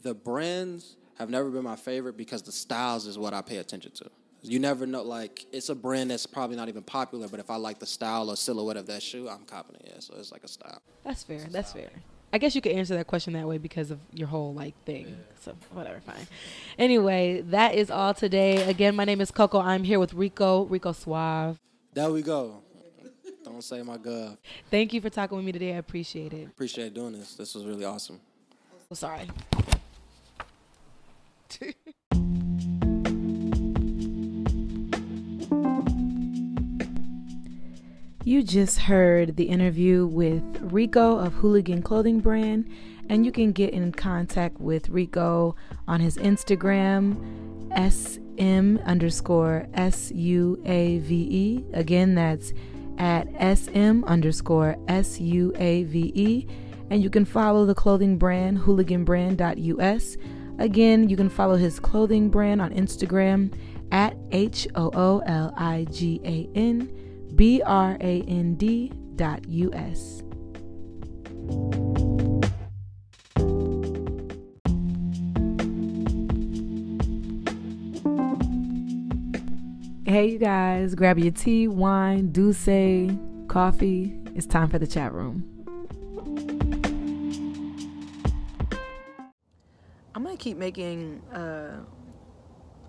the 0.03 0.13
brands 0.13 0.97
have 1.17 1.29
never 1.29 1.49
been 1.49 1.63
my 1.63 1.75
favorite 1.75 2.17
because 2.17 2.41
the 2.41 2.51
styles 2.51 3.07
is 3.07 3.17
what 3.17 3.33
I 3.33 3.41
pay 3.41 3.57
attention 3.57 3.91
to. 3.93 4.09
You 4.41 4.60
never 4.60 4.86
know. 4.86 5.04
Like 5.04 5.45
it's 5.52 5.69
a 5.69 5.75
brand 5.75 6.12
that's 6.12 6.25
probably 6.25 6.56
not 6.56 6.69
even 6.69 6.84
popular, 6.84 7.28
but 7.28 7.39
if 7.39 7.49
I 7.49 7.56
like 7.56 7.80
the 7.80 7.86
style 7.86 8.30
or 8.30 8.38
silhouette 8.38 8.78
of 8.78 8.88
that 8.88 9.04
shoe, 9.04 9.28
I'm 9.30 9.45
copping 9.45 9.75
it. 9.75 9.91
Yeah, 9.93 9.99
so 9.99 10.15
it's 10.17 10.32
like 10.32 10.43
a 10.43 10.47
style. 10.47 10.82
That's 11.04 11.23
fair. 11.23 11.45
That's 11.49 11.73
fair. 11.73 11.89
I 12.32 12.38
guess 12.38 12.54
you 12.54 12.62
could 12.62 12.73
answer 12.73 12.95
that 12.95 13.08
question 13.08 13.34
that 13.34 13.47
way 13.47 13.58
because 13.58 13.89
of 13.89 13.99
your 14.13 14.28
whole 14.28 14.54
like 14.54 14.75
thing. 14.86 15.08
Yeah. 15.08 15.15
So 15.41 15.56
whatever, 15.73 15.99
fine. 16.02 16.28
Anyway, 16.78 17.41
that 17.47 17.73
is 17.73 17.89
all 17.89 18.13
today. 18.13 18.69
Again, 18.69 18.95
my 18.95 19.04
name 19.04 19.19
is 19.19 19.32
Coco. 19.32 19.60
I'm 19.60 19.84
here 19.84 19.99
with 19.99 20.13
Rico, 20.13 20.65
Rico 20.65 20.91
Suave. 20.91 21.58
There 21.93 22.12
we 22.12 22.21
go. 22.21 22.62
Don't 23.43 23.63
say 23.63 23.82
my 23.82 23.97
god. 23.97 24.38
Thank 24.69 24.93
you 24.93 25.02
for 25.02 25.10
talking 25.10 25.38
with 25.38 25.45
me 25.45 25.52
today. 25.52 25.73
I 25.73 25.78
appreciate 25.78 26.34
it. 26.34 26.47
Appreciate 26.47 26.93
doing 26.93 27.13
this. 27.13 27.34
This 27.34 27.56
was 27.56 27.65
really 27.65 27.86
awesome. 27.86 28.19
Oh, 28.91 28.95
sorry. 28.95 29.28
You 38.25 38.43
just 38.43 38.79
heard 38.79 39.38
the 39.38 39.45
interview 39.45 40.05
with 40.05 40.43
Rico 40.60 41.17
of 41.17 41.34
Hooligan 41.36 41.82
Clothing 41.82 42.19
Brand, 42.19 42.69
and 43.08 43.25
you 43.25 43.32
can 43.32 43.53
get 43.53 43.73
in 43.73 43.93
contact 43.93 44.60
with 44.60 44.89
Rico 44.89 45.55
on 45.88 46.01
his 46.01 46.17
Instagram, 46.17 47.15
sm 47.91 48.77
underscore 48.86 49.67
s 49.73 50.12
u 50.12 50.62
a 50.65 50.99
v 50.99 51.15
e. 51.15 51.65
Again, 51.73 52.13
that's 52.13 52.51
at 52.97 53.25
sm 53.58 54.03
underscore 54.03 54.75
s 54.89 55.21
u 55.21 55.53
a 55.55 55.84
v 55.84 56.12
e. 56.13 56.47
And 56.89 57.01
you 57.01 57.10
can 57.10 57.23
follow 57.23 57.65
the 57.65 57.75
clothing 57.75 58.17
brand, 58.17 58.58
hooliganbrand.us. 58.58 60.17
Again, 60.58 61.08
you 61.08 61.15
can 61.15 61.29
follow 61.29 61.55
his 61.55 61.79
clothing 61.79 62.29
brand 62.29 62.62
on 62.62 62.73
Instagram 62.73 63.53
at 63.93 64.17
H 64.34 64.67
O 64.75 64.91
O 64.93 65.19
L 65.25 65.53
I 65.55 65.88
G 65.89 66.19
A 66.25 66.49
N 66.53 66.98
brand 67.39 68.60
dot 69.15 69.45
us. 69.47 70.21
Hey, 80.06 80.32
you 80.32 80.38
guys, 80.38 80.95
grab 80.95 81.17
your 81.17 81.32
tea, 81.32 81.69
wine, 81.69 82.34
douce, 82.34 82.67
coffee. 83.47 84.19
It's 84.36 84.45
time 84.45 84.67
for 84.69 84.78
the 84.78 84.88
chat 84.88 85.13
room. 85.13 85.45
I'm 90.13 90.23
gonna 90.23 90.36
keep 90.36 90.58
making. 90.58 91.21
Uh, 91.32 91.78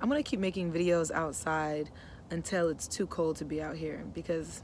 I'm 0.01 0.09
gonna 0.09 0.25
keep 0.25 0.41
making 0.41 0.73
videos 0.73 1.13
outside 1.13 1.91
until 2.31 2.69
it's 2.69 2.87
too 2.87 3.07
cold 3.07 3.37
to 3.37 3.45
be 3.45 3.61
out 3.61 3.77
here 3.77 4.05
because 4.14 4.62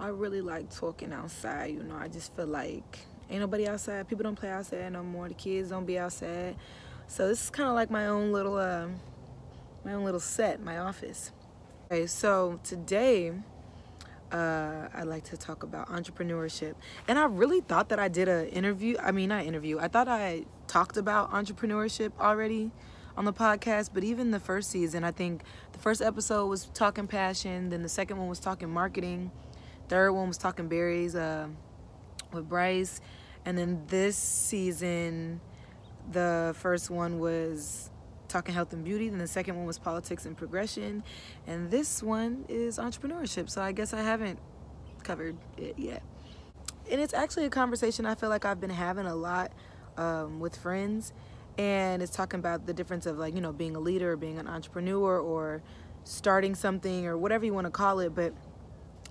I 0.00 0.08
really 0.08 0.40
like 0.40 0.70
talking 0.70 1.12
outside. 1.12 1.74
You 1.74 1.82
know, 1.82 1.96
I 1.96 2.08
just 2.08 2.34
feel 2.34 2.46
like 2.46 2.98
ain't 3.30 3.40
nobody 3.40 3.68
outside. 3.68 4.08
People 4.08 4.24
don't 4.24 4.38
play 4.38 4.50
outside 4.50 4.92
no 4.92 5.02
more. 5.02 5.28
The 5.28 5.34
kids 5.34 5.70
don't 5.70 5.86
be 5.86 5.98
outside. 5.98 6.56
So 7.06 7.26
this 7.26 7.44
is 7.44 7.50
kind 7.50 7.68
of 7.68 7.74
like 7.74 7.90
my 7.90 8.06
own 8.06 8.32
little, 8.32 8.56
uh, 8.56 8.88
my 9.84 9.94
own 9.94 10.04
little 10.04 10.20
set, 10.20 10.62
my 10.62 10.78
office. 10.78 11.32
Okay, 11.90 12.06
so 12.06 12.60
today 12.64 13.32
uh, 14.30 14.88
I'd 14.92 15.06
like 15.06 15.24
to 15.24 15.36
talk 15.36 15.62
about 15.62 15.88
entrepreneurship. 15.88 16.74
And 17.06 17.18
I 17.18 17.24
really 17.24 17.60
thought 17.60 17.88
that 17.88 17.98
I 17.98 18.08
did 18.08 18.28
an 18.28 18.46
interview. 18.48 18.96
I 19.00 19.12
mean, 19.12 19.30
not 19.30 19.46
interview. 19.46 19.78
I 19.78 19.88
thought 19.88 20.08
I 20.08 20.44
talked 20.66 20.96
about 20.96 21.32
entrepreneurship 21.32 22.12
already 22.20 22.70
on 23.18 23.24
the 23.24 23.32
podcast, 23.32 23.90
but 23.92 24.04
even 24.04 24.30
the 24.30 24.38
first 24.38 24.70
season, 24.70 25.02
I 25.02 25.10
think 25.10 25.42
the 25.72 25.78
first 25.80 26.00
episode 26.00 26.46
was 26.46 26.66
talking 26.66 27.08
passion, 27.08 27.68
then 27.68 27.82
the 27.82 27.88
second 27.88 28.16
one 28.16 28.28
was 28.28 28.38
talking 28.38 28.70
marketing, 28.70 29.32
third 29.88 30.12
one 30.12 30.28
was 30.28 30.38
talking 30.38 30.68
berries 30.68 31.16
uh, 31.16 31.48
with 32.32 32.48
Bryce, 32.48 33.00
and 33.44 33.58
then 33.58 33.82
this 33.88 34.16
season, 34.16 35.40
the 36.12 36.54
first 36.58 36.90
one 36.90 37.18
was 37.18 37.90
talking 38.28 38.54
health 38.54 38.72
and 38.72 38.84
beauty, 38.84 39.08
then 39.08 39.18
the 39.18 39.26
second 39.26 39.56
one 39.56 39.66
was 39.66 39.80
politics 39.80 40.24
and 40.24 40.36
progression, 40.36 41.02
and 41.48 41.72
this 41.72 42.00
one 42.00 42.44
is 42.48 42.78
entrepreneurship. 42.78 43.50
So 43.50 43.60
I 43.60 43.72
guess 43.72 43.92
I 43.92 44.02
haven't 44.02 44.38
covered 45.02 45.36
it 45.56 45.76
yet. 45.76 46.04
And 46.88 47.00
it's 47.00 47.14
actually 47.14 47.46
a 47.46 47.50
conversation 47.50 48.06
I 48.06 48.14
feel 48.14 48.28
like 48.28 48.44
I've 48.44 48.60
been 48.60 48.70
having 48.70 49.06
a 49.06 49.16
lot 49.16 49.50
um, 49.96 50.38
with 50.38 50.54
friends 50.54 51.12
and 51.58 52.02
it's 52.02 52.12
talking 52.12 52.40
about 52.40 52.66
the 52.66 52.72
difference 52.72 53.06
of 53.06 53.18
like 53.18 53.34
you 53.34 53.40
know 53.40 53.52
being 53.52 53.76
a 53.76 53.80
leader 53.80 54.12
or 54.12 54.16
being 54.16 54.38
an 54.38 54.46
entrepreneur 54.48 55.18
or 55.18 55.62
starting 56.04 56.54
something 56.54 57.06
or 57.06 57.18
whatever 57.18 57.44
you 57.44 57.52
want 57.52 57.66
to 57.66 57.70
call 57.70 58.00
it 58.00 58.14
but 58.14 58.32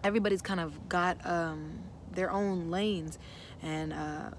everybody's 0.03 0.41
kind 0.41 0.59
of 0.59 0.89
got 0.89 1.17
um, 1.25 1.79
their 2.11 2.31
own 2.31 2.69
lanes 2.71 3.19
And 3.61 3.93
uh, 3.93 4.31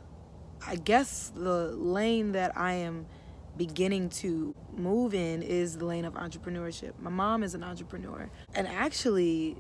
I 0.67 0.77
guess 0.77 1.33
the 1.35 1.69
lane 1.77 2.33
that 2.33 2.57
I 2.57 2.73
am 2.75 3.07
beginning 3.57 4.09
to 4.09 4.55
move 4.77 5.15
in 5.15 5.43
is 5.43 5.79
the 5.79 5.85
lane 5.85 6.05
of 6.05 6.15
entrepreneurship. 6.15 6.93
My 7.01 7.11
mom 7.11 7.43
is 7.43 7.55
an 7.55 7.65
entrepreneur. 7.65 8.31
And 8.55 8.69
actually, 8.69 9.57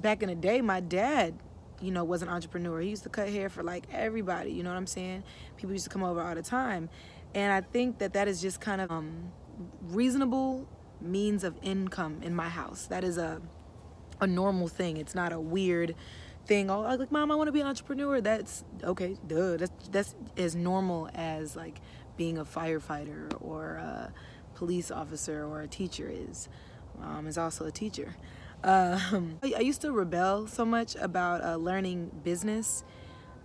back 0.00 0.22
in 0.22 0.28
the 0.28 0.34
day, 0.34 0.60
my 0.60 0.80
dad, 0.80 1.34
you 1.80 1.92
know, 1.92 2.04
was 2.04 2.22
an 2.22 2.28
entrepreneur. 2.28 2.80
He 2.80 2.90
used 2.90 3.04
to 3.04 3.08
cut 3.08 3.28
hair 3.28 3.48
for 3.48 3.62
like 3.62 3.84
everybody, 3.92 4.52
you 4.52 4.62
know 4.62 4.70
what 4.70 4.76
I'm 4.76 4.86
saying? 4.86 5.22
People 5.56 5.72
used 5.72 5.84
to 5.84 5.90
come 5.90 6.02
over 6.02 6.20
all 6.22 6.34
the 6.34 6.42
time. 6.42 6.88
And 7.34 7.52
I 7.52 7.60
think 7.60 7.98
that 7.98 8.12
that 8.14 8.28
is 8.28 8.40
just 8.40 8.60
kind 8.60 8.80
of 8.80 8.90
um, 8.90 9.32
reasonable 9.82 10.66
means 11.00 11.44
of 11.44 11.54
income 11.62 12.20
in 12.22 12.34
my 12.34 12.48
house. 12.48 12.86
That 12.86 13.04
is 13.04 13.18
a 13.18 13.40
a 14.20 14.26
normal 14.26 14.68
thing. 14.68 14.96
It's 14.98 15.14
not 15.14 15.32
a 15.32 15.40
weird 15.40 15.94
thing. 16.46 16.70
Oh, 16.70 16.82
like 16.82 17.10
mom, 17.10 17.30
I 17.30 17.34
want 17.34 17.48
to 17.48 17.52
be 17.52 17.60
an 17.60 17.66
entrepreneur. 17.66 18.20
That's 18.20 18.64
okay. 18.84 19.16
Duh. 19.26 19.56
That's 19.56 19.88
that's 19.90 20.14
as 20.36 20.54
normal 20.54 21.08
as 21.14 21.56
like 21.56 21.80
being 22.16 22.38
a 22.38 22.44
firefighter 22.44 23.32
or 23.40 23.76
a 23.76 24.12
police 24.54 24.90
officer 24.90 25.44
or 25.44 25.62
a 25.62 25.68
teacher 25.68 26.10
is. 26.12 26.48
Mom 26.98 27.26
is 27.26 27.38
also 27.38 27.64
a 27.64 27.70
teacher. 27.70 28.14
Um, 28.62 29.38
I, 29.42 29.60
used 29.60 29.80
to 29.82 29.92
rebel 29.92 30.46
so 30.46 30.66
much 30.66 30.94
about 30.96 31.42
uh, 31.42 31.56
learning 31.56 32.10
business 32.22 32.84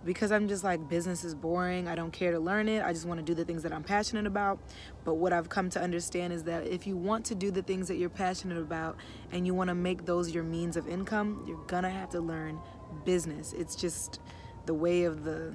because 0.06 0.30
I'm 0.30 0.46
just 0.48 0.64
like 0.64 0.88
business 0.88 1.24
is 1.24 1.34
boring. 1.34 1.88
I 1.88 1.96
don't 1.96 2.12
care 2.12 2.30
to 2.30 2.38
learn 2.38 2.68
it. 2.68 2.82
I 2.82 2.92
just 2.92 3.04
want 3.04 3.18
to 3.18 3.24
do 3.24 3.34
the 3.34 3.44
things 3.44 3.62
that 3.64 3.72
I'm 3.72 3.82
passionate 3.82 4.26
about. 4.26 4.58
But 5.04 5.14
what 5.14 5.32
I've 5.32 5.48
come 5.48 5.68
to 5.70 5.80
understand 5.80 6.32
is 6.32 6.44
that 6.44 6.66
if 6.66 6.86
you 6.86 6.96
want 6.96 7.26
to 7.26 7.34
do 7.34 7.50
the 7.50 7.62
things 7.62 7.88
that 7.88 7.96
you're 7.96 8.08
passionate 8.08 8.58
about 8.58 8.96
and 9.32 9.46
you 9.46 9.52
want 9.52 9.68
to 9.68 9.74
make 9.74 10.06
those 10.06 10.30
your 10.30 10.44
means 10.44 10.76
of 10.76 10.88
income, 10.88 11.44
you're 11.46 11.62
gonna 11.66 11.90
have 11.90 12.08
to 12.10 12.20
learn 12.20 12.60
business. 13.04 13.52
It's 13.52 13.74
just 13.74 14.20
the 14.64 14.74
way 14.74 15.04
of 15.04 15.24
the 15.24 15.54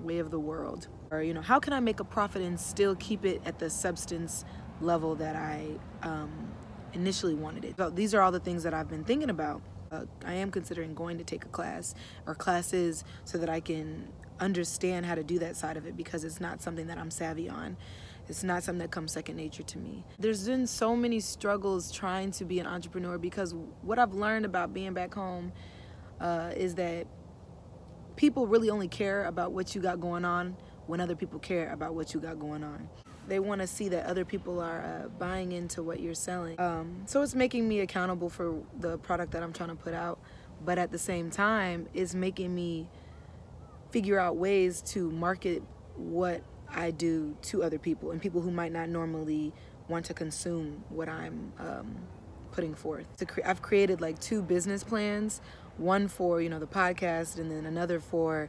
way 0.00 0.18
of 0.18 0.30
the 0.30 0.40
world. 0.40 0.88
Or 1.10 1.22
you 1.22 1.34
know, 1.34 1.42
how 1.42 1.60
can 1.60 1.72
I 1.72 1.80
make 1.80 2.00
a 2.00 2.04
profit 2.04 2.42
and 2.42 2.58
still 2.58 2.96
keep 2.96 3.24
it 3.24 3.42
at 3.44 3.58
the 3.58 3.68
substance 3.68 4.44
level 4.80 5.14
that 5.16 5.36
I 5.36 5.68
um, 6.02 6.50
initially 6.94 7.34
wanted 7.34 7.66
it? 7.66 7.74
So 7.76 7.90
these 7.90 8.14
are 8.14 8.22
all 8.22 8.32
the 8.32 8.40
things 8.40 8.62
that 8.62 8.72
I've 8.72 8.88
been 8.88 9.04
thinking 9.04 9.30
about. 9.30 9.60
I 10.24 10.34
am 10.34 10.50
considering 10.50 10.94
going 10.94 11.18
to 11.18 11.24
take 11.24 11.44
a 11.44 11.48
class 11.48 11.94
or 12.26 12.34
classes 12.34 13.04
so 13.24 13.38
that 13.38 13.48
I 13.48 13.60
can 13.60 14.08
understand 14.40 15.06
how 15.06 15.14
to 15.14 15.22
do 15.22 15.38
that 15.38 15.56
side 15.56 15.76
of 15.76 15.86
it 15.86 15.96
because 15.96 16.24
it's 16.24 16.40
not 16.40 16.62
something 16.62 16.86
that 16.88 16.98
I'm 16.98 17.10
savvy 17.10 17.48
on. 17.48 17.76
It's 18.28 18.42
not 18.42 18.62
something 18.62 18.80
that 18.80 18.90
comes 18.90 19.12
second 19.12 19.36
nature 19.36 19.62
to 19.62 19.78
me. 19.78 20.04
There's 20.18 20.46
been 20.46 20.66
so 20.66 20.94
many 20.96 21.20
struggles 21.20 21.90
trying 21.90 22.30
to 22.32 22.44
be 22.44 22.60
an 22.60 22.66
entrepreneur 22.66 23.18
because 23.18 23.54
what 23.82 23.98
I've 23.98 24.14
learned 24.14 24.44
about 24.44 24.72
being 24.72 24.94
back 24.94 25.14
home 25.14 25.52
uh, 26.20 26.52
is 26.56 26.74
that 26.76 27.06
people 28.16 28.46
really 28.46 28.70
only 28.70 28.88
care 28.88 29.24
about 29.24 29.52
what 29.52 29.74
you 29.74 29.80
got 29.80 30.00
going 30.00 30.24
on 30.24 30.56
when 30.86 31.00
other 31.00 31.16
people 31.16 31.38
care 31.38 31.72
about 31.72 31.94
what 31.94 32.14
you 32.14 32.20
got 32.20 32.38
going 32.38 32.62
on. 32.62 32.88
They 33.28 33.38
want 33.38 33.60
to 33.60 33.66
see 33.66 33.88
that 33.90 34.06
other 34.06 34.24
people 34.24 34.60
are 34.60 34.80
uh, 34.80 35.08
buying 35.08 35.52
into 35.52 35.82
what 35.82 36.00
you're 36.00 36.14
selling. 36.14 36.58
Um, 36.60 37.02
so 37.06 37.22
it's 37.22 37.34
making 37.34 37.68
me 37.68 37.80
accountable 37.80 38.28
for 38.28 38.62
the 38.80 38.98
product 38.98 39.32
that 39.32 39.42
I'm 39.42 39.52
trying 39.52 39.70
to 39.70 39.74
put 39.74 39.94
out, 39.94 40.18
but 40.64 40.78
at 40.78 40.90
the 40.90 40.98
same 40.98 41.30
time, 41.30 41.88
it's 41.94 42.14
making 42.14 42.54
me 42.54 42.88
figure 43.90 44.18
out 44.18 44.36
ways 44.36 44.80
to 44.80 45.10
market 45.10 45.62
what 45.96 46.42
I 46.68 46.90
do 46.90 47.36
to 47.42 47.62
other 47.62 47.78
people 47.78 48.10
and 48.10 48.20
people 48.20 48.40
who 48.40 48.50
might 48.50 48.72
not 48.72 48.88
normally 48.88 49.52
want 49.88 50.06
to 50.06 50.14
consume 50.14 50.84
what 50.88 51.08
I'm 51.08 51.52
um, 51.58 51.96
putting 52.50 52.74
forth. 52.74 53.06
I've 53.44 53.62
created 53.62 54.00
like 54.00 54.18
two 54.18 54.42
business 54.42 54.82
plans 54.82 55.40
one 55.76 56.08
for 56.08 56.40
you 56.40 56.48
know 56.48 56.58
the 56.58 56.66
podcast 56.66 57.38
and 57.38 57.50
then 57.50 57.66
another 57.66 58.00
for 58.00 58.48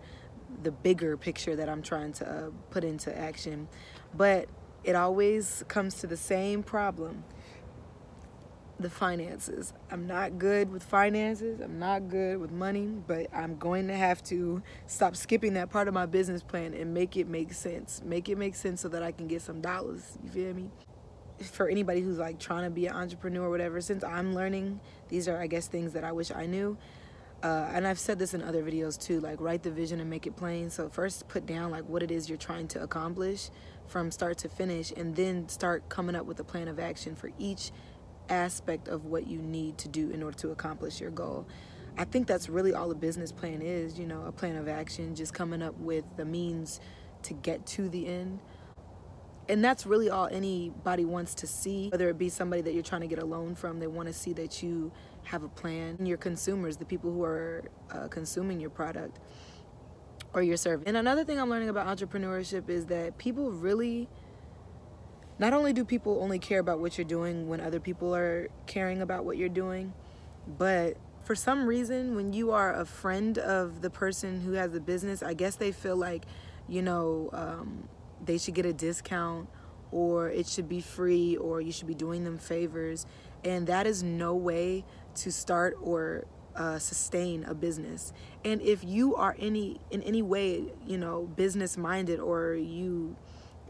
the 0.61 0.71
bigger 0.71 1.17
picture 1.17 1.55
that 1.55 1.69
i'm 1.69 1.81
trying 1.81 2.11
to 2.11 2.29
uh, 2.29 2.49
put 2.69 2.83
into 2.83 3.15
action 3.17 3.67
but 4.13 4.47
it 4.83 4.95
always 4.95 5.63
comes 5.67 5.95
to 5.95 6.07
the 6.07 6.17
same 6.17 6.63
problem 6.63 7.23
the 8.79 8.89
finances. 8.89 9.73
I'm 9.89 10.05
not 10.07 10.37
good 10.37 10.71
with 10.71 10.83
finances. 10.83 11.61
I'm 11.61 11.79
not 11.79 12.09
good 12.09 12.39
with 12.39 12.51
money, 12.51 12.87
but 13.07 13.27
I'm 13.33 13.57
going 13.57 13.87
to 13.87 13.95
have 13.95 14.23
to 14.25 14.61
stop 14.87 15.15
skipping 15.15 15.53
that 15.53 15.69
part 15.69 15.87
of 15.87 15.93
my 15.93 16.05
business 16.05 16.43
plan 16.43 16.73
and 16.73 16.93
make 16.93 17.15
it 17.15 17.27
make 17.27 17.53
sense. 17.53 18.01
Make 18.03 18.29
it 18.29 18.37
make 18.37 18.55
sense 18.55 18.81
so 18.81 18.89
that 18.89 19.01
I 19.01 19.11
can 19.11 19.27
get 19.27 19.41
some 19.41 19.61
dollars. 19.61 20.17
You 20.23 20.29
feel 20.29 20.53
me? 20.53 20.69
For 21.41 21.67
anybody 21.67 22.01
who's 22.01 22.19
like 22.19 22.39
trying 22.39 22.65
to 22.65 22.69
be 22.69 22.85
an 22.87 22.95
entrepreneur 22.95 23.45
or 23.45 23.49
whatever, 23.49 23.81
since 23.81 24.03
I'm 24.03 24.35
learning, 24.35 24.79
these 25.09 25.27
are, 25.27 25.39
I 25.39 25.47
guess, 25.47 25.67
things 25.67 25.93
that 25.93 26.03
I 26.03 26.11
wish 26.11 26.31
I 26.31 26.45
knew. 26.45 26.77
Uh, 27.41 27.69
and 27.73 27.85
I've 27.85 27.99
said 27.99 28.19
this 28.19 28.33
in 28.33 28.41
other 28.41 28.63
videos 28.63 28.97
too, 28.99 29.19
like 29.19 29.41
write 29.41 29.63
the 29.63 29.71
vision 29.71 29.99
and 29.99 30.09
make 30.09 30.25
it 30.25 30.37
plain. 30.37 30.69
So 30.69 30.87
first 30.87 31.27
put 31.27 31.45
down 31.45 31.71
like 31.71 31.87
what 31.89 32.01
it 32.01 32.09
is 32.09 32.29
you're 32.29 32.37
trying 32.37 32.69
to 32.69 32.81
accomplish 32.81 33.49
from 33.87 34.11
start 34.11 34.37
to 34.39 34.49
finish 34.49 34.91
and 34.95 35.15
then 35.15 35.47
start 35.49 35.87
coming 35.89 36.15
up 36.15 36.25
with 36.25 36.39
a 36.39 36.43
plan 36.43 36.67
of 36.67 36.79
action 36.79 37.15
for 37.15 37.31
each 37.37 37.71
aspect 38.29 38.87
of 38.87 39.05
what 39.05 39.27
you 39.27 39.39
need 39.39 39.77
to 39.77 39.87
do 39.87 40.09
in 40.09 40.23
order 40.23 40.37
to 40.37 40.51
accomplish 40.51 41.01
your 41.01 41.11
goal. 41.11 41.47
I 41.97 42.05
think 42.05 42.27
that's 42.27 42.49
really 42.49 42.73
all 42.73 42.89
a 42.91 42.95
business 42.95 43.31
plan 43.31 43.61
is, 43.61 43.99
you 43.99 44.07
know, 44.07 44.23
a 44.25 44.31
plan 44.31 44.55
of 44.55 44.67
action, 44.67 45.13
just 45.15 45.33
coming 45.33 45.61
up 45.61 45.77
with 45.77 46.05
the 46.17 46.25
means 46.25 46.79
to 47.23 47.33
get 47.33 47.65
to 47.67 47.89
the 47.89 48.07
end 48.07 48.39
and 49.49 49.63
that's 49.63 49.85
really 49.85 50.09
all 50.09 50.27
anybody 50.31 51.05
wants 51.05 51.35
to 51.35 51.47
see 51.47 51.89
whether 51.89 52.09
it 52.09 52.17
be 52.17 52.29
somebody 52.29 52.61
that 52.61 52.73
you're 52.73 52.83
trying 52.83 53.01
to 53.01 53.07
get 53.07 53.19
a 53.19 53.25
loan 53.25 53.55
from 53.55 53.79
they 53.79 53.87
want 53.87 54.07
to 54.07 54.13
see 54.13 54.33
that 54.33 54.63
you 54.63 54.91
have 55.23 55.43
a 55.43 55.49
plan 55.49 55.97
your 56.05 56.17
consumers 56.17 56.77
the 56.77 56.85
people 56.85 57.11
who 57.11 57.23
are 57.23 57.63
uh, 57.91 58.07
consuming 58.07 58.59
your 58.59 58.69
product 58.69 59.19
or 60.33 60.41
your 60.41 60.57
service 60.57 60.83
and 60.87 60.97
another 60.97 61.23
thing 61.23 61.39
i'm 61.39 61.49
learning 61.49 61.69
about 61.69 61.87
entrepreneurship 61.87 62.69
is 62.69 62.85
that 62.87 63.17
people 63.17 63.51
really 63.51 64.07
not 65.39 65.53
only 65.53 65.73
do 65.73 65.83
people 65.83 66.19
only 66.21 66.39
care 66.39 66.59
about 66.59 66.79
what 66.79 66.97
you're 66.97 67.05
doing 67.05 67.47
when 67.47 67.59
other 67.59 67.79
people 67.79 68.15
are 68.15 68.49
caring 68.65 69.01
about 69.01 69.25
what 69.25 69.37
you're 69.37 69.49
doing 69.49 69.93
but 70.57 70.97
for 71.23 71.35
some 71.35 71.65
reason 71.65 72.15
when 72.15 72.33
you 72.33 72.51
are 72.51 72.73
a 72.73 72.85
friend 72.85 73.37
of 73.37 73.81
the 73.81 73.89
person 73.89 74.41
who 74.41 74.53
has 74.53 74.71
the 74.71 74.81
business 74.81 75.23
i 75.23 75.33
guess 75.33 75.55
they 75.55 75.71
feel 75.71 75.95
like 75.95 76.25
you 76.67 76.81
know 76.81 77.29
um, 77.33 77.87
they 78.23 78.37
should 78.37 78.53
get 78.53 78.65
a 78.65 78.73
discount 78.73 79.47
or 79.93 80.29
it 80.29 80.47
should 80.47 80.67
be 80.67 80.81
free 80.81 81.37
or 81.37 81.61
you 81.61 81.71
should 81.71 81.87
be 81.87 81.93
doing 81.93 82.23
them 82.23 82.37
favors. 82.37 83.05
And 83.45 83.67
that 83.67 83.85
is 83.85 84.01
no 84.01 84.33
way 84.33 84.85
to 85.15 85.31
start 85.31 85.77
or 85.81 86.25
uh, 86.55 86.79
sustain 86.79 87.43
a 87.45 87.53
business. 87.53 88.13
And 88.45 88.61
if 88.61 88.83
you 88.83 89.15
are 89.15 89.35
any 89.39 89.79
in 89.91 90.01
any 90.03 90.21
way, 90.21 90.73
you 90.85 90.97
know, 90.97 91.23
business 91.35 91.77
minded 91.77 92.19
or 92.19 92.53
you 92.55 93.15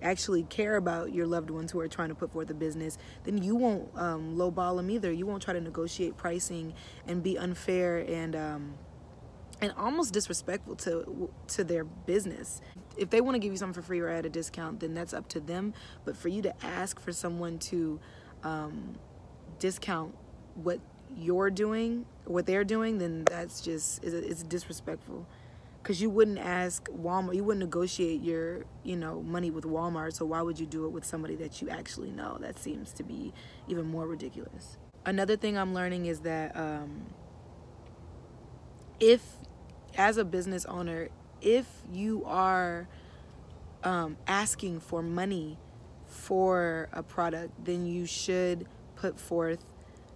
actually 0.01 0.43
care 0.43 0.75
about 0.75 1.13
your 1.13 1.25
loved 1.25 1.49
ones 1.49 1.71
who 1.71 1.79
are 1.79 1.87
trying 1.87 2.09
to 2.09 2.15
put 2.15 2.31
forth 2.31 2.49
a 2.49 2.53
business, 2.53 2.97
then 3.23 3.41
you 3.41 3.55
won't 3.55 3.89
um, 3.95 4.35
lowball 4.35 4.75
them 4.75 4.89
either. 4.89 5.11
You 5.11 5.25
won't 5.25 5.41
try 5.41 5.53
to 5.53 5.61
negotiate 5.61 6.17
pricing 6.17 6.73
and 7.07 7.23
be 7.23 7.37
unfair 7.37 7.99
and 7.99 8.35
um, 8.35 8.73
and 9.61 9.71
almost 9.77 10.13
disrespectful 10.13 10.75
to 10.75 11.29
to 11.47 11.63
their 11.63 11.85
business. 11.85 12.61
If 12.97 13.09
they 13.09 13.21
want 13.21 13.35
to 13.35 13.39
give 13.39 13.51
you 13.51 13.57
something 13.57 13.81
for 13.81 13.85
free 13.85 13.99
or 14.01 14.09
at 14.09 14.25
a 14.25 14.29
discount, 14.29 14.81
then 14.81 14.93
that's 14.93 15.13
up 15.13 15.29
to 15.29 15.39
them. 15.39 15.73
But 16.05 16.17
for 16.17 16.27
you 16.27 16.41
to 16.43 16.65
ask 16.65 16.99
for 16.99 17.11
someone 17.11 17.57
to 17.59 17.99
um, 18.43 18.95
discount 19.59 20.15
what 20.55 20.79
you're 21.15 21.49
doing, 21.49 22.05
what 22.25 22.45
they're 22.45 22.63
doing, 22.63 22.97
then 22.97 23.23
that's 23.25 23.61
just 23.61 24.03
it's, 24.03 24.43
disrespectful. 24.43 25.27
Because 25.81 26.01
you 26.01 26.09
wouldn't 26.09 26.39
ask 26.39 26.87
Walmart, 26.89 27.35
you 27.35 27.43
wouldn't 27.43 27.65
negotiate 27.65 28.21
your 28.21 28.65
you 28.83 28.95
know 28.95 29.21
money 29.21 29.51
with 29.51 29.65
Walmart. 29.65 30.13
So 30.13 30.25
why 30.25 30.41
would 30.41 30.59
you 30.59 30.65
do 30.65 30.85
it 30.85 30.89
with 30.89 31.03
somebody 31.03 31.35
that 31.37 31.61
you 31.61 31.69
actually 31.69 32.11
know? 32.11 32.37
That 32.39 32.57
seems 32.57 32.93
to 32.93 33.03
be 33.03 33.33
even 33.67 33.85
more 33.85 34.07
ridiculous. 34.07 34.77
Another 35.05 35.35
thing 35.35 35.57
I'm 35.57 35.73
learning 35.73 36.05
is 36.05 36.21
that. 36.21 36.55
Um, 36.55 37.07
if 39.03 39.21
as 39.97 40.17
a 40.17 40.23
business 40.23 40.65
owner 40.65 41.09
if 41.41 41.65
you 41.91 42.23
are 42.25 42.87
um, 43.83 44.17
asking 44.27 44.79
for 44.79 45.01
money 45.01 45.57
for 46.05 46.89
a 46.93 47.03
product 47.03 47.51
then 47.65 47.85
you 47.85 48.05
should 48.05 48.65
put 48.95 49.19
forth 49.19 49.63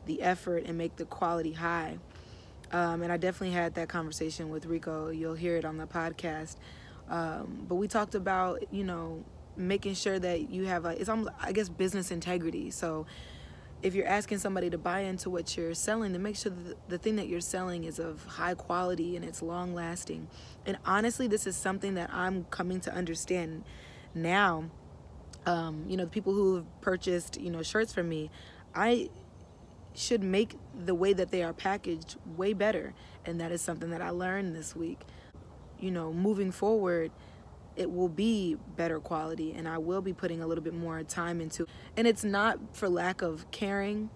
the 0.07 0.21
effort 0.21 0.63
and 0.65 0.77
make 0.77 0.95
the 0.95 1.05
quality 1.05 1.53
high 1.53 1.97
um, 2.71 3.01
and 3.01 3.11
i 3.11 3.17
definitely 3.17 3.53
had 3.53 3.75
that 3.75 3.87
conversation 3.87 4.49
with 4.49 4.65
rico 4.65 5.09
you'll 5.09 5.35
hear 5.35 5.55
it 5.57 5.65
on 5.65 5.77
the 5.77 5.87
podcast 5.87 6.55
um, 7.09 7.65
but 7.67 7.75
we 7.75 7.87
talked 7.87 8.15
about 8.15 8.61
you 8.71 8.83
know 8.83 9.23
making 9.55 9.93
sure 9.93 10.19
that 10.19 10.49
you 10.49 10.65
have 10.65 10.85
a 10.85 10.89
it's 10.89 11.09
almost 11.09 11.29
i 11.41 11.51
guess 11.51 11.69
business 11.69 12.11
integrity 12.11 12.69
so 12.71 13.05
if 13.83 13.93
you're 13.93 14.07
asking 14.07 14.39
somebody 14.39 14.69
to 14.69 14.77
buy 14.77 15.01
into 15.01 15.29
what 15.29 15.55
you're 15.55 15.73
selling, 15.73 16.11
then 16.11 16.23
make 16.23 16.35
sure 16.35 16.51
that 16.51 16.89
the 16.89 16.97
thing 16.97 17.15
that 17.17 17.27
you're 17.27 17.41
selling 17.41 17.83
is 17.83 17.99
of 17.99 18.23
high 18.25 18.55
quality 18.55 19.15
and 19.15 19.23
it's 19.23 19.41
long 19.41 19.73
lasting. 19.73 20.27
And 20.65 20.77
honestly, 20.85 21.27
this 21.27 21.45
is 21.45 21.55
something 21.55 21.93
that 21.93 22.09
I'm 22.11 22.45
coming 22.45 22.79
to 22.81 22.93
understand 22.93 23.63
now. 24.15 24.65
Um, 25.45 25.85
you 25.87 25.95
know, 25.95 26.05
the 26.05 26.09
people 26.09 26.33
who 26.33 26.55
have 26.55 26.81
purchased, 26.81 27.39
you 27.39 27.51
know, 27.51 27.61
shirts 27.61 27.93
from 27.93 28.09
me, 28.09 28.31
I 28.73 29.09
should 29.97 30.23
make 30.23 30.57
the 30.75 30.95
way 30.95 31.13
that 31.13 31.31
they 31.31 31.43
are 31.43 31.53
packaged 31.53 32.17
way 32.37 32.53
better. 32.53 32.93
And 33.25 33.41
that 33.41 33.51
is 33.51 33.61
something 33.61 33.91
that 33.91 34.01
I 34.01 34.11
learned 34.11 34.55
this 34.55 34.75
week. 34.75 35.01
you 35.79 35.91
know, 35.91 36.13
moving 36.13 36.51
forward, 36.51 37.11
it 37.77 37.91
will 37.91 38.09
be 38.09 38.57
better 38.77 38.99
quality 38.99 39.53
and 39.53 39.67
I 39.67 39.79
will 39.79 40.01
be 40.01 40.13
putting 40.13 40.41
a 40.41 40.47
little 40.47 40.63
bit 40.63 40.75
more 40.75 41.03
time 41.03 41.41
into. 41.41 41.67
And 41.97 42.07
it's 42.07 42.25
not 42.25 42.59
for 42.75 42.89
lack 42.89 43.21
of 43.23 43.49
caring 43.51 44.11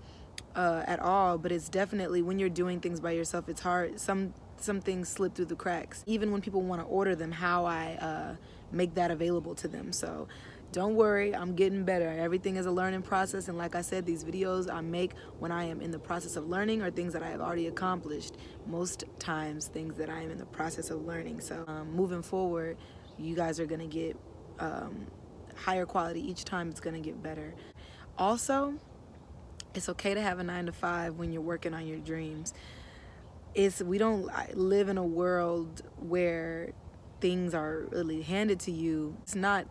uh, 0.56 0.84
at 0.88 1.00
all, 1.00 1.40
but 1.40 1.52
it's 1.52 1.70
definitely 1.70 2.22
when 2.24 2.40
you're 2.40 2.50
doing 2.50 2.82
things 2.82 3.02
by 3.02 3.12
yourself, 3.14 3.50
it's 3.50 3.62
hard. 3.62 4.00
Some 4.00 4.34
some 4.58 4.82
things 4.82 5.10
slip 5.10 5.36
through 5.36 5.46
the 5.46 5.56
cracks. 5.56 6.04
Even 6.08 6.32
when 6.32 6.42
people 6.42 6.62
want 6.64 6.82
to 6.82 6.88
order 6.88 7.16
them, 7.16 7.32
how 7.32 7.66
I 7.66 7.98
uh, 8.02 8.36
make 8.72 8.96
that 8.96 9.12
available 9.12 9.56
to 9.56 9.68
them. 9.70 9.94
So 9.94 10.28
don't 10.72 10.96
worry, 10.96 11.36
I'm 11.36 11.54
getting 11.56 11.84
better. 11.84 12.10
Everything 12.10 12.56
is 12.56 12.66
a 12.66 12.72
learning 12.72 13.02
process. 13.02 13.50
And 13.50 13.58
like 13.58 13.76
I 13.76 13.82
said, 13.82 14.06
these 14.06 14.24
videos 14.24 14.74
I 14.74 14.82
make 14.82 15.14
when 15.40 15.52
I 15.52 15.66
am 15.66 15.82
in 15.82 15.92
the 15.92 16.00
process 16.00 16.38
of 16.38 16.48
learning 16.48 16.82
are 16.82 16.90
things 16.90 17.12
that 17.14 17.22
I 17.22 17.30
have 17.30 17.42
already 17.42 17.68
accomplished. 17.68 18.38
Most 18.68 19.04
times, 19.20 19.68
things 19.68 19.98
that 19.98 20.10
I 20.10 20.22
am 20.22 20.32
in 20.32 20.38
the 20.38 20.46
process 20.46 20.90
of 20.90 21.06
learning. 21.06 21.42
So 21.42 21.66
um, 21.68 21.94
moving 21.94 22.22
forward, 22.22 22.78
you 23.18 23.36
guys 23.36 23.60
are 23.60 23.66
going 23.66 23.82
to 23.82 23.88
get 23.88 24.16
um, 24.60 25.08
higher 25.56 25.86
quality 25.86 26.22
each 26.22 26.46
time, 26.46 26.70
it's 26.70 26.80
going 26.80 26.96
to 26.96 27.02
get 27.02 27.22
better. 27.22 27.54
Also, 28.18 28.76
it's 29.74 29.90
okay 29.90 30.14
to 30.14 30.22
have 30.22 30.40
a 30.40 30.44
nine 30.44 30.66
to 30.66 30.72
five 30.72 31.16
when 31.16 31.32
you're 31.32 31.42
working 31.42 31.74
on 31.74 31.88
your 31.88 32.00
dreams. 32.00 32.54
It's 33.54 33.82
we 33.82 33.98
don't 33.98 34.30
live 34.56 34.88
in 34.88 34.98
a 34.98 35.06
world 35.06 35.82
where 36.00 36.72
things 37.20 37.54
are 37.54 37.88
really 37.92 38.22
handed 38.22 38.60
to 38.62 38.72
you. 38.72 39.18
It's 39.24 39.36
not 39.36 39.68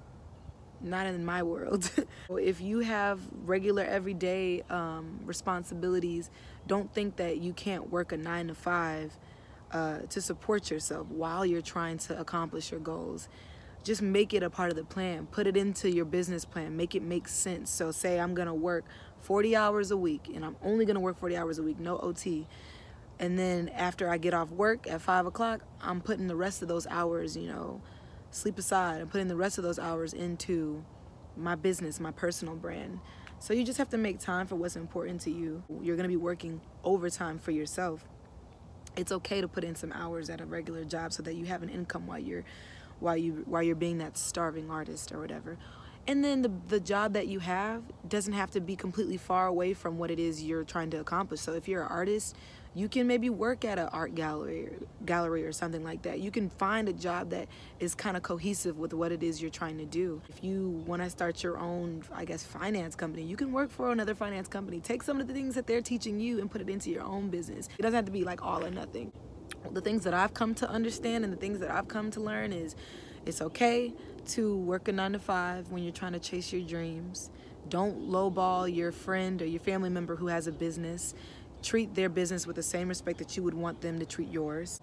not 0.82 1.06
in 1.06 1.24
my 1.24 1.42
world. 1.42 1.90
if 2.30 2.60
you 2.60 2.80
have 2.80 3.20
regular 3.44 3.82
everyday 3.84 4.62
um, 4.70 5.20
responsibilities, 5.24 6.30
don't 6.66 6.92
think 6.92 7.16
that 7.16 7.38
you 7.38 7.52
can't 7.52 7.90
work 7.90 8.12
a 8.12 8.16
nine 8.16 8.48
to 8.48 8.54
five 8.54 9.16
uh, 9.72 9.98
to 10.08 10.20
support 10.20 10.70
yourself 10.70 11.06
while 11.08 11.44
you're 11.46 11.62
trying 11.62 11.98
to 11.98 12.18
accomplish 12.18 12.70
your 12.70 12.80
goals. 12.80 13.28
Just 13.82 14.02
make 14.02 14.34
it 14.34 14.42
a 14.42 14.50
part 14.50 14.70
of 14.70 14.76
the 14.76 14.84
plan. 14.84 15.26
Put 15.26 15.46
it 15.46 15.56
into 15.56 15.90
your 15.90 16.04
business 16.04 16.44
plan. 16.44 16.76
Make 16.76 16.94
it 16.94 17.02
make 17.02 17.28
sense. 17.28 17.70
So, 17.70 17.90
say 17.90 18.20
I'm 18.20 18.34
gonna 18.34 18.54
work 18.54 18.84
40 19.20 19.56
hours 19.56 19.90
a 19.90 19.96
week, 19.96 20.30
and 20.34 20.44
I'm 20.44 20.56
only 20.62 20.84
gonna 20.84 21.00
work 21.00 21.18
40 21.18 21.36
hours 21.36 21.58
a 21.58 21.62
week, 21.62 21.78
no 21.78 21.98
OT. 21.98 22.46
And 23.18 23.38
then 23.38 23.68
after 23.70 24.08
I 24.08 24.16
get 24.16 24.32
off 24.34 24.50
work 24.50 24.86
at 24.86 25.00
five 25.02 25.26
o'clock, 25.26 25.60
I'm 25.82 26.00
putting 26.00 26.26
the 26.26 26.36
rest 26.36 26.62
of 26.62 26.68
those 26.68 26.86
hours, 26.86 27.36
you 27.36 27.48
know, 27.48 27.80
sleep 28.30 28.58
aside 28.58 29.00
and 29.00 29.10
putting 29.10 29.28
the 29.28 29.36
rest 29.36 29.58
of 29.58 29.64
those 29.64 29.78
hours 29.78 30.12
into 30.12 30.84
my 31.36 31.54
business, 31.54 32.00
my 32.00 32.10
personal 32.10 32.54
brand. 32.54 33.00
So 33.38 33.54
you 33.54 33.64
just 33.64 33.78
have 33.78 33.88
to 33.90 33.98
make 33.98 34.18
time 34.18 34.46
for 34.46 34.56
what's 34.56 34.76
important 34.76 35.20
to 35.22 35.30
you. 35.30 35.62
You're 35.80 35.96
going 35.96 36.04
to 36.04 36.08
be 36.08 36.16
working 36.16 36.60
overtime 36.84 37.38
for 37.38 37.52
yourself. 37.52 38.04
It's 38.96 39.12
okay 39.12 39.40
to 39.40 39.48
put 39.48 39.64
in 39.64 39.74
some 39.74 39.92
hours 39.92 40.28
at 40.28 40.40
a 40.40 40.44
regular 40.44 40.84
job 40.84 41.12
so 41.12 41.22
that 41.22 41.34
you 41.34 41.46
have 41.46 41.62
an 41.62 41.68
income 41.68 42.06
while 42.06 42.18
you're 42.18 42.44
while 42.98 43.16
you 43.16 43.44
while 43.46 43.62
you're 43.62 43.76
being 43.76 43.98
that 43.98 44.18
starving 44.18 44.70
artist 44.70 45.10
or 45.12 45.20
whatever. 45.20 45.56
And 46.06 46.24
then 46.24 46.42
the 46.42 46.52
the 46.68 46.80
job 46.80 47.14
that 47.14 47.28
you 47.28 47.38
have 47.38 47.82
doesn't 48.06 48.32
have 48.32 48.50
to 48.50 48.60
be 48.60 48.76
completely 48.76 49.16
far 49.16 49.46
away 49.46 49.72
from 49.72 49.96
what 49.96 50.10
it 50.10 50.18
is 50.18 50.42
you're 50.42 50.64
trying 50.64 50.90
to 50.90 51.00
accomplish. 51.00 51.40
So 51.40 51.54
if 51.54 51.66
you're 51.66 51.82
an 51.82 51.88
artist 51.88 52.36
you 52.74 52.88
can 52.88 53.06
maybe 53.06 53.30
work 53.30 53.64
at 53.64 53.78
an 53.78 53.88
art 53.88 54.14
gallery 54.14 54.66
or, 54.66 54.78
gallery 55.04 55.44
or 55.44 55.52
something 55.52 55.82
like 55.82 56.02
that. 56.02 56.20
You 56.20 56.30
can 56.30 56.48
find 56.50 56.88
a 56.88 56.92
job 56.92 57.30
that 57.30 57.48
is 57.80 57.94
kind 57.94 58.16
of 58.16 58.22
cohesive 58.22 58.78
with 58.78 58.94
what 58.94 59.10
it 59.10 59.22
is 59.22 59.42
you're 59.42 59.50
trying 59.50 59.78
to 59.78 59.84
do. 59.84 60.22
If 60.28 60.44
you 60.44 60.82
want 60.86 61.02
to 61.02 61.10
start 61.10 61.42
your 61.42 61.58
own 61.58 62.02
i 62.12 62.24
guess 62.24 62.42
finance 62.42 62.94
company 62.94 63.22
you 63.22 63.36
can 63.36 63.52
work 63.52 63.70
for 63.70 63.90
another 63.90 64.14
finance 64.14 64.48
company. 64.48 64.80
Take 64.80 65.02
some 65.02 65.20
of 65.20 65.26
the 65.26 65.34
things 65.34 65.54
that 65.54 65.66
they're 65.66 65.82
teaching 65.82 66.20
you 66.20 66.40
and 66.40 66.50
put 66.50 66.60
it 66.60 66.68
into 66.68 66.90
your 66.90 67.02
own 67.02 67.28
business. 67.28 67.68
It 67.78 67.82
doesn't 67.82 67.96
have 67.96 68.04
to 68.04 68.12
be 68.12 68.24
like 68.24 68.44
all 68.44 68.64
or 68.64 68.70
nothing. 68.70 69.12
The 69.72 69.80
things 69.80 70.04
that 70.04 70.14
i've 70.14 70.34
come 70.34 70.54
to 70.56 70.70
understand 70.70 71.24
and 71.24 71.32
the 71.32 71.36
things 71.36 71.58
that 71.60 71.70
i've 71.70 71.88
come 71.88 72.10
to 72.12 72.20
learn 72.20 72.52
is 72.52 72.76
it's 73.26 73.42
okay 73.42 73.92
to 74.28 74.56
work 74.56 74.88
a 74.88 74.92
nine 74.92 75.12
to 75.12 75.18
five 75.18 75.70
when 75.70 75.82
you're 75.82 75.92
trying 75.92 76.12
to 76.12 76.20
chase 76.20 76.52
your 76.52 76.62
dreams. 76.62 77.30
Don't 77.68 78.10
lowball 78.10 78.74
your 78.74 78.90
friend 78.90 79.40
or 79.42 79.44
your 79.44 79.60
family 79.60 79.90
member 79.90 80.16
who 80.16 80.28
has 80.28 80.46
a 80.46 80.52
business 80.52 81.14
treat 81.62 81.94
their 81.94 82.08
business 82.08 82.46
with 82.46 82.56
the 82.56 82.62
same 82.62 82.88
respect 82.88 83.18
that 83.18 83.36
you 83.36 83.42
would 83.42 83.54
want 83.54 83.80
them 83.80 83.98
to 83.98 84.06
treat 84.06 84.30
yours. 84.30 84.80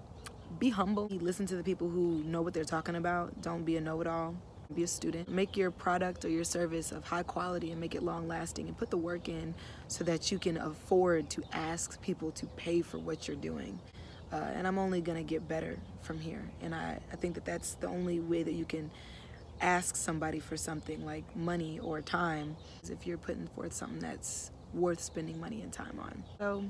Be 0.60 0.70
humble. 0.70 1.08
Listen 1.12 1.46
to 1.48 1.56
the 1.56 1.64
people 1.64 1.90
who 1.90 2.24
know 2.24 2.42
what 2.42 2.54
they're 2.54 2.64
talking 2.64 2.96
about. 2.96 3.42
Don't 3.42 3.64
be 3.64 3.78
a 3.78 3.82
know 3.82 4.02
it 4.02 4.08
all. 4.08 4.36
Be 4.74 4.84
a 4.84 4.88
student. 4.88 5.30
Make 5.30 5.56
your 5.56 5.72
product 5.72 6.26
or 6.26 6.30
your 6.30 6.44
service 6.44 6.92
of 6.92 7.06
high 7.06 7.24
quality 7.24 7.72
and 7.72 7.80
make 7.80 7.96
it 7.96 8.04
long 8.04 8.28
lasting 8.28 8.68
and 8.68 8.78
put 8.78 8.90
the 8.90 8.98
work 8.98 9.30
in 9.30 9.54
so 9.88 10.04
that 10.04 10.32
you 10.32 10.40
can 10.40 10.58
afford 10.58 11.30
to 11.32 11.44
ask 11.54 12.02
people 12.02 12.32
to 12.32 12.46
pay 12.48 12.82
for 12.82 12.98
what 12.98 13.28
you're 13.28 13.38
doing. 13.38 13.80
Uh, 14.32 14.36
and 14.56 14.68
I'm 14.68 14.78
only 14.78 15.00
going 15.00 15.18
to 15.18 15.24
get 15.24 15.48
better 15.48 15.78
from 16.02 16.20
here. 16.20 16.44
And 16.62 16.76
I, 16.76 17.00
I 17.12 17.16
think 17.16 17.36
that 17.36 17.46
that's 17.46 17.76
the 17.76 17.88
only 17.88 18.20
way 18.20 18.44
that 18.44 18.54
you 18.54 18.66
can 18.66 18.92
ask 19.62 19.96
somebody 19.96 20.40
for 20.40 20.58
something 20.58 21.06
like 21.06 21.24
money 21.36 21.80
or 21.80 22.02
time 22.02 22.56
if 22.90 23.08
you're 23.08 23.18
putting 23.18 23.48
forth 23.48 23.74
something 23.74 24.00
that's 24.00 24.52
worth 24.74 25.00
spending 25.02 25.40
money 25.40 25.62
and 25.62 25.72
time 25.72 26.00
on. 26.00 26.24
So 26.40 26.64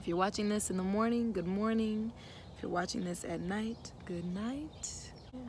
if 0.00 0.08
you're 0.08 0.16
watching 0.16 0.48
this 0.48 0.70
in 0.70 0.76
the 0.76 0.82
morning, 0.82 1.32
good 1.32 1.46
morning. 1.46 2.12
If 2.56 2.62
you're 2.62 2.72
watching 2.72 3.04
this 3.04 3.24
at 3.24 3.40
night, 3.40 3.92
good 4.06 4.24
night. 4.34 5.10
Yeah. 5.32 5.40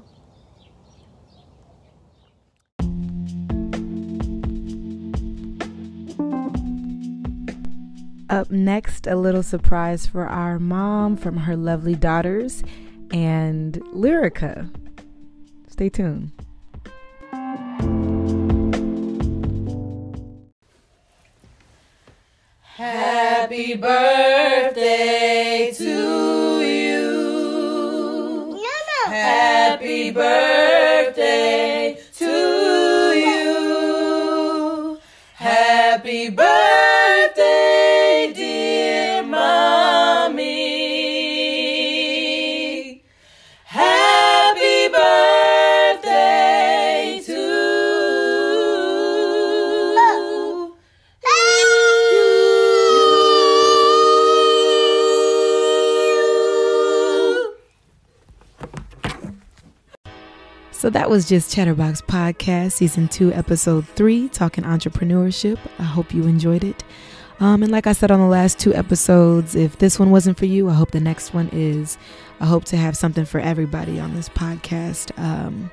Up 8.31 8.49
next, 8.49 9.07
a 9.07 9.17
little 9.17 9.43
surprise 9.43 10.05
for 10.05 10.25
our 10.25 10.57
mom 10.57 11.17
from 11.17 11.35
her 11.35 11.57
lovely 11.57 11.95
daughters 11.95 12.63
and 13.11 13.73
Lyrica. 13.93 14.73
Stay 15.67 15.89
tuned. 15.89 16.31
Happy 23.41 23.73
birthday 23.73 25.73
to 25.75 26.61
you. 26.61 28.61
Happy 29.07 30.11
birthday 30.11 31.97
that 60.91 61.09
was 61.09 61.27
just 61.27 61.53
Chatterbox 61.53 62.01
Podcast, 62.01 62.73
Season 62.73 63.07
2, 63.07 63.31
Episode 63.31 63.87
3, 63.87 64.27
talking 64.27 64.65
entrepreneurship. 64.65 65.57
I 65.79 65.83
hope 65.83 66.13
you 66.13 66.23
enjoyed 66.23 66.65
it. 66.65 66.83
Um, 67.39 67.63
and 67.63 67.71
like 67.71 67.87
I 67.87 67.93
said 67.93 68.11
on 68.11 68.19
the 68.19 68.25
last 68.25 68.59
two 68.59 68.73
episodes, 68.73 69.55
if 69.55 69.77
this 69.77 69.97
one 69.97 70.11
wasn't 70.11 70.37
for 70.37 70.45
you, 70.45 70.69
I 70.69 70.73
hope 70.73 70.91
the 70.91 70.99
next 70.99 71.33
one 71.33 71.49
is. 71.53 71.97
I 72.41 72.45
hope 72.45 72.65
to 72.65 72.77
have 72.77 72.97
something 72.97 73.23
for 73.23 73.39
everybody 73.39 74.01
on 74.01 74.13
this 74.15 74.27
podcast. 74.27 75.17
Um, 75.17 75.71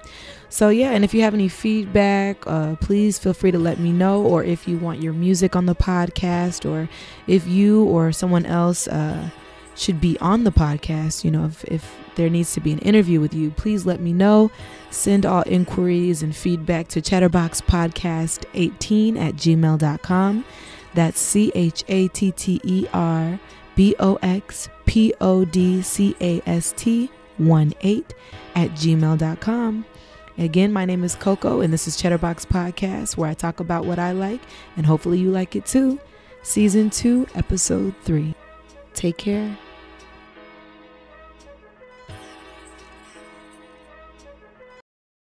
so, 0.50 0.68
yeah, 0.68 0.92
and 0.92 1.04
if 1.04 1.12
you 1.12 1.22
have 1.22 1.34
any 1.34 1.48
feedback, 1.48 2.46
uh, 2.46 2.76
please 2.76 3.18
feel 3.18 3.34
free 3.34 3.50
to 3.50 3.58
let 3.58 3.80
me 3.80 3.90
know. 3.90 4.22
Or 4.22 4.44
if 4.44 4.68
you 4.68 4.78
want 4.78 5.02
your 5.02 5.12
music 5.12 5.56
on 5.56 5.66
the 5.66 5.74
podcast, 5.74 6.68
or 6.68 6.88
if 7.26 7.46
you 7.46 7.84
or 7.84 8.12
someone 8.12 8.46
else 8.46 8.86
uh, 8.86 9.30
should 9.74 10.00
be 10.00 10.16
on 10.20 10.44
the 10.44 10.52
podcast, 10.52 11.24
you 11.24 11.30
know, 11.32 11.44
if, 11.44 11.64
if 11.64 12.07
there 12.18 12.28
needs 12.28 12.52
to 12.52 12.60
be 12.60 12.72
an 12.72 12.78
interview 12.80 13.18
with 13.20 13.32
you, 13.32 13.50
please 13.52 13.86
let 13.86 14.00
me 14.00 14.12
know. 14.12 14.50
Send 14.90 15.24
all 15.24 15.44
inquiries 15.46 16.22
and 16.22 16.36
feedback 16.36 16.88
to 16.88 17.00
chatterboxpodcast18 17.00 19.16
at 19.16 19.36
gmail.com. 19.36 20.44
That's 20.94 21.20
C 21.20 21.52
H 21.54 21.84
A 21.88 22.08
T 22.08 22.32
T 22.32 22.60
E 22.64 22.86
R 22.92 23.38
B 23.76 23.94
O 24.00 24.18
X 24.20 24.68
P 24.84 25.14
O 25.20 25.44
D 25.44 25.80
C 25.80 26.16
A 26.20 26.42
S 26.44 26.74
T 26.76 27.08
1 27.38 27.72
8 27.80 28.14
at 28.56 28.70
gmail.com. 28.70 29.84
Again, 30.38 30.72
my 30.72 30.84
name 30.84 31.04
is 31.04 31.14
Coco, 31.14 31.60
and 31.60 31.72
this 31.72 31.86
is 31.88 31.96
Chatterbox 31.96 32.44
Podcast, 32.46 33.16
where 33.16 33.30
I 33.30 33.34
talk 33.34 33.60
about 33.60 33.86
what 33.86 33.98
I 33.98 34.12
like, 34.12 34.40
and 34.76 34.84
hopefully 34.84 35.18
you 35.18 35.30
like 35.30 35.56
it 35.56 35.64
too. 35.66 35.98
Season 36.42 36.90
2, 36.90 37.28
Episode 37.34 37.94
3. 38.04 38.34
Take 38.94 39.18
care 39.18 39.56